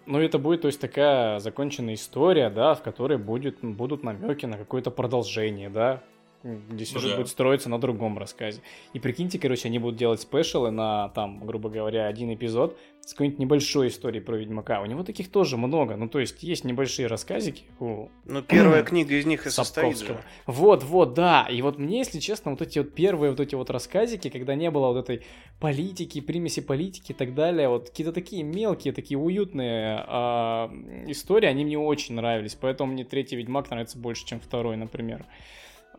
Ну, 0.06 0.18
это 0.18 0.38
будет, 0.38 0.62
то 0.62 0.66
есть, 0.66 0.80
такая 0.80 1.38
законченная 1.38 1.94
история, 1.94 2.50
да, 2.50 2.74
в 2.74 2.82
которой 2.82 3.18
будет, 3.18 3.58
будут 3.62 4.02
намеки 4.02 4.46
на 4.46 4.56
какое-то 4.56 4.90
продолжение, 4.90 5.68
да, 5.68 6.02
где 6.42 6.84
сюжет 6.84 7.10
да. 7.10 7.16
будет 7.18 7.28
строиться 7.28 7.68
на 7.68 7.78
другом 7.78 8.18
рассказе. 8.18 8.62
И 8.92 9.00
прикиньте, 9.00 9.38
короче, 9.38 9.68
они 9.68 9.78
будут 9.78 9.98
делать 9.98 10.20
спешалы 10.20 10.70
на, 10.70 11.10
там, 11.10 11.44
грубо 11.46 11.68
говоря, 11.68 12.06
один 12.06 12.32
эпизод 12.32 12.78
с 13.00 13.12
какой-нибудь 13.12 13.38
небольшой 13.38 13.88
историей 13.88 14.22
про 14.22 14.36
Ведьмака. 14.36 14.80
У 14.80 14.86
него 14.86 15.02
таких 15.02 15.30
тоже 15.30 15.56
много. 15.56 15.96
Ну, 15.96 16.08
то 16.08 16.18
есть, 16.18 16.42
есть 16.42 16.64
небольшие 16.64 17.08
рассказики 17.08 17.64
у 17.78 18.08
Ну, 18.24 18.42
первая 18.42 18.82
книга 18.84 19.14
из 19.14 19.26
них 19.26 19.46
и 19.46 19.50
состоит 19.50 19.98
Сапковского. 19.98 20.18
же. 20.18 20.24
Вот, 20.46 20.84
вот, 20.84 21.14
да. 21.14 21.46
И 21.50 21.60
вот 21.62 21.78
мне, 21.78 21.98
если 21.98 22.20
честно, 22.20 22.52
вот 22.52 22.62
эти 22.62 22.78
вот 22.78 22.94
первые 22.94 23.30
вот 23.30 23.40
эти 23.40 23.54
вот 23.54 23.70
рассказики, 23.70 24.28
когда 24.28 24.54
не 24.54 24.70
было 24.70 24.88
вот 24.88 24.98
этой 24.98 25.22
политики, 25.60 26.20
примеси 26.20 26.60
политики 26.60 27.12
и 27.12 27.14
так 27.14 27.34
далее, 27.34 27.68
вот 27.68 27.90
какие-то 27.90 28.12
такие 28.12 28.42
мелкие, 28.42 28.92
такие 28.92 29.18
уютные 29.18 30.04
а, 30.06 30.70
истории, 31.06 31.46
они 31.46 31.64
мне 31.64 31.78
очень 31.78 32.14
нравились. 32.14 32.54
Поэтому 32.54 32.92
мне 32.92 33.04
третий 33.04 33.36
Ведьмак 33.36 33.70
нравится 33.70 33.98
больше, 33.98 34.26
чем 34.26 34.40
второй, 34.40 34.76
например. 34.76 35.26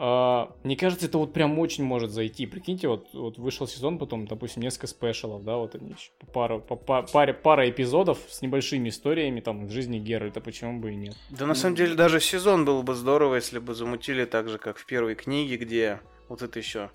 А, 0.04 0.56
мне 0.64 0.76
кажется, 0.76 1.06
это 1.06 1.20
вот 1.20 1.32
прям 1.32 1.60
очень 1.60 1.84
может 1.84 2.10
зайти. 2.10 2.47
Прикиньте, 2.47 2.88
вот, 2.88 3.10
вот 3.14 3.38
вышел 3.38 3.68
сезон, 3.68 3.99
потом, 3.99 4.26
допустим, 4.26 4.64
несколько 4.64 4.88
спешалов, 4.88 5.43
да, 5.43 5.58
вот 5.58 5.76
они 5.76 5.91
еще 5.91 6.10
по 6.18 6.26
пару, 6.26 6.60
по, 6.60 6.76
па- 6.76 7.04
паре, 7.04 7.36
пара 7.36 7.70
эпизодов 7.70 8.18
с 8.28 8.41
небольшими 8.41 8.89
историями 8.89 9.41
там 9.41 9.68
из 9.68 9.72
жизни 9.72 9.99
Геральта, 9.99 10.41
почему 10.41 10.80
бы 10.80 10.93
и 10.93 10.95
нет. 10.95 11.16
Да 11.30 11.45
на 11.45 11.54
самом 11.54 11.76
деле 11.76 11.93
даже 11.93 12.20
сезон 12.20 12.66
было 12.66 12.82
бы 12.82 12.95
здорово, 12.95 13.36
если 13.36 13.60
бы 13.60 13.76
замутили 13.76 14.26
так 14.26 14.49
же, 14.49 14.58
как 14.58 14.80
в 14.80 14.88
первой 14.88 15.14
книге, 15.14 15.58
где 15.58 15.99
вот 16.30 16.41
это 16.41 16.58
еще 16.58 16.89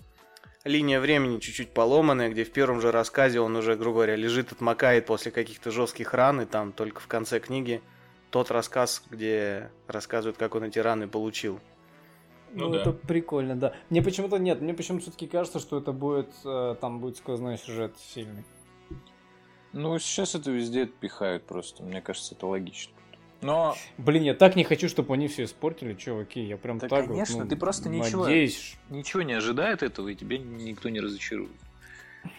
линия 0.65 0.99
времени 0.99 1.39
чуть-чуть 1.39 1.69
поломанная, 1.69 2.27
где 2.27 2.43
в 2.43 2.51
первом 2.51 2.81
же 2.81 2.91
рассказе 2.91 3.39
он 3.39 3.55
уже, 3.55 3.77
грубо 3.77 3.99
говоря, 3.99 4.17
лежит, 4.17 4.51
отмокает 4.51 5.05
после 5.05 5.31
каких-то 5.31 5.71
жестких 5.71 6.13
ран, 6.13 6.41
и 6.41 6.45
там 6.45 6.73
только 6.73 6.99
в 6.99 7.07
конце 7.07 7.39
книги 7.39 7.81
тот 8.31 8.51
рассказ, 8.51 9.01
где 9.09 9.71
рассказывают, 9.87 10.35
как 10.37 10.55
он 10.55 10.65
эти 10.65 10.79
раны 10.79 11.07
получил. 11.07 11.61
Ну, 12.57 12.67
Ну 12.69 12.73
да. 12.73 12.81
это 12.81 12.91
прикольно, 12.91 13.55
да. 13.55 13.73
Мне 13.89 14.01
почему-то 14.01 14.37
нет, 14.37 14.61
мне 14.61 14.73
почему-то 14.73 15.03
все-таки 15.03 15.27
кажется, 15.27 15.59
что 15.59 15.77
это 15.77 15.91
будет, 15.91 16.29
э, 16.43 16.75
там 16.81 16.99
будет 16.99 17.17
сквозной 17.17 17.57
сюжет 17.57 17.95
сильный. 17.99 18.43
Ну, 19.73 19.99
сейчас 19.99 20.33
это 20.33 20.49
везде 20.49 20.87
пихают 20.87 21.43
просто, 21.43 21.83
мне 21.83 22.01
кажется, 22.01 22.33
это 22.33 22.47
логично. 22.47 22.93
Но, 23.41 23.75
Блин, 23.99 24.23
я 24.23 24.33
так 24.33 24.55
не 24.55 24.63
хочу, 24.63 24.89
чтобы 24.89 25.13
они 25.13 25.27
все 25.27 25.43
испортили, 25.43 25.93
чуваки, 25.93 26.41
я 26.41 26.57
прям 26.57 26.79
Да, 26.79 26.87
так 26.87 27.01
вот, 27.05 27.11
конечно, 27.11 27.43
ну, 27.43 27.47
ты 27.47 27.55
просто 27.55 27.87
ничего- 27.89 28.23
Надеюсь, 28.23 28.75
ничего 28.89 29.21
не 29.21 29.33
ожидает 29.33 29.83
этого, 29.83 30.07
и 30.07 30.15
тебя 30.15 30.39
никто 30.39 30.89
не 30.89 30.99
разочарует. 30.99 31.51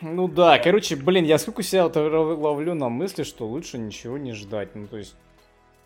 Ну 0.02 0.26
да, 0.26 0.58
короче, 0.58 0.96
блин, 0.96 1.24
я 1.24 1.38
сколько 1.38 1.62
себя 1.62 1.84
вот 1.86 1.94
ловлю 1.96 2.74
на 2.74 2.88
мысли, 2.88 3.22
что 3.22 3.46
лучше 3.46 3.78
ничего 3.78 4.18
не 4.18 4.32
ждать. 4.32 4.74
Ну, 4.74 4.88
то 4.88 4.96
есть, 4.96 5.14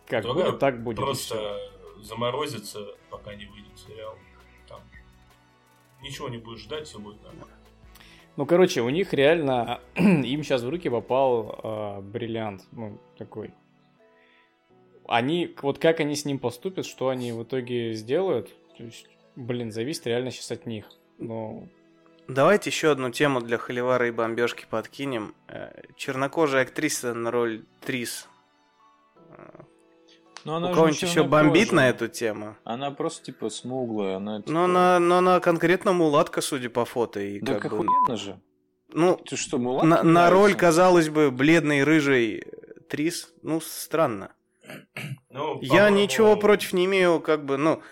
как 0.07 0.23
Другая 0.23 0.47
будет, 0.47 0.61
так 0.61 0.83
будет. 0.83 0.97
Просто 0.97 1.59
всё. 2.03 2.15
заморозиться, 2.15 2.87
пока 3.11 3.35
не 3.35 3.47
выйдет 3.47 3.79
сериал. 3.79 4.17
Там 4.69 4.81
ничего 6.03 6.29
не 6.29 6.39
будешь 6.39 6.61
ждать, 6.61 6.87
все 6.87 6.99
будет 6.99 7.23
нормально. 7.23 7.55
Ну, 8.37 8.47
короче, 8.47 8.81
у 8.81 8.89
них 8.89 9.13
реально, 9.13 9.81
им 9.97 10.43
сейчас 10.43 10.63
в 10.63 10.69
руки 10.69 10.89
попал 10.89 11.61
э, 11.63 12.01
бриллиант, 12.01 12.63
ну, 12.73 12.99
такой. 13.19 13.53
Они, 15.07 15.55
вот 15.61 15.79
как 15.79 16.01
они 16.01 16.17
с 16.17 16.25
ним 16.25 16.39
поступят, 16.39 16.87
что 16.87 17.09
они 17.09 17.33
в 17.33 17.43
итоге 17.43 17.93
сделают, 17.93 18.51
то 18.77 18.85
есть, 18.85 19.07
блин, 19.37 19.71
зависит 19.71 20.07
реально 20.07 20.31
сейчас 20.31 20.53
от 20.53 20.67
них. 20.67 20.87
Но 21.19 21.69
Давайте 22.29 22.71
еще 22.71 22.93
одну 22.93 23.11
тему 23.11 23.41
для 23.41 23.59
холивара 23.59 24.07
и 24.07 24.13
бомбежки 24.13 24.65
подкинем. 24.69 25.35
Э, 25.49 25.83
Чернокожая 25.97 26.63
актриса 26.63 27.15
на 27.15 27.31
роль 27.31 27.65
Трис. 27.85 28.29
Но 30.45 30.55
У 30.55 30.57
она 30.57 30.69
же 30.69 30.75
кого-нибудь 30.75 31.03
еще 31.03 31.23
бомбит 31.25 31.69
чернокожая. 31.69 31.77
на 31.77 31.89
эту 31.89 32.09
тему? 32.09 32.57
Она 32.65 32.91
просто, 32.91 33.25
типа, 33.27 33.49
смуглая. 33.51 34.17
Она, 34.17 34.39
типа... 34.39 34.51
Но 34.51 34.65
она, 34.65 34.99
но 34.99 35.19
она 35.19 35.41
конкретно 35.41 35.93
мулатка, 35.93 36.41
судя 36.41 36.69
по 36.71 36.85
фото. 36.85 37.21
И 37.21 37.41
Да 37.41 37.59
как 37.59 37.73
бы, 37.73 37.85
охуенно 37.85 38.17
же. 38.17 38.41
ну, 38.93 39.17
Ты 39.17 39.37
что, 39.37 39.59
мулатки 39.59 39.87
на, 39.87 40.03
на 40.03 40.31
роль, 40.31 40.55
казалось 40.55 41.09
бы, 41.09 41.31
бледной 41.31 41.85
рыжей 41.85 42.45
Трис, 42.89 43.33
ну, 43.43 43.61
странно. 43.61 44.33
Ну, 45.31 45.59
Я 45.63 45.91
ничего 45.91 46.37
против 46.37 46.73
не 46.73 46.85
имею, 46.87 47.21
как 47.21 47.45
бы, 47.45 47.57
ну... 47.57 47.83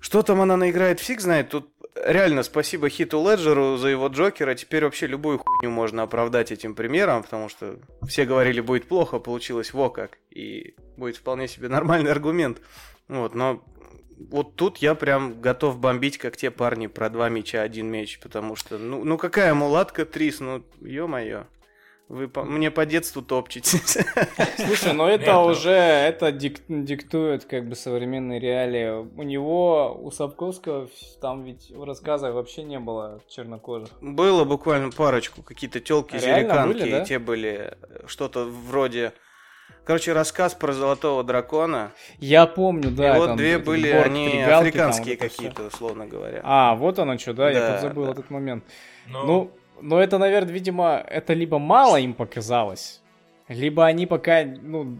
Что 0.00 0.22
там 0.22 0.42
она 0.42 0.58
наиграет, 0.58 1.00
фиг 1.00 1.20
знает. 1.22 1.48
Тут 1.48 1.73
реально 1.94 2.42
спасибо 2.42 2.88
Хиту 2.88 3.22
Леджеру 3.28 3.76
за 3.76 3.88
его 3.88 4.08
Джокера. 4.08 4.54
Теперь 4.54 4.84
вообще 4.84 5.06
любую 5.06 5.38
хуйню 5.38 5.70
можно 5.70 6.02
оправдать 6.02 6.52
этим 6.52 6.74
примером, 6.74 7.22
потому 7.22 7.48
что 7.48 7.78
все 8.06 8.24
говорили, 8.24 8.60
будет 8.60 8.86
плохо, 8.86 9.18
получилось 9.18 9.72
во 9.72 9.90
как. 9.90 10.18
И 10.30 10.74
будет 10.96 11.16
вполне 11.16 11.48
себе 11.48 11.68
нормальный 11.68 12.10
аргумент. 12.10 12.60
Вот, 13.08 13.34
но 13.34 13.62
вот 14.16 14.56
тут 14.56 14.78
я 14.78 14.94
прям 14.94 15.40
готов 15.40 15.78
бомбить, 15.78 16.18
как 16.18 16.36
те 16.36 16.50
парни 16.50 16.86
про 16.86 17.10
два 17.10 17.28
мяча, 17.28 17.62
один 17.62 17.86
меч, 17.86 18.18
потому 18.20 18.56
что, 18.56 18.78
ну, 18.78 19.04
ну 19.04 19.18
какая 19.18 19.54
мулатка 19.54 20.04
Трис, 20.04 20.40
ну, 20.40 20.64
ё-моё. 20.80 21.44
Вы 22.08 22.28
по- 22.28 22.44
мне 22.44 22.70
по 22.70 22.84
детству 22.84 23.22
топчете. 23.22 23.78
Слушай, 24.58 24.92
но 24.92 25.08
это 25.08 25.32
Нет, 25.32 25.46
уже, 25.56 25.70
это 25.70 26.28
дик- 26.32 26.62
диктует 26.68 27.44
как 27.46 27.66
бы 27.66 27.74
современные 27.76 28.38
реалии. 28.38 28.90
У 29.16 29.22
него, 29.22 29.98
у 30.02 30.10
Сапковского, 30.10 30.88
там 31.22 31.44
ведь 31.44 31.70
в 31.70 31.82
рассказах 31.84 32.34
вообще 32.34 32.62
не 32.62 32.78
было 32.78 33.20
чернокожих. 33.28 33.88
Было 34.02 34.44
буквально 34.44 34.90
парочку, 34.90 35.42
какие-то 35.42 35.80
телки, 35.80 36.16
Реально 36.16 36.36
зериканки, 36.40 36.78
были, 36.80 36.90
да? 36.90 37.02
и 37.02 37.06
те 37.06 37.18
были 37.18 37.74
э, 37.80 38.06
что-то 38.06 38.44
вроде... 38.44 39.12
Короче, 39.86 40.12
рассказ 40.12 40.54
про 40.54 40.72
золотого 40.74 41.24
дракона. 41.24 41.92
Я 42.18 42.46
помню, 42.46 42.90
да. 42.90 43.16
и 43.16 43.18
вот 43.18 43.26
там 43.28 43.36
две 43.38 43.58
были, 43.58 43.88
они 43.88 44.42
африканские 44.42 45.16
вот 45.18 45.30
какие-то, 45.30 45.64
условно 45.64 46.06
говоря. 46.06 46.40
А, 46.44 46.74
вот 46.74 46.98
оно 46.98 47.16
что, 47.18 47.32
да, 47.34 47.50
я 47.50 47.60
Да, 47.60 47.72
подзабыл 47.72 48.04
да. 48.06 48.12
этот 48.12 48.30
момент. 48.30 48.64
Ну, 49.06 49.24
Ну, 49.26 49.50
но 49.80 50.00
это, 50.00 50.18
наверное, 50.18 50.52
видимо, 50.52 51.04
это 51.06 51.32
либо 51.34 51.58
мало 51.58 51.96
им 51.98 52.14
показалось, 52.14 53.00
либо 53.48 53.84
они 53.84 54.06
пока, 54.06 54.44
ну, 54.44 54.96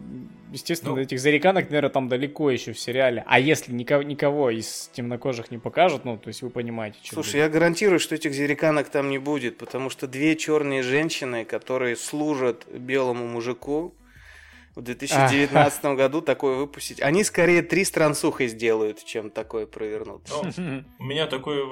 естественно, 0.51 0.93
Ну. 0.95 1.01
этих 1.01 1.19
зареканок, 1.19 1.69
наверное, 1.69 1.89
там 1.89 2.07
далеко 2.07 2.51
еще 2.51 2.73
в 2.73 2.79
сериале. 2.79 3.23
А 3.25 3.39
если 3.39 3.73
никого, 3.73 4.03
никого 4.03 4.49
из 4.51 4.89
темнокожих 4.93 5.49
не 5.51 5.57
покажут, 5.57 6.05
ну, 6.05 6.17
то 6.17 6.27
есть 6.27 6.41
вы 6.43 6.49
понимаете, 6.49 6.99
что 7.03 7.15
Слушай, 7.15 7.41
я 7.41 7.49
гарантирую, 7.49 7.99
что 7.99 8.13
этих 8.15 8.33
зериканок 8.33 8.89
там 8.89 9.09
не 9.09 9.17
будет, 9.17 9.57
потому 9.57 9.89
что 9.89 10.07
две 10.07 10.35
черные 10.35 10.83
женщины, 10.83 11.43
которые 11.45 11.95
служат 11.95 12.67
белому 12.71 13.27
мужику, 13.27 13.95
в 14.75 14.81
2019 14.81 15.85
году 15.95 16.21
такое 16.21 16.57
выпустить. 16.57 17.01
Они 17.01 17.23
скорее 17.23 17.61
три 17.61 17.85
с 17.85 17.91
трансухой 17.91 18.47
сделают, 18.47 19.03
чем 19.05 19.29
такое 19.29 19.65
провернут. 19.65 20.23
ну, 20.57 20.83
у 20.99 21.03
меня 21.03 21.27
такой 21.27 21.63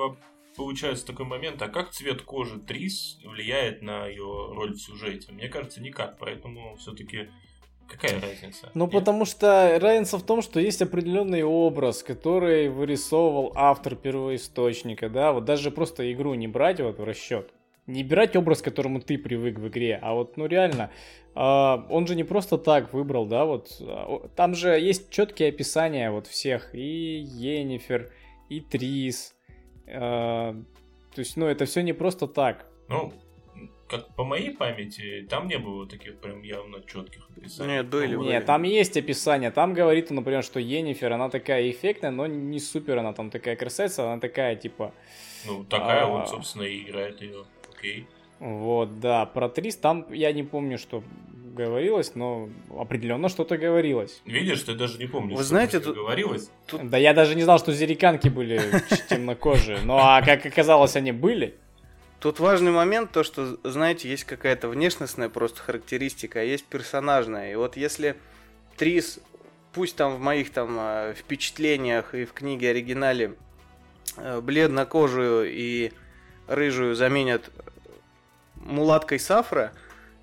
получается 0.55 1.05
такой 1.05 1.25
момент, 1.25 1.61
а 1.61 1.67
как 1.67 1.91
цвет 1.91 2.21
кожи 2.21 2.59
Трис 2.59 3.19
влияет 3.23 3.81
на 3.81 4.07
ее 4.07 4.51
роль 4.53 4.73
в 4.73 4.81
сюжете? 4.81 5.31
Мне 5.31 5.47
кажется, 5.47 5.81
никак, 5.81 6.17
поэтому 6.17 6.75
все-таки 6.77 7.29
какая 7.87 8.19
разница? 8.21 8.69
Ну, 8.73 8.85
Нет? 8.85 8.93
потому 8.93 9.25
что 9.25 9.77
разница 9.81 10.17
в 10.17 10.23
том, 10.23 10.41
что 10.41 10.59
есть 10.59 10.81
определенный 10.81 11.43
образ, 11.43 12.03
который 12.03 12.69
вырисовывал 12.69 13.53
автор 13.55 13.95
первоисточника, 13.95 15.09
да, 15.09 15.33
вот 15.33 15.45
даже 15.45 15.71
просто 15.71 16.11
игру 16.11 16.33
не 16.33 16.47
брать 16.47 16.79
вот 16.79 16.99
в 16.99 17.03
расчет. 17.03 17.51
Не 17.85 18.03
брать 18.03 18.35
образ, 18.37 18.61
к 18.61 18.65
которому 18.65 19.01
ты 19.01 19.17
привык 19.17 19.59
в 19.59 19.67
игре, 19.67 19.99
а 20.01 20.13
вот, 20.13 20.37
ну 20.37 20.45
реально, 20.45 20.89
а, 21.35 21.85
он 21.89 22.07
же 22.07 22.15
не 22.15 22.23
просто 22.23 22.57
так 22.57 22.93
выбрал, 22.93 23.25
да, 23.25 23.43
вот, 23.43 23.75
а, 23.81 24.29
там 24.37 24.55
же 24.55 24.69
есть 24.69 25.09
четкие 25.09 25.49
описания 25.49 26.09
вот 26.09 26.27
всех, 26.27 26.73
и 26.73 27.19
Енифер, 27.19 28.13
и 28.47 28.61
Трис, 28.61 29.35
то 29.85 30.55
есть, 31.17 31.37
ну, 31.37 31.45
это 31.45 31.65
все 31.65 31.81
не 31.81 31.93
просто 31.93 32.27
так. 32.27 32.65
Ну, 32.89 33.13
как 33.87 34.07
по 34.15 34.23
моей 34.23 34.51
памяти, 34.51 35.25
там 35.29 35.47
не 35.47 35.57
было 35.59 35.87
таких 35.87 36.17
прям 36.17 36.41
явно 36.41 36.81
четких 36.81 37.29
описаний. 37.37 37.75
Нет, 37.75 37.87
были, 37.87 38.15
Ну, 38.15 38.21
были. 38.21 38.31
Нет, 38.31 38.45
там 38.45 38.63
есть 38.63 38.97
описание. 38.97 39.51
Там 39.51 39.73
говорит, 39.73 40.09
например, 40.09 40.43
что 40.43 40.59
Енифер, 40.59 41.11
она 41.13 41.29
такая 41.29 41.69
эффектная, 41.69 42.11
но 42.11 42.25
не 42.25 42.59
супер, 42.59 42.97
она 42.97 43.13
там 43.13 43.29
такая 43.29 43.55
красавица, 43.55 44.11
она 44.11 44.19
такая, 44.19 44.55
типа, 44.55 44.93
Ну, 45.45 45.63
такая 45.65 46.03
А. 46.03 46.07
вот, 46.07 46.29
собственно, 46.29 46.63
и 46.63 46.81
играет 46.81 47.21
ее. 47.21 47.45
Окей. 47.77 48.07
Вот, 48.43 48.99
да. 48.99 49.25
Про 49.25 49.49
Трис 49.49 49.75
там 49.77 50.05
я 50.11 50.31
не 50.33 50.43
помню, 50.43 50.77
что 50.77 51.03
говорилось, 51.55 52.15
но 52.15 52.49
определенно 52.77 53.29
что-то 53.29 53.57
говорилось. 53.57 54.21
Видишь, 54.25 54.61
ты 54.63 54.73
даже 54.73 54.97
не 54.97 55.05
помнишь, 55.05 55.37
Вы 55.37 55.43
что 55.43 55.49
знаете, 55.49 55.79
тут- 55.79 55.95
говорилось. 55.95 56.49
Тут- 56.67 56.89
Да 56.89 56.97
я 56.97 57.13
даже 57.13 57.35
не 57.35 57.43
знал, 57.43 57.59
что 57.59 57.71
зериканки 57.71 58.27
были 58.27 58.59
темнокожие. 59.09 59.77
Ну 59.85 59.95
а 59.97 60.21
как 60.21 60.45
оказалось, 60.45 60.95
они 60.95 61.11
были. 61.11 61.55
Тут 62.19 62.39
важный 62.39 62.71
момент, 62.71 63.11
то 63.11 63.23
что, 63.23 63.57
знаете, 63.63 64.09
есть 64.09 64.23
какая-то 64.23 64.67
внешностная 64.69 65.29
просто 65.29 65.61
характеристика, 65.61 66.39
а 66.39 66.43
есть 66.43 66.65
персонажная. 66.65 67.51
И 67.51 67.55
вот 67.55 67.77
если 67.77 68.15
Трис, 68.77 69.19
пусть 69.73 69.95
там 69.97 70.15
в 70.15 70.19
моих 70.19 70.49
там 70.51 70.75
э, 70.79 71.13
впечатлениях 71.15 72.15
и 72.15 72.25
в 72.25 72.33
книге 72.33 72.69
оригинале 72.71 73.35
э, 74.17 74.39
бледнокожую 74.41 75.51
и 75.51 75.91
рыжую 76.47 76.95
заменят 76.95 77.51
мулаткой 78.65 79.19
Сафра, 79.19 79.73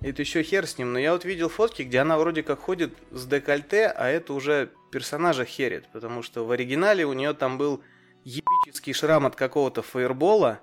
это 0.01 0.21
еще 0.21 0.43
хер 0.43 0.67
с 0.67 0.77
ним. 0.77 0.93
Но 0.93 0.99
я 0.99 1.13
вот 1.13 1.25
видел 1.25 1.49
фотки, 1.49 1.83
где 1.83 1.99
она 1.99 2.17
вроде 2.17 2.43
как 2.43 2.59
ходит 2.59 2.93
с 3.11 3.25
декольте, 3.25 3.87
а 3.87 4.09
это 4.09 4.33
уже 4.33 4.69
персонажа 4.91 5.45
херит. 5.45 5.85
Потому 5.93 6.23
что 6.23 6.45
в 6.45 6.51
оригинале 6.51 7.05
у 7.05 7.13
нее 7.13 7.33
там 7.33 7.57
был 7.57 7.83
ебический 8.23 8.93
шрам 8.93 9.25
от 9.25 9.35
какого-то 9.35 9.81
фаербола, 9.81 10.59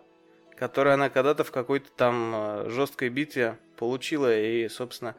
который 0.56 0.94
она 0.94 1.08
когда-то 1.08 1.44
в 1.44 1.52
какой-то 1.52 1.90
там 1.90 2.32
э, 2.34 2.70
жесткой 2.70 3.10
битве 3.10 3.58
получила 3.76 4.36
и, 4.36 4.68
собственно, 4.68 5.14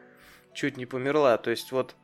чуть 0.53 0.77
не 0.77 0.85
померла. 0.85 1.37
То 1.37 1.51
есть 1.51 1.71
вот 1.71 1.95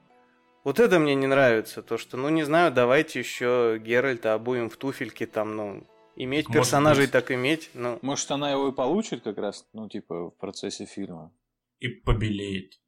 вот 0.64 0.80
это 0.80 0.98
мне 0.98 1.14
не 1.14 1.28
нравится, 1.28 1.84
то 1.84 2.00
что, 2.00 2.18
ну 2.18 2.30
не 2.30 2.42
знаю, 2.42 2.72
давайте 2.72 3.20
еще 3.20 3.80
Геральта 3.80 4.34
обуем 4.34 4.72
в 4.72 4.78
туфельки 4.78 5.28
там, 5.28 5.56
ну 5.56 5.84
иметь 6.16 6.48
Может 6.48 6.62
персонажей 6.62 7.04
быть. 7.06 7.12
так 7.12 7.32
иметь, 7.32 7.70
ну 7.74 8.00
Может, 8.02 8.30
она 8.32 8.52
его 8.52 8.68
и 8.70 8.72
получит 8.72 9.24
как 9.24 9.38
раз, 9.38 9.68
ну, 9.74 9.88
типа, 9.90 10.30
в 10.30 10.38
процессе 10.38 10.86
фильма. 10.86 11.32
И 11.80 11.88
побелеет. 11.90 12.80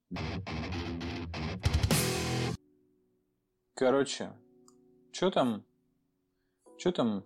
Короче, 3.75 4.31
что 5.11 5.29
там? 5.31 5.63
Что 6.77 6.91
там? 6.91 7.23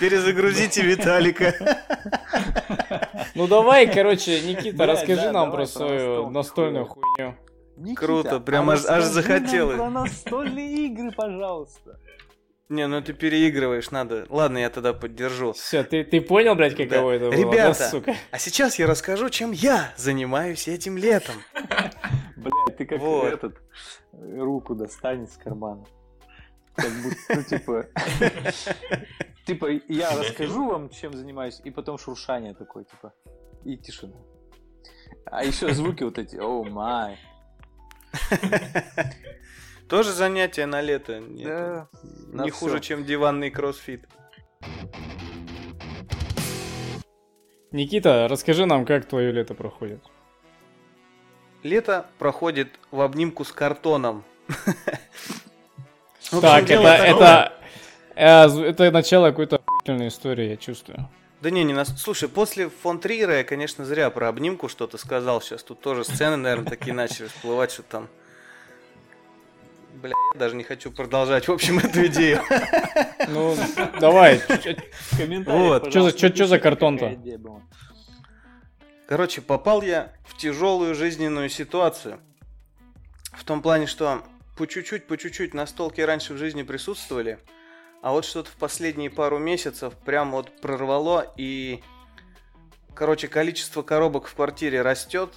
перезагрузите 0.00 0.82
Виталика. 0.82 1.54
Ну 3.34 3.46
давай, 3.46 3.92
короче, 3.92 4.40
Никита, 4.42 4.86
расскажи 4.86 5.30
нам 5.32 5.50
про 5.50 5.66
свою 5.66 6.30
настольную 6.30 6.86
хуйню. 6.86 7.36
Круто, 7.94 8.40
прям 8.40 8.70
аж- 8.70 8.86
аж 8.86 9.04
захотелось. 9.04 9.76
про 9.76 9.88
настольные 9.90 10.86
игры, 10.86 11.12
пожалуйста. 11.12 12.00
Не, 12.68 12.86
ну 12.86 13.00
ты 13.00 13.14
переигрываешь, 13.14 13.90
надо. 13.90 14.26
Ладно, 14.28 14.58
я 14.58 14.68
тогда 14.68 14.92
поддержу. 14.92 15.52
Все, 15.52 15.82
ты, 15.84 16.04
ты 16.04 16.20
понял, 16.20 16.54
блядь, 16.54 16.76
каково 16.76 17.12
Да. 17.12 17.16
это 17.16 17.24
было, 17.24 17.32
Ребята, 17.32 17.78
да, 17.78 17.88
сука? 17.88 18.14
А 18.30 18.38
сейчас 18.38 18.78
я 18.78 18.86
расскажу, 18.86 19.30
чем 19.30 19.52
я 19.52 19.92
занимаюсь 19.96 20.68
этим 20.68 20.98
летом. 20.98 21.36
Блядь, 22.36 22.76
ты 22.76 22.84
как 22.84 23.00
этот 23.00 23.56
э, 24.12 24.38
руку 24.38 24.74
достань 24.74 25.24
из 25.24 25.36
кармана. 25.36 25.84
Как 26.74 26.92
будто, 27.02 27.16
ну, 27.30 27.42
типа... 27.48 27.86
Типа, 29.46 29.66
я 29.88 30.10
расскажу 30.14 30.68
вам, 30.68 30.90
чем 30.90 31.14
занимаюсь, 31.14 31.58
и 31.64 31.70
потом 31.70 31.96
шуршание 31.96 32.52
такое, 32.52 32.84
типа, 32.84 33.14
и 33.64 33.78
тишина. 33.78 34.16
А 35.24 35.42
еще 35.42 35.72
звуки 35.72 36.02
вот 36.02 36.18
эти, 36.18 36.36
о 36.36 36.64
май. 36.64 37.18
Тоже 39.88 40.12
занятие 40.12 40.66
на 40.66 40.80
лето. 40.82 41.18
Нет, 41.20 41.46
Да, 41.48 41.88
на 42.32 42.42
Не 42.44 42.50
всё. 42.50 42.58
хуже, 42.60 42.80
чем 42.80 43.04
диванный 43.04 43.50
кроссфит. 43.50 44.04
Никита, 47.72 48.28
расскажи 48.28 48.66
нам, 48.66 48.84
как 48.86 49.06
твое 49.06 49.32
лето 49.32 49.54
проходит. 49.54 50.02
Лето 51.62 52.06
проходит 52.18 52.68
в 52.90 53.00
обнимку 53.00 53.44
с 53.44 53.52
картоном. 53.52 54.24
Так, 56.30 56.64
это, 56.70 56.88
это, 56.88 57.52
э, 58.14 58.46
это 58.62 58.90
начало 58.90 59.30
какой-то 59.30 59.56
охуительной 59.56 60.08
истории, 60.08 60.50
я 60.50 60.56
чувствую. 60.56 61.08
Да 61.40 61.50
не, 61.50 61.64
не 61.64 61.72
нас. 61.72 61.88
Слушай, 62.00 62.28
после 62.28 62.68
фон 62.68 62.98
Триера 63.00 63.38
я, 63.38 63.44
конечно, 63.44 63.84
зря 63.84 64.10
про 64.10 64.28
обнимку 64.28 64.68
что-то 64.68 64.98
сказал. 64.98 65.40
Сейчас 65.40 65.62
тут 65.62 65.80
тоже 65.80 66.04
сцены, 66.04 66.36
наверное, 66.36 66.68
такие 66.68 66.92
начали 66.94 67.28
всплывать, 67.28 67.70
что 67.70 67.82
там. 67.82 68.08
Бля, 70.02 70.14
я 70.34 70.38
даже 70.38 70.54
не 70.54 70.62
хочу 70.64 70.92
продолжать, 70.92 71.48
в 71.48 71.52
общем, 71.52 71.78
эту 71.78 72.06
идею. 72.06 72.40
Ну, 73.30 73.54
давай. 74.00 74.40
Вот. 75.44 75.92
За- 75.92 76.12
чё 76.12 76.46
за 76.46 76.58
картон-то? 76.58 77.18
Короче, 79.06 79.42
попал 79.42 79.82
я 79.82 80.12
в 80.24 80.36
тяжелую 80.38 80.94
жизненную 80.94 81.50
ситуацию. 81.50 82.20
В 83.32 83.44
том 83.44 83.60
плане, 83.60 83.86
что 83.86 84.22
по 84.56 84.66
чуть-чуть, 84.66 85.06
по 85.06 85.18
чуть-чуть 85.18 85.52
настолки 85.52 86.00
раньше 86.00 86.32
в 86.32 86.38
жизни 86.38 86.62
присутствовали, 86.62 87.38
а 88.02 88.12
вот 88.12 88.24
что-то 88.24 88.50
в 88.50 88.54
последние 88.54 89.10
пару 89.10 89.38
месяцев 89.38 89.94
прям 90.06 90.30
вот 90.30 90.50
прорвало, 90.60 91.32
и, 91.36 91.82
короче, 92.94 93.28
количество 93.28 93.82
коробок 93.82 94.26
в 94.26 94.34
квартире 94.34 94.80
растет, 94.82 95.34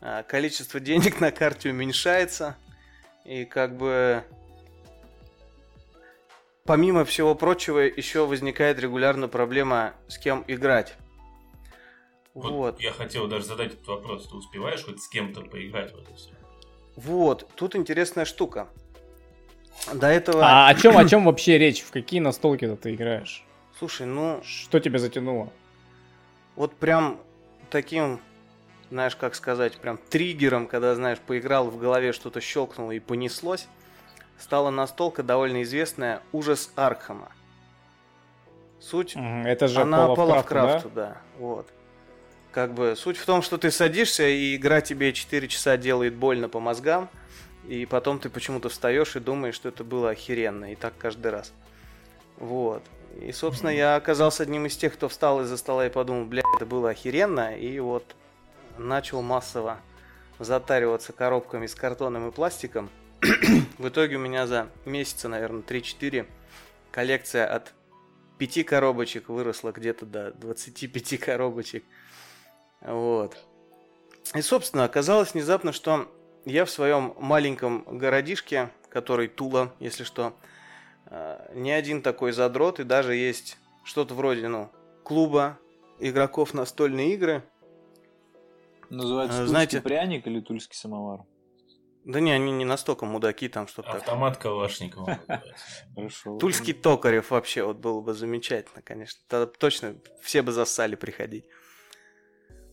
а 0.00 0.22
количество 0.22 0.80
денег 0.80 1.20
на 1.20 1.30
карте 1.30 1.70
уменьшается, 1.70 2.56
и 3.28 3.44
как 3.44 3.76
бы 3.76 4.24
помимо 6.64 7.04
всего 7.04 7.34
прочего 7.34 7.80
еще 7.80 8.26
возникает 8.26 8.78
регулярно 8.78 9.28
проблема 9.28 9.92
с 10.08 10.16
кем 10.16 10.44
играть. 10.48 10.96
Вот, 12.32 12.52
Вот. 12.52 12.80
Я 12.80 12.92
хотел 12.92 13.26
даже 13.26 13.44
задать 13.44 13.74
этот 13.74 13.86
вопрос. 13.86 14.28
Ты 14.28 14.36
успеваешь 14.36 14.82
хоть 14.82 15.02
с 15.02 15.08
кем-то 15.08 15.42
поиграть 15.42 15.92
в 15.92 15.98
это 15.98 16.14
все? 16.14 16.30
Вот, 16.96 17.46
тут 17.54 17.76
интересная 17.76 18.24
штука. 18.24 18.68
До 19.92 20.06
этого... 20.06 20.44
А 20.44 20.68
о 20.68 20.74
чем, 20.74 20.96
о 20.96 21.06
чем 21.06 21.24
вообще 21.24 21.58
речь? 21.58 21.82
В 21.82 21.90
какие 21.90 22.20
настолки 22.20 22.66
ты 22.76 22.94
играешь? 22.94 23.44
Слушай, 23.78 24.06
ну, 24.06 24.40
Что 24.42 24.80
тебя 24.80 24.98
затянуло? 24.98 25.52
вот 26.56 26.74
прям 26.74 27.20
таким, 27.70 28.20
знаешь, 28.90 29.16
как 29.16 29.34
сказать, 29.34 29.76
прям 29.76 29.98
триггером, 29.98 30.66
когда, 30.66 30.94
знаешь, 30.94 31.18
поиграл 31.18 31.68
в 31.68 31.78
голове, 31.78 32.12
что-то 32.12 32.40
щелкнуло 32.40 32.92
и 32.92 33.00
понеслось, 33.00 33.66
стала 34.38 34.70
настолка 34.70 35.22
довольно 35.22 35.62
известная 35.62 36.22
«Ужас 36.32 36.70
Архама». 36.76 37.30
Суть 38.80 39.16
Это 39.16 39.66
же 39.66 39.80
Она 39.80 40.14
по 40.14 40.20
Лавкрафту, 40.20 40.90
да? 40.94 41.06
Да? 41.06 41.16
Вот. 41.38 41.68
Как 42.52 42.72
бы 42.72 42.94
суть 42.96 43.16
в 43.16 43.26
том, 43.26 43.42
что 43.42 43.58
ты 43.58 43.70
садишься, 43.70 44.26
и 44.26 44.56
игра 44.56 44.80
тебе 44.80 45.12
4 45.12 45.48
часа 45.48 45.76
делает 45.76 46.14
больно 46.14 46.48
по 46.48 46.60
мозгам, 46.60 47.08
и 47.66 47.84
потом 47.86 48.18
ты 48.18 48.30
почему-то 48.30 48.68
встаешь 48.68 49.16
и 49.16 49.20
думаешь, 49.20 49.54
что 49.54 49.68
это 49.68 49.84
было 49.84 50.10
охеренно, 50.10 50.72
и 50.72 50.74
так 50.76 50.94
каждый 50.96 51.32
раз. 51.32 51.52
Вот. 52.38 52.82
И, 53.20 53.32
собственно, 53.32 53.70
я 53.70 53.96
оказался 53.96 54.44
одним 54.44 54.66
из 54.66 54.76
тех, 54.76 54.94
кто 54.94 55.08
встал 55.08 55.42
из-за 55.42 55.56
стола 55.56 55.86
и 55.86 55.90
подумал, 55.90 56.24
бля, 56.24 56.42
это 56.56 56.64
было 56.64 56.90
охеренно, 56.90 57.56
и 57.56 57.78
вот 57.80 58.04
начал 58.78 59.22
массово 59.22 59.80
затариваться 60.38 61.12
коробками 61.12 61.66
с 61.66 61.74
картоном 61.74 62.28
и 62.28 62.32
пластиком. 62.32 62.90
В 63.78 63.88
итоге 63.88 64.16
у 64.16 64.20
меня 64.20 64.46
за 64.46 64.68
месяца, 64.84 65.28
наверное, 65.28 65.62
3-4 65.62 66.26
коллекция 66.90 67.46
от 67.46 67.74
5 68.38 68.64
коробочек 68.64 69.28
выросла 69.28 69.72
где-то 69.72 70.06
до 70.06 70.32
25 70.32 71.18
коробочек. 71.20 71.84
Вот. 72.80 73.36
И, 74.34 74.42
собственно, 74.42 74.84
оказалось 74.84 75.34
внезапно, 75.34 75.72
что 75.72 76.08
я 76.44 76.64
в 76.64 76.70
своем 76.70 77.14
маленьком 77.18 77.84
городишке, 77.98 78.70
который 78.88 79.28
Тула, 79.28 79.74
если 79.80 80.04
что, 80.04 80.34
э, 81.06 81.52
не 81.54 81.72
один 81.72 82.02
такой 82.02 82.32
задрот, 82.32 82.80
и 82.80 82.84
даже 82.84 83.14
есть 83.14 83.58
что-то 83.84 84.14
вроде, 84.14 84.48
ну, 84.48 84.70
клуба 85.02 85.58
игроков 85.98 86.54
настольные 86.54 87.14
игры. 87.14 87.42
Называется 88.90 89.36
А, 89.36 89.38
тульский 89.40 89.50
знаете- 89.50 89.80
пряник 89.80 90.26
или 90.26 90.40
тульский 90.40 90.76
самовар? 90.76 91.20
Да 92.04 92.20
не, 92.20 92.32
они 92.32 92.52
не 92.52 92.64
настолько 92.64 93.04
мудаки, 93.04 93.48
там 93.48 93.66
что-то 93.68 93.88
такое. 93.88 94.00
Автомат 94.00 94.36
Калашникова. 94.38 95.06
называется. 95.28 95.54
Хорошо. 95.94 96.38
Тульский 96.38 96.72
Токарев 96.72 97.30
вообще 97.30 97.64
вот 97.64 97.76
было 97.78 98.00
бы 98.00 98.14
замечательно, 98.14 98.80
конечно. 98.80 99.20
Тогда 99.28 99.46
точно 99.46 99.96
все 100.22 100.40
бы 100.40 100.52
засали 100.52 100.94
приходить. 100.94 101.44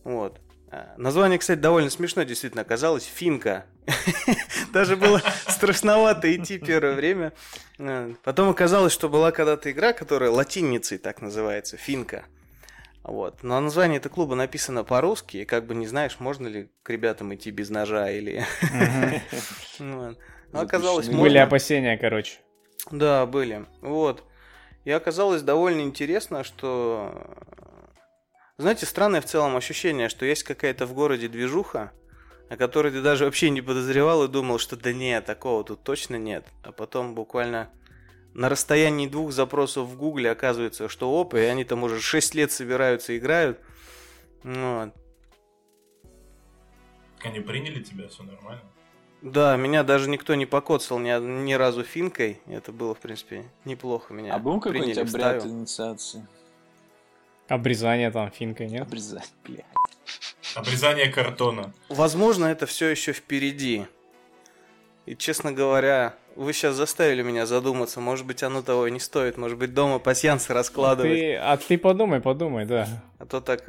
Вот. 0.04 0.40
А, 0.70 0.94
Название, 0.96 1.38
кстати, 1.38 1.58
довольно 1.58 1.90
смешно 1.90 2.22
действительно 2.22 2.62
оказалось. 2.62 3.04
Финка. 3.04 3.66
Даже 4.72 4.96
было 4.96 5.20
страшновато 5.48 6.34
идти 6.34 6.58
первое 6.58 6.94
время. 6.94 7.32
А, 7.78 8.12
Потом 8.22 8.48
оказалось, 8.48 8.92
что 8.92 9.08
была 9.10 9.32
когда-то 9.32 9.70
игра, 9.70 9.92
которая 9.92 10.30
латиницей 10.30 10.96
так 10.98 11.20
называется. 11.20 11.76
Финка. 11.76 12.24
Вот. 13.06 13.44
Но 13.44 13.60
название 13.60 13.98
этого 13.98 14.12
клуба 14.12 14.34
написано 14.34 14.82
по-русски, 14.82 15.38
и 15.38 15.44
как 15.44 15.66
бы 15.66 15.76
не 15.76 15.86
знаешь, 15.86 16.16
можно 16.18 16.48
ли 16.48 16.68
к 16.82 16.90
ребятам 16.90 17.32
идти 17.34 17.50
без 17.52 17.70
ножа 17.70 18.10
или... 18.10 18.44
Ну, 20.52 20.60
оказалось. 20.60 21.08
Были 21.08 21.38
опасения, 21.38 21.98
короче. 21.98 22.38
Да, 22.90 23.26
были. 23.26 23.66
Вот. 23.82 24.22
И 24.84 24.90
оказалось 24.90 25.42
довольно 25.42 25.80
интересно, 25.82 26.44
что... 26.44 27.36
Знаете, 28.58 28.86
странное 28.86 29.20
в 29.20 29.26
целом 29.26 29.56
ощущение, 29.56 30.08
что 30.08 30.24
есть 30.24 30.44
какая-то 30.44 30.86
в 30.86 30.94
городе 30.94 31.28
движуха, 31.28 31.92
о 32.48 32.56
которой 32.56 32.92
ты 32.92 33.02
даже 33.02 33.24
вообще 33.24 33.50
не 33.50 33.60
подозревал 33.60 34.24
и 34.24 34.28
думал, 34.28 34.58
что 34.58 34.76
да 34.76 34.92
нет, 34.92 35.26
такого 35.26 35.62
тут 35.64 35.82
точно 35.82 36.16
нет. 36.16 36.46
А 36.62 36.72
потом 36.72 37.14
буквально 37.14 37.70
на 38.36 38.50
расстоянии 38.50 39.08
двух 39.08 39.32
запросов 39.32 39.88
в 39.88 39.96
Гугле 39.96 40.30
оказывается, 40.30 40.90
что 40.90 41.18
опа, 41.18 41.38
и 41.38 41.44
они 41.44 41.64
там 41.64 41.82
уже 41.84 42.00
6 42.00 42.34
лет 42.34 42.52
собираются 42.52 43.14
и 43.14 43.18
играют. 43.18 43.60
Вот. 44.42 44.92
Они 47.24 47.40
приняли 47.40 47.82
тебя, 47.82 48.08
все 48.08 48.22
нормально. 48.24 48.62
Да, 49.22 49.56
меня 49.56 49.82
даже 49.82 50.10
никто 50.10 50.34
не 50.34 50.44
покоцал 50.44 50.98
ни, 50.98 51.08
ни 51.44 51.54
разу 51.54 51.82
финкой. 51.82 52.38
Это 52.46 52.72
было, 52.72 52.94
в 52.94 52.98
принципе, 52.98 53.50
неплохо 53.64 54.12
меня. 54.12 54.34
А 54.34 54.38
был 54.38 54.60
какой-нибудь 54.60 54.98
обряд 54.98 55.36
вставил. 55.38 55.46
инициации? 55.46 56.26
Обрезание 57.48 58.10
там 58.10 58.30
финкой, 58.30 58.68
нет? 58.68 58.82
Обрезать, 58.82 59.32
бля. 59.44 59.64
Обрезание 60.54 61.08
картона. 61.08 61.72
Возможно, 61.88 62.44
это 62.44 62.66
все 62.66 62.88
еще 62.88 63.14
впереди. 63.14 63.86
И, 65.06 65.16
честно 65.16 65.52
говоря, 65.52 66.16
вы 66.36 66.52
сейчас 66.52 66.76
заставили 66.76 67.22
меня 67.22 67.46
задуматься. 67.46 68.00
Может 68.00 68.26
быть, 68.26 68.42
оно 68.42 68.62
того 68.62 68.86
и 68.86 68.90
не 68.90 69.00
стоит. 69.00 69.36
Может 69.36 69.58
быть, 69.58 69.74
дома 69.74 69.98
пасьянцы 69.98 70.52
раскладывать. 70.52 71.12
Ты, 71.12 71.34
а 71.36 71.56
ты 71.56 71.78
подумай, 71.78 72.20
подумай, 72.20 72.66
да. 72.66 72.86
А 73.18 73.26
то 73.26 73.40
так... 73.40 73.64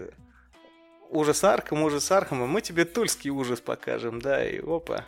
Ужас 1.10 1.42
Архам, 1.46 1.84
ужас 1.84 2.12
Архама. 2.12 2.48
Мы 2.48 2.62
тебе 2.62 2.84
тульский 2.84 3.30
ужас 3.30 3.62
покажем, 3.62 4.22
да, 4.22 4.46
и 4.46 4.60
опа. 4.60 5.06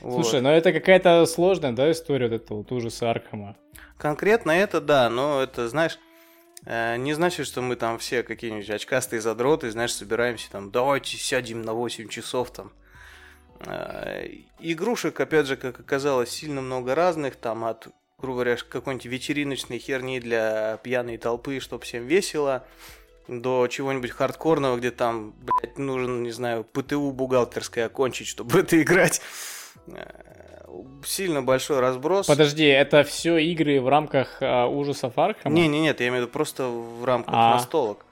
Вот. 0.00 0.22
Слушай, 0.22 0.40
ну 0.40 0.50
это 0.50 0.72
какая-то 0.72 1.26
сложная, 1.26 1.72
да, 1.72 1.90
история 1.90 2.28
вот 2.28 2.34
этого 2.36 2.58
вот 2.58 2.70
ужаса 2.70 3.10
Архама. 3.10 3.56
Конкретно 3.98 4.52
это 4.52 4.80
да, 4.80 5.10
но 5.10 5.42
это, 5.42 5.68
знаешь, 5.68 5.98
э, 6.66 6.96
не 6.98 7.14
значит, 7.14 7.46
что 7.46 7.62
мы 7.62 7.74
там 7.74 7.98
все 7.98 8.22
какие-нибудь 8.22 8.70
очкастые 8.70 9.20
задроты, 9.20 9.70
знаешь, 9.72 9.92
собираемся 9.92 10.50
там, 10.52 10.70
давайте 10.70 11.16
сядем 11.16 11.62
на 11.62 11.72
8 11.72 12.08
часов 12.08 12.52
там. 12.52 12.70
Э, 13.60 14.26
Игрушек, 14.60 15.18
опять 15.20 15.46
же, 15.46 15.56
как 15.56 15.78
оказалось, 15.80 16.30
сильно 16.30 16.60
много 16.60 16.94
разных, 16.94 17.36
там 17.36 17.64
от, 17.64 17.88
грубо 18.18 18.36
говоря, 18.42 18.56
какой-нибудь 18.68 19.06
вечериночной 19.06 19.78
херни 19.78 20.20
для 20.20 20.78
пьяной 20.82 21.16
толпы, 21.18 21.60
чтобы 21.60 21.84
всем 21.84 22.06
весело, 22.06 22.64
до 23.28 23.66
чего-нибудь 23.68 24.10
хардкорного, 24.10 24.76
где 24.76 24.90
там, 24.90 25.32
блядь, 25.40 25.78
нужен, 25.78 26.22
не 26.22 26.30
знаю, 26.30 26.64
ПТУ 26.64 27.10
бухгалтерское 27.12 27.86
окончить, 27.86 28.28
чтобы 28.28 28.60
это 28.60 28.80
играть. 28.80 29.20
Э, 29.88 30.22
Сильно 31.04 31.42
большой 31.42 31.80
разброс. 31.80 32.26
Подожди, 32.26 32.64
это 32.66 33.02
все 33.04 33.38
игры 33.38 33.80
в 33.80 33.88
рамках 33.88 34.38
а, 34.42 34.66
ужасов 34.66 35.16
Архама? 35.16 35.54
Не, 35.54 35.68
не, 35.68 35.80
нет, 35.80 36.00
я 36.00 36.08
имею 36.08 36.24
в 36.24 36.26
виду 36.26 36.32
просто 36.32 36.66
в 36.68 37.04
рамках 37.04 37.32
А. 37.34 37.54
настолок. 37.54 38.04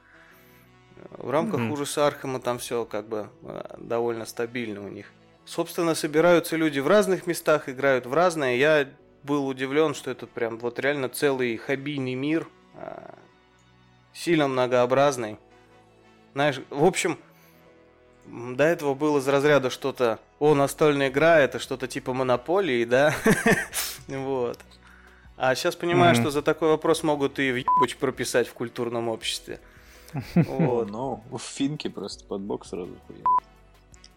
В 1.18 1.28
рамках 1.30 1.60
Мгм. 1.60 1.72
ужаса 1.72 2.06
Архама 2.06 2.40
там 2.40 2.58
все 2.58 2.84
как 2.86 3.08
бы 3.08 3.28
э, 3.42 3.74
довольно 3.78 4.24
стабильно 4.24 4.80
у 4.80 4.88
них. 4.88 5.12
Собственно, 5.46 5.94
собираются 5.94 6.56
люди 6.56 6.78
в 6.80 6.88
разных 6.88 7.26
местах, 7.26 7.68
играют 7.68 8.06
в 8.06 8.14
разное. 8.14 8.56
Я 8.56 8.88
был 9.22 9.46
удивлен, 9.46 9.94
что 9.94 10.10
это 10.10 10.26
прям 10.26 10.58
вот 10.58 10.78
реально 10.78 11.08
целый 11.08 11.56
хоббийный 11.56 12.14
мир, 12.14 12.48
э, 12.76 13.14
сильно 14.12 14.48
многообразный. 14.48 15.38
Знаешь, 16.32 16.60
в 16.70 16.84
общем, 16.84 17.18
до 18.26 18.64
этого 18.64 18.94
было 18.94 19.18
из 19.18 19.28
разряда 19.28 19.70
что-то, 19.70 20.18
о, 20.38 20.54
настольная 20.54 21.08
игра, 21.08 21.38
это 21.38 21.58
что-то 21.58 21.86
типа 21.86 22.12
монополии, 22.12 22.84
да? 22.84 23.14
Вот. 24.08 24.58
А 25.36 25.54
сейчас 25.54 25.74
понимаю, 25.76 26.14
что 26.14 26.30
за 26.30 26.42
такой 26.42 26.68
вопрос 26.68 27.02
могут 27.02 27.38
и 27.38 27.50
в 27.50 27.56
ебач 27.56 27.96
прописать 27.96 28.46
в 28.46 28.52
культурном 28.52 29.08
обществе. 29.08 29.60
О, 30.12 30.20
Вот. 30.34 30.90
ну, 30.90 31.24
в 31.30 31.38
финке 31.38 31.90
просто 31.90 32.24
под 32.24 32.42
бок 32.42 32.66
сразу 32.66 32.94
хуя. 33.06 33.24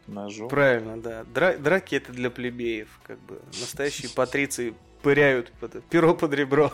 Ножом. 0.07 0.47
Правильно, 0.47 1.01
да. 1.01 1.23
Дра- 1.23 1.57
драки 1.57 1.95
это 1.95 2.11
для 2.13 2.29
плебеев, 2.29 2.87
как 3.03 3.19
бы. 3.19 3.41
Настоящие 3.59 4.09
патриции 4.09 4.73
пыряют 5.03 5.51
под- 5.59 5.83
перо 5.85 6.15
под 6.15 6.33
ребро. 6.33 6.71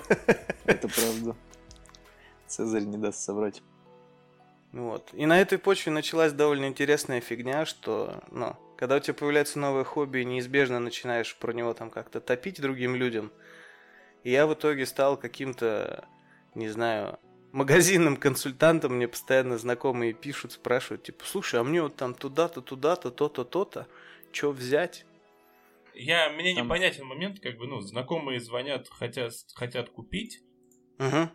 Это 0.66 0.88
правда. 0.88 1.36
Цезарь 2.48 2.84
не 2.84 2.98
даст 2.98 3.20
соврать. 3.20 3.62
Вот. 4.72 5.10
И 5.14 5.26
на 5.26 5.40
этой 5.40 5.58
почве 5.58 5.92
началась 5.92 6.32
довольно 6.34 6.66
интересная 6.66 7.22
фигня, 7.22 7.66
что, 7.66 8.24
ну, 8.32 8.56
когда 8.78 8.96
у 8.98 9.00
тебя 9.00 9.14
появляется 9.14 9.60
новое 9.60 9.84
хобби, 9.84 10.20
неизбежно 10.24 10.80
начинаешь 10.80 11.36
про 11.36 11.54
него 11.54 11.74
там 11.74 11.90
как-то 11.90 12.20
топить 12.20 12.60
другим 12.62 12.96
людям. 12.96 13.32
И 14.24 14.32
я 14.32 14.48
в 14.48 14.54
итоге 14.54 14.86
стал 14.86 15.18
каким-то, 15.18 16.06
не 16.56 16.70
знаю, 16.70 17.20
магазинным 17.54 18.18
консультантом. 18.18 18.96
Мне 18.96 19.08
постоянно 19.08 19.58
знакомые 19.58 20.12
пишут, 20.14 20.52
спрашивают, 20.52 21.04
типа, 21.04 21.24
слушай, 21.26 21.60
а 21.60 21.64
мне 21.64 21.82
вот 21.82 21.96
там 21.96 22.14
туда-то, 22.14 22.62
туда-то, 22.62 23.12
то-то, 23.12 23.46
то-то, 23.46 23.88
что 24.34 24.52
взять? 24.52 25.06
Я, 25.94 26.30
мне 26.32 26.56
Там- 26.56 26.66
непонятен 26.66 27.06
момент, 27.06 27.40
как 27.40 27.58
бы, 27.58 27.68
ну, 27.68 27.80
знакомые 27.80 28.40
звонят, 28.40 28.90
хотят, 28.90 29.34
хотят 29.54 29.90
купить 29.90 30.42
Угу. 31.00 31.30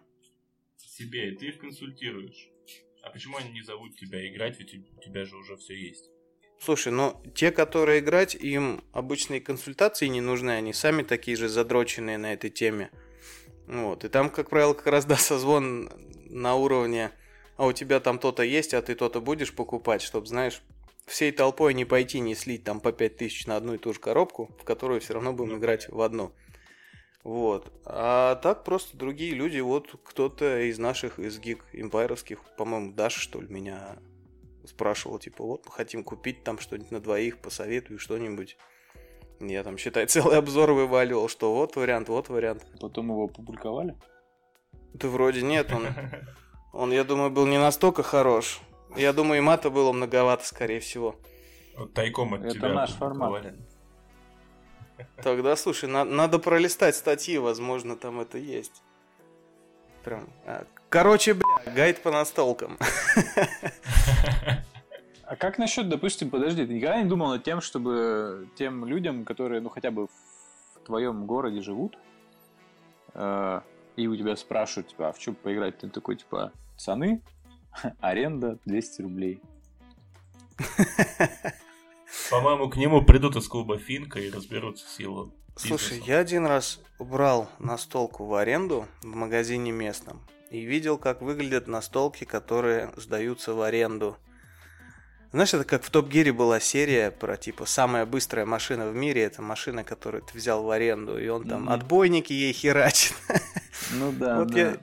себе, 0.76 1.32
и 1.32 1.36
ты 1.36 1.46
их 1.46 1.58
консультируешь. 1.58 2.48
А 3.02 3.10
почему 3.10 3.36
они 3.36 3.50
не 3.50 3.62
зовут 3.62 3.96
тебя 3.96 4.28
играть, 4.28 4.58
ведь 4.58 4.74
у 4.74 5.00
тебя 5.00 5.24
же 5.24 5.36
уже 5.36 5.56
все 5.56 5.74
есть. 5.74 6.10
Слушай, 6.60 6.92
ну 6.92 7.22
те, 7.36 7.52
которые 7.52 8.00
играть, 8.00 8.34
им 8.34 8.82
обычные 8.92 9.40
консультации 9.40 10.08
не 10.08 10.20
нужны, 10.20 10.50
они 10.50 10.72
сами 10.72 11.04
такие 11.04 11.36
же 11.36 11.48
задроченные 11.48 12.18
на 12.18 12.32
этой 12.32 12.50
теме. 12.50 12.90
Вот, 13.68 14.04
и 14.04 14.08
там, 14.08 14.30
как 14.30 14.48
правило, 14.48 14.72
как 14.72 14.86
раз 14.86 15.04
да, 15.06 15.16
созвон 15.16 15.90
на 16.30 16.54
уровне, 16.54 17.12
а 17.56 17.66
у 17.66 17.72
тебя 17.72 18.00
там 18.00 18.18
то-то 18.18 18.42
есть, 18.42 18.74
а 18.74 18.82
ты 18.82 18.94
то-то 18.94 19.20
будешь 19.20 19.54
покупать, 19.54 20.02
чтобы, 20.02 20.26
знаешь, 20.26 20.62
всей 21.06 21.32
толпой 21.32 21.74
не 21.74 21.84
пойти, 21.84 22.20
не 22.20 22.34
слить 22.34 22.64
там 22.64 22.80
по 22.80 22.92
5000 22.92 23.46
на 23.46 23.56
одну 23.56 23.74
и 23.74 23.78
ту 23.78 23.92
же 23.92 24.00
коробку, 24.00 24.50
в 24.60 24.64
которую 24.64 25.00
все 25.00 25.14
равно 25.14 25.32
будем 25.32 25.52
Ну, 25.52 25.58
играть 25.58 25.88
в 25.88 26.00
одну. 26.00 26.32
Вот. 27.24 27.72
А 27.84 28.36
так 28.36 28.64
просто 28.64 28.96
другие 28.96 29.34
люди, 29.34 29.58
вот 29.58 29.94
кто-то 30.04 30.60
из 30.60 30.78
наших, 30.78 31.18
из 31.18 31.38
гик 31.38 31.64
импайровских, 31.72 32.40
по-моему, 32.56 32.92
Даша, 32.92 33.20
что 33.20 33.40
ли, 33.40 33.48
меня 33.48 33.98
спрашивал, 34.64 35.18
типа, 35.18 35.44
вот, 35.44 35.66
мы 35.66 35.72
хотим 35.72 36.04
купить 36.04 36.44
там 36.44 36.58
что-нибудь 36.58 36.90
на 36.90 37.00
двоих, 37.00 37.38
посоветую 37.38 37.98
что-нибудь. 37.98 38.56
Я 39.40 39.62
там, 39.64 39.78
считай, 39.78 40.06
целый 40.08 40.36
обзор 40.38 40.72
вываливал, 40.72 41.28
что 41.28 41.54
вот 41.54 41.76
вариант, 41.76 42.08
вот 42.08 42.28
вариант. 42.28 42.66
Потом 42.80 43.10
его 43.10 43.24
опубликовали. 43.24 43.94
Да 44.94 45.08
вроде 45.08 45.42
нет, 45.42 45.72
он, 45.72 45.86
он, 46.72 46.92
я 46.92 47.04
думаю, 47.04 47.30
был 47.30 47.46
не 47.46 47.58
настолько 47.58 48.02
хорош. 48.02 48.60
Я 48.96 49.12
думаю, 49.12 49.38
и 49.38 49.42
мата 49.42 49.70
было 49.70 49.92
многовато, 49.92 50.44
скорее 50.46 50.80
всего. 50.80 51.14
Вот 51.76 51.92
тайком 51.94 52.34
от 52.34 52.44
Это 52.44 52.54
тебя. 52.54 52.72
наш 52.72 52.90
формат. 52.94 53.54
Тогда, 55.22 55.54
слушай, 55.56 55.88
на- 55.88 56.04
надо 56.04 56.38
пролистать 56.40 56.96
статьи, 56.96 57.38
возможно, 57.38 57.96
там 57.96 58.18
это 58.20 58.38
есть. 58.38 58.82
Прям. 60.02 60.28
а, 60.46 60.64
Короче, 60.88 61.34
бля, 61.34 61.72
гайд 61.72 62.02
по 62.02 62.10
настолкам. 62.10 62.78
А 65.28 65.36
как 65.36 65.58
насчет, 65.58 65.90
допустим, 65.90 66.30
подожди, 66.30 66.64
ты 66.64 66.72
никогда 66.72 67.02
не 67.02 67.08
думал 67.08 67.28
над 67.28 67.44
тем, 67.44 67.60
чтобы 67.60 68.48
тем 68.56 68.86
людям, 68.86 69.26
которые, 69.26 69.60
ну, 69.60 69.68
хотя 69.68 69.90
бы 69.90 70.06
в 70.06 70.86
твоем 70.86 71.26
городе 71.26 71.60
живут, 71.60 71.98
э, 73.12 73.60
и 73.96 74.06
у 74.06 74.16
тебя 74.16 74.36
спрашивают, 74.36 74.88
типа, 74.88 75.08
а 75.08 75.12
в 75.12 75.18
чем 75.18 75.34
поиграть? 75.34 75.76
Ты 75.76 75.90
такой, 75.90 76.16
типа, 76.16 76.52
пацаны, 76.72 77.20
аренда 78.00 78.58
200 78.64 79.02
рублей. 79.02 79.42
По-моему, 82.30 82.70
к 82.70 82.76
нему 82.76 83.04
придут 83.04 83.36
из 83.36 83.46
клуба 83.48 83.76
Финка 83.76 84.18
и 84.20 84.30
разберутся 84.30 84.88
с 84.88 84.98
его 84.98 85.30
Слушай, 85.56 86.00
я 86.06 86.20
один 86.20 86.46
раз 86.46 86.80
брал 86.98 87.50
настолку 87.58 88.24
в 88.24 88.34
аренду 88.34 88.86
в 89.02 89.14
магазине 89.14 89.72
местном 89.72 90.20
и 90.50 90.60
видел, 90.60 90.96
как 90.96 91.20
выглядят 91.20 91.66
настолки, 91.66 92.24
которые 92.24 92.92
сдаются 92.96 93.52
в 93.52 93.60
аренду. 93.60 94.16
Знаешь, 95.30 95.52
это 95.52 95.64
как 95.64 95.82
в 95.82 95.90
Топ 95.90 96.08
Гире 96.08 96.32
была 96.32 96.58
серия 96.58 97.10
про 97.10 97.36
типа 97.36 97.66
самая 97.66 98.06
быстрая 98.06 98.46
машина 98.46 98.88
в 98.88 98.94
мире, 98.94 99.22
это 99.24 99.42
машина, 99.42 99.84
которую 99.84 100.22
ты 100.22 100.36
взял 100.38 100.62
в 100.62 100.70
аренду, 100.70 101.18
и 101.18 101.28
он 101.28 101.46
там 101.46 101.62
Мгм. 101.64 101.72
отбойники 101.72 102.32
ей 102.32 102.52
херачит. 102.52 103.14
Ну 103.92 104.10
да, 104.18 104.38
Вот 104.40 104.54
я... 104.54 104.78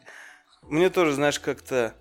Мне 0.64 0.90
тоже, 0.90 1.14
знаешь, 1.14 1.40
как-то 1.40 1.96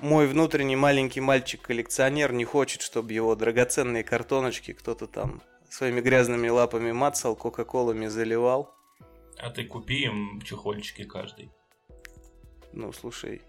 мой 0.00 0.26
внутренний 0.28 0.76
маленький 0.76 1.20
мальчик-коллекционер 1.20 2.32
не 2.32 2.44
хочет, 2.44 2.82
чтобы 2.82 3.12
его 3.12 3.34
драгоценные 3.34 4.04
картоночки 4.04 4.72
кто-то 4.72 5.06
там 5.06 5.42
своими 5.68 6.00
грязными 6.00 6.48
лапами 6.48 6.92
мацал, 6.92 7.34
кока-колами 7.34 8.06
заливал. 8.06 8.72
А 9.38 9.50
ты 9.50 9.64
купи 9.64 10.04
им 10.04 10.40
чехольчики 10.42 11.04
каждый. 11.04 11.50
Ну, 12.72 12.92
слушай, 12.92 13.42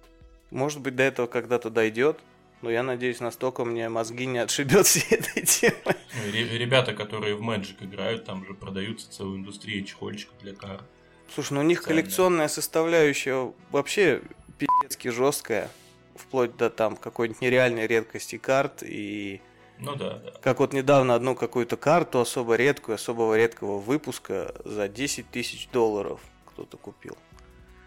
может 0.51 0.79
быть, 0.81 0.95
до 0.95 1.03
этого 1.03 1.27
когда-то 1.27 1.69
дойдет, 1.69 2.19
но 2.61 2.69
я 2.69 2.83
надеюсь, 2.83 3.19
настолько 3.19 3.65
мне 3.65 3.89
мозги 3.89 4.25
не 4.25 4.39
отшибет 4.39 4.85
всей 4.87 5.17
этой 5.17 5.43
темы. 5.43 5.95
Ну, 6.15 6.31
ребята, 6.31 6.93
которые 6.93 7.35
в 7.35 7.41
Magic 7.41 7.75
играют, 7.81 8.25
там 8.25 8.45
же 8.45 8.53
продаются 8.53 9.11
целая 9.11 9.37
индустрия 9.37 9.83
чехольчиков 9.83 10.37
для 10.39 10.53
карт. 10.53 10.83
Слушай, 11.33 11.53
ну 11.53 11.59
у 11.59 11.63
них 11.63 11.83
коллекционная 11.83 12.47
составляющая 12.47 13.53
вообще 13.71 14.21
пиздецки 14.57 15.09
жесткая, 15.09 15.69
вплоть 16.15 16.55
до 16.57 16.69
там 16.69 16.95
какой-нибудь 16.95 17.41
нереальной 17.41 17.85
редкости 17.85 18.37
карт 18.37 18.81
и 18.81 19.41
Ну 19.79 19.95
да, 19.95 20.17
да. 20.17 20.31
Как 20.41 20.59
вот 20.59 20.73
недавно 20.73 21.15
одну 21.15 21.35
какую-то 21.35 21.77
карту 21.77 22.19
особо 22.19 22.55
редкую, 22.55 22.95
особого 22.95 23.37
редкого 23.37 23.77
выпуска 23.77 24.55
за 24.63 24.87
10 24.87 25.29
тысяч 25.29 25.67
долларов 25.71 26.21
кто-то 26.45 26.77
купил. 26.77 27.17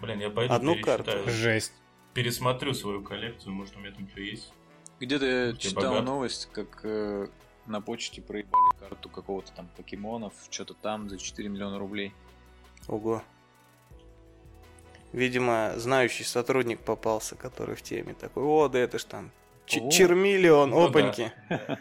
Блин, 0.01 0.21
я 0.21 0.31
пойду 0.31 0.55
Одну 0.55 0.81
карту. 0.81 1.29
Жесть. 1.29 1.73
Пересмотрю 2.15 2.75
свою 2.75 3.03
коллекцию, 3.03 3.53
может, 3.53 3.77
у 3.77 3.81
меня 3.81 3.93
там 3.93 4.09
что 4.09 4.21
есть. 4.21 4.53
Где-то 5.01 5.57
читал 5.59 5.91
богат. 5.93 6.05
новость, 6.05 6.49
как 6.53 6.81
э, 6.85 7.27
на 7.67 7.81
почте 7.81 8.21
проебали 8.21 8.79
карту 8.79 9.09
какого-то 9.09 9.51
там 9.53 9.69
покемонов, 9.77 10.35
что-то 10.51 10.75
там 10.75 11.09
за 11.09 11.19
4 11.19 11.49
миллиона 11.49 11.79
рублей. 11.79 12.13
Ого. 12.87 13.23
Видимо, 15.13 15.73
знающий 15.77 16.25
сотрудник 16.25 16.81
попался, 16.81 17.35
который 17.35 17.75
в 17.75 17.83
теме 17.83 18.15
такой, 18.15 18.45
о, 18.45 18.69
да 18.69 18.79
это 18.79 18.99
ж 18.99 19.05
там 19.05 19.31
ч- 19.67 19.81
О. 19.81 19.91
чермиллион, 19.91 20.71
Ну 20.71 20.81
да. 20.81 20.87
опаньки. 20.87 21.33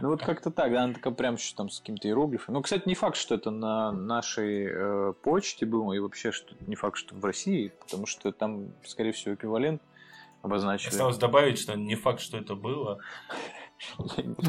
Ну 0.00 0.10
вот 0.10 0.22
как-то 0.22 0.52
так, 0.52 0.70
да, 0.70 0.84
она 0.84 0.94
такая 0.94 1.12
прям 1.12 1.34
еще 1.34 1.52
там 1.56 1.68
с 1.68 1.80
каким-то 1.80 2.06
иероглифом. 2.06 2.54
Ну, 2.54 2.62
кстати, 2.62 2.84
не 2.86 2.94
факт, 2.94 3.16
что 3.16 3.34
это 3.34 3.50
на 3.50 3.90
нашей 3.90 4.68
э, 4.70 5.14
почте 5.20 5.66
было, 5.66 5.92
и 5.94 5.98
вообще, 5.98 6.30
что 6.30 6.54
не 6.68 6.76
факт, 6.76 6.96
что 6.96 7.16
в 7.16 7.24
России, 7.24 7.72
потому 7.80 8.06
что 8.06 8.30
там, 8.30 8.68
скорее 8.86 9.10
всего, 9.10 9.34
эквивалент 9.34 9.82
обозначили. 10.42 10.90
Осталось 10.90 11.16
добавить, 11.16 11.58
что 11.58 11.74
не 11.74 11.94
факт, 11.94 12.20
что 12.20 12.36
это 12.36 12.54
было. 12.54 13.00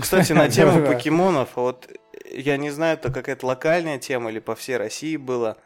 Кстати, 0.01 0.33
на 0.33 0.49
тему 0.49 0.85
покемонов, 0.85 1.55
вот 1.55 1.89
я 2.29 2.57
не 2.57 2.69
знаю, 2.69 2.97
это 2.97 3.11
какая-то 3.11 3.45
локальная 3.45 3.99
тема 3.99 4.31
или 4.31 4.39
по 4.39 4.55
всей 4.55 4.77
России 4.77 5.17
было. 5.17 5.57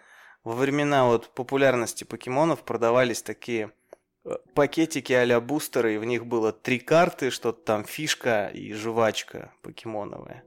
Во 0.43 0.53
времена 0.53 1.05
вот 1.05 1.29
популярности 1.33 2.03
покемонов 2.03 2.63
продавались 2.63 3.21
такие 3.21 3.71
э, 4.23 4.35
пакетики 4.53 5.11
а-ля 5.11 5.41
бустеры, 5.41 5.95
и 5.95 5.97
в 5.97 6.05
них 6.05 6.25
было 6.25 6.53
три 6.53 6.79
карты, 6.79 7.31
что-то 7.31 7.61
там 7.63 7.83
фишка 7.83 8.47
и 8.47 8.73
жвачка 8.73 9.51
покемоновая. 9.61 10.43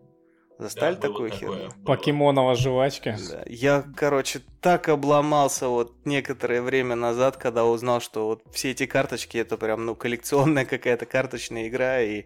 Застали 0.61 0.95
Да, 0.95 1.01
такую 1.01 1.31
херню? 1.31 1.71
Покемонова 1.87 2.55
жвачка. 2.55 3.17
Да. 3.31 3.43
Я, 3.47 3.83
короче, 3.97 4.43
так 4.61 4.91
обломался 4.91 5.69
вот 5.69 5.95
некоторое 6.05 6.61
время 6.61 6.97
назад, 6.97 7.39
когда 7.39 7.65
узнал, 7.65 8.01
что 8.03 8.27
вот 8.27 8.43
все 8.53 8.73
эти 8.73 8.85
карточки 8.85 9.39
это 9.39 9.57
прям, 9.57 9.87
ну, 9.87 9.95
коллекционная 9.95 10.67
какая-то 10.67 11.07
карточная 11.07 11.67
игра, 11.69 12.03
и 12.03 12.25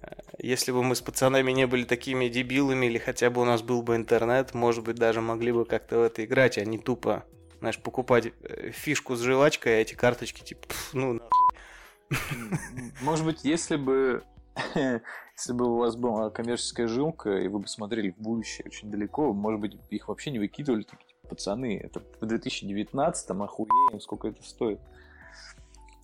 э, 0.00 0.06
если 0.38 0.72
бы 0.72 0.82
мы 0.82 0.94
с 0.96 1.02
пацанами 1.02 1.52
не 1.52 1.66
были 1.66 1.84
такими 1.84 2.28
дебилами, 2.28 2.86
или 2.86 2.96
хотя 2.96 3.28
бы 3.28 3.42
у 3.42 3.44
нас 3.44 3.60
был 3.60 3.82
бы 3.82 3.96
интернет, 3.96 4.54
может 4.54 4.82
быть, 4.84 4.96
даже 4.96 5.20
могли 5.20 5.52
бы 5.52 5.66
как-то 5.66 5.98
в 5.98 6.02
это 6.04 6.24
играть, 6.24 6.56
а 6.56 6.64
не 6.64 6.78
тупо, 6.78 7.24
знаешь, 7.58 7.78
покупать 7.78 8.32
э, 8.44 8.70
фишку 8.70 9.14
с 9.14 9.20
жвачкой, 9.20 9.76
а 9.76 9.80
эти 9.82 9.92
карточки, 9.92 10.42
типа, 10.42 10.68
пф, 10.68 10.94
ну, 10.94 11.12
на- 11.12 11.28
Может 13.02 13.26
быть, 13.26 13.44
если 13.44 13.76
бы 13.76 14.22
если 15.36 15.52
бы 15.52 15.66
у 15.70 15.76
вас 15.76 15.96
была 15.96 16.30
коммерческая 16.30 16.88
жилка, 16.88 17.38
и 17.38 17.48
вы 17.48 17.58
бы 17.58 17.68
смотрели 17.68 18.10
в 18.10 18.16
будущее 18.16 18.64
очень 18.66 18.90
далеко, 18.90 19.32
может 19.34 19.60
быть, 19.60 19.76
их 19.90 20.08
вообще 20.08 20.30
не 20.30 20.38
выкидывали, 20.38 20.82
такие, 20.82 21.06
типа, 21.08 21.28
пацаны, 21.28 21.78
это 21.78 22.00
в 22.20 22.24
2019-м, 22.24 23.42
охуеем, 23.42 24.00
сколько 24.00 24.28
это 24.28 24.42
стоит. 24.42 24.80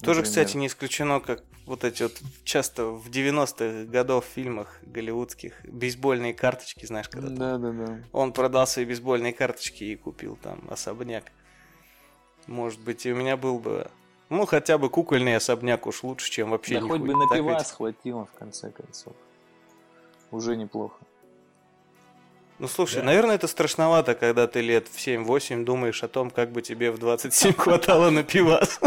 Тоже, 0.03 0.21
Например. 0.21 0.25
кстати, 0.25 0.57
не 0.57 0.67
исключено, 0.67 1.21
как 1.21 1.45
вот 1.65 1.85
эти 1.85 2.03
вот 2.03 2.21
часто 2.45 2.87
в 2.87 3.09
90-х 3.09 3.91
годов 3.91 4.27
в 4.27 4.29
фильмах 4.29 4.81
голливудских 4.83 5.65
бейсбольные 5.65 6.35
карточки, 6.35 6.85
знаешь, 6.85 7.09
когда 7.09 7.29
Да, 7.29 7.59
да, 7.59 7.73
да. 7.73 7.99
Он 8.13 8.33
продал 8.33 8.67
свои 8.67 8.85
бейсбольные 8.85 9.33
карточки 9.33 9.85
и 9.85 9.97
купил 9.97 10.37
там 10.43 10.61
особняк. 10.69 11.25
Может 12.49 12.81
быть, 12.81 13.07
и 13.07 13.13
у 13.13 13.17
меня 13.17 13.37
был 13.37 13.61
бы 13.61 13.89
Ну, 14.33 14.47
хотя 14.47 14.79
бы 14.79 14.89
кукольный 14.89 15.37
особняк 15.37 15.87
уж 15.87 16.03
лучше, 16.03 16.31
чем 16.31 16.51
вообще 16.53 16.77
Да 16.77 16.81
хоть 16.81 17.01
нихуя. 17.03 17.13
бы 17.13 17.19
на 17.23 17.29
Так 17.29 17.37
пивас 17.39 17.63
ведь? 17.65 17.71
хватило, 17.77 18.25
в 18.35 18.39
конце 18.39 18.71
концов. 18.71 19.13
Уже 20.31 20.57
неплохо. 20.57 20.97
Ну, 22.59 22.67
слушай, 22.67 23.01
Да. 23.01 23.03
наверное, 23.03 23.35
это 23.35 23.47
страшновато, 23.47 24.15
когда 24.15 24.47
ты 24.47 24.63
лет 24.63 24.89
в 24.89 24.97
7-8 24.99 25.65
думаешь 25.65 26.03
о 26.03 26.09
том, 26.09 26.31
как 26.31 26.51
бы 26.51 26.63
тебе 26.63 26.91
в 26.93 26.99
27 26.99 27.53
хватало 27.53 28.09
на 28.09 28.23
пивас. 28.23 28.81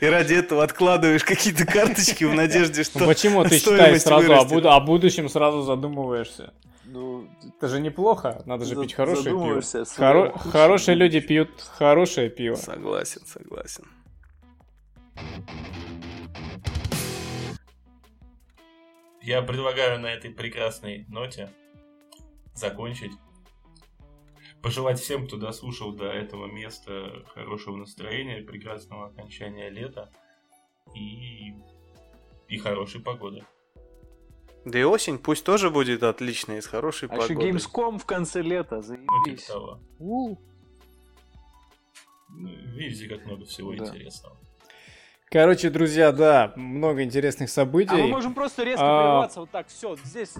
И 0.00 0.06
ради 0.06 0.34
этого 0.34 0.62
откладываешь 0.62 1.24
какие-то 1.24 1.64
карточки 1.64 2.24
в 2.24 2.34
надежде, 2.34 2.84
что 2.84 2.98
Почему 3.06 3.44
ты 3.44 3.58
считаешь 3.58 4.02
сразу 4.02 4.68
о 4.68 4.80
будущем 4.80 5.28
сразу 5.30 5.62
задумываешься? 5.62 6.52
Ну, 6.90 7.28
Это 7.58 7.68
же 7.68 7.80
неплохо, 7.80 8.42
надо 8.46 8.64
же 8.64 8.74
за- 8.74 8.82
пить 8.82 8.94
хорошее 8.94 9.34
пиво. 9.36 9.60
Хоро- 9.60 10.38
Хорошие 10.38 10.94
люди 10.94 11.20
пьют 11.20 11.50
хорошее 11.60 12.30
пиво. 12.30 12.54
Согласен, 12.56 13.20
согласен. 13.26 13.84
Я 19.20 19.42
предлагаю 19.42 20.00
на 20.00 20.06
этой 20.06 20.30
прекрасной 20.30 21.04
ноте 21.08 21.50
закончить. 22.54 23.12
Пожелать 24.62 24.98
всем, 24.98 25.26
кто 25.26 25.36
дослушал 25.36 25.92
до 25.92 26.06
этого 26.06 26.46
места, 26.46 27.24
хорошего 27.34 27.76
настроения, 27.76 28.42
прекрасного 28.42 29.06
окончания 29.06 29.70
лета 29.70 30.10
и, 30.94 31.54
и 32.48 32.58
хорошей 32.58 33.00
погоды. 33.00 33.44
Да 34.64 34.78
и 34.78 34.82
осень 34.82 35.18
пусть 35.18 35.44
тоже 35.44 35.70
будет 35.70 36.02
отличной, 36.02 36.60
с 36.60 36.66
хорошей 36.66 37.08
А 37.10 37.16
еще 37.16 37.28
погодой. 37.28 37.52
Gamescom 37.52 37.98
в 37.98 38.04
конце 38.04 38.42
лета, 38.42 38.76
Ну, 38.76 38.82
типа 38.82 39.06
заебись. 39.24 39.50
Ну, 39.98 40.38
Видите, 42.30 43.08
как 43.08 43.24
много 43.24 43.44
всего 43.46 43.72
Да. 43.74 43.84
интересного. 43.86 44.36
Короче, 45.30 45.70
друзья, 45.70 46.12
да, 46.12 46.52
много 46.56 47.02
интересных 47.02 47.50
событий. 47.50 47.94
А 47.94 47.96
мы 47.96 48.08
можем 48.08 48.34
просто 48.34 48.62
резко 48.64 48.82
А. 48.84 49.02
прерваться 49.02 49.40
вот 49.40 49.50
так, 49.50 49.68
все, 49.68 49.96
здесь 50.04 50.34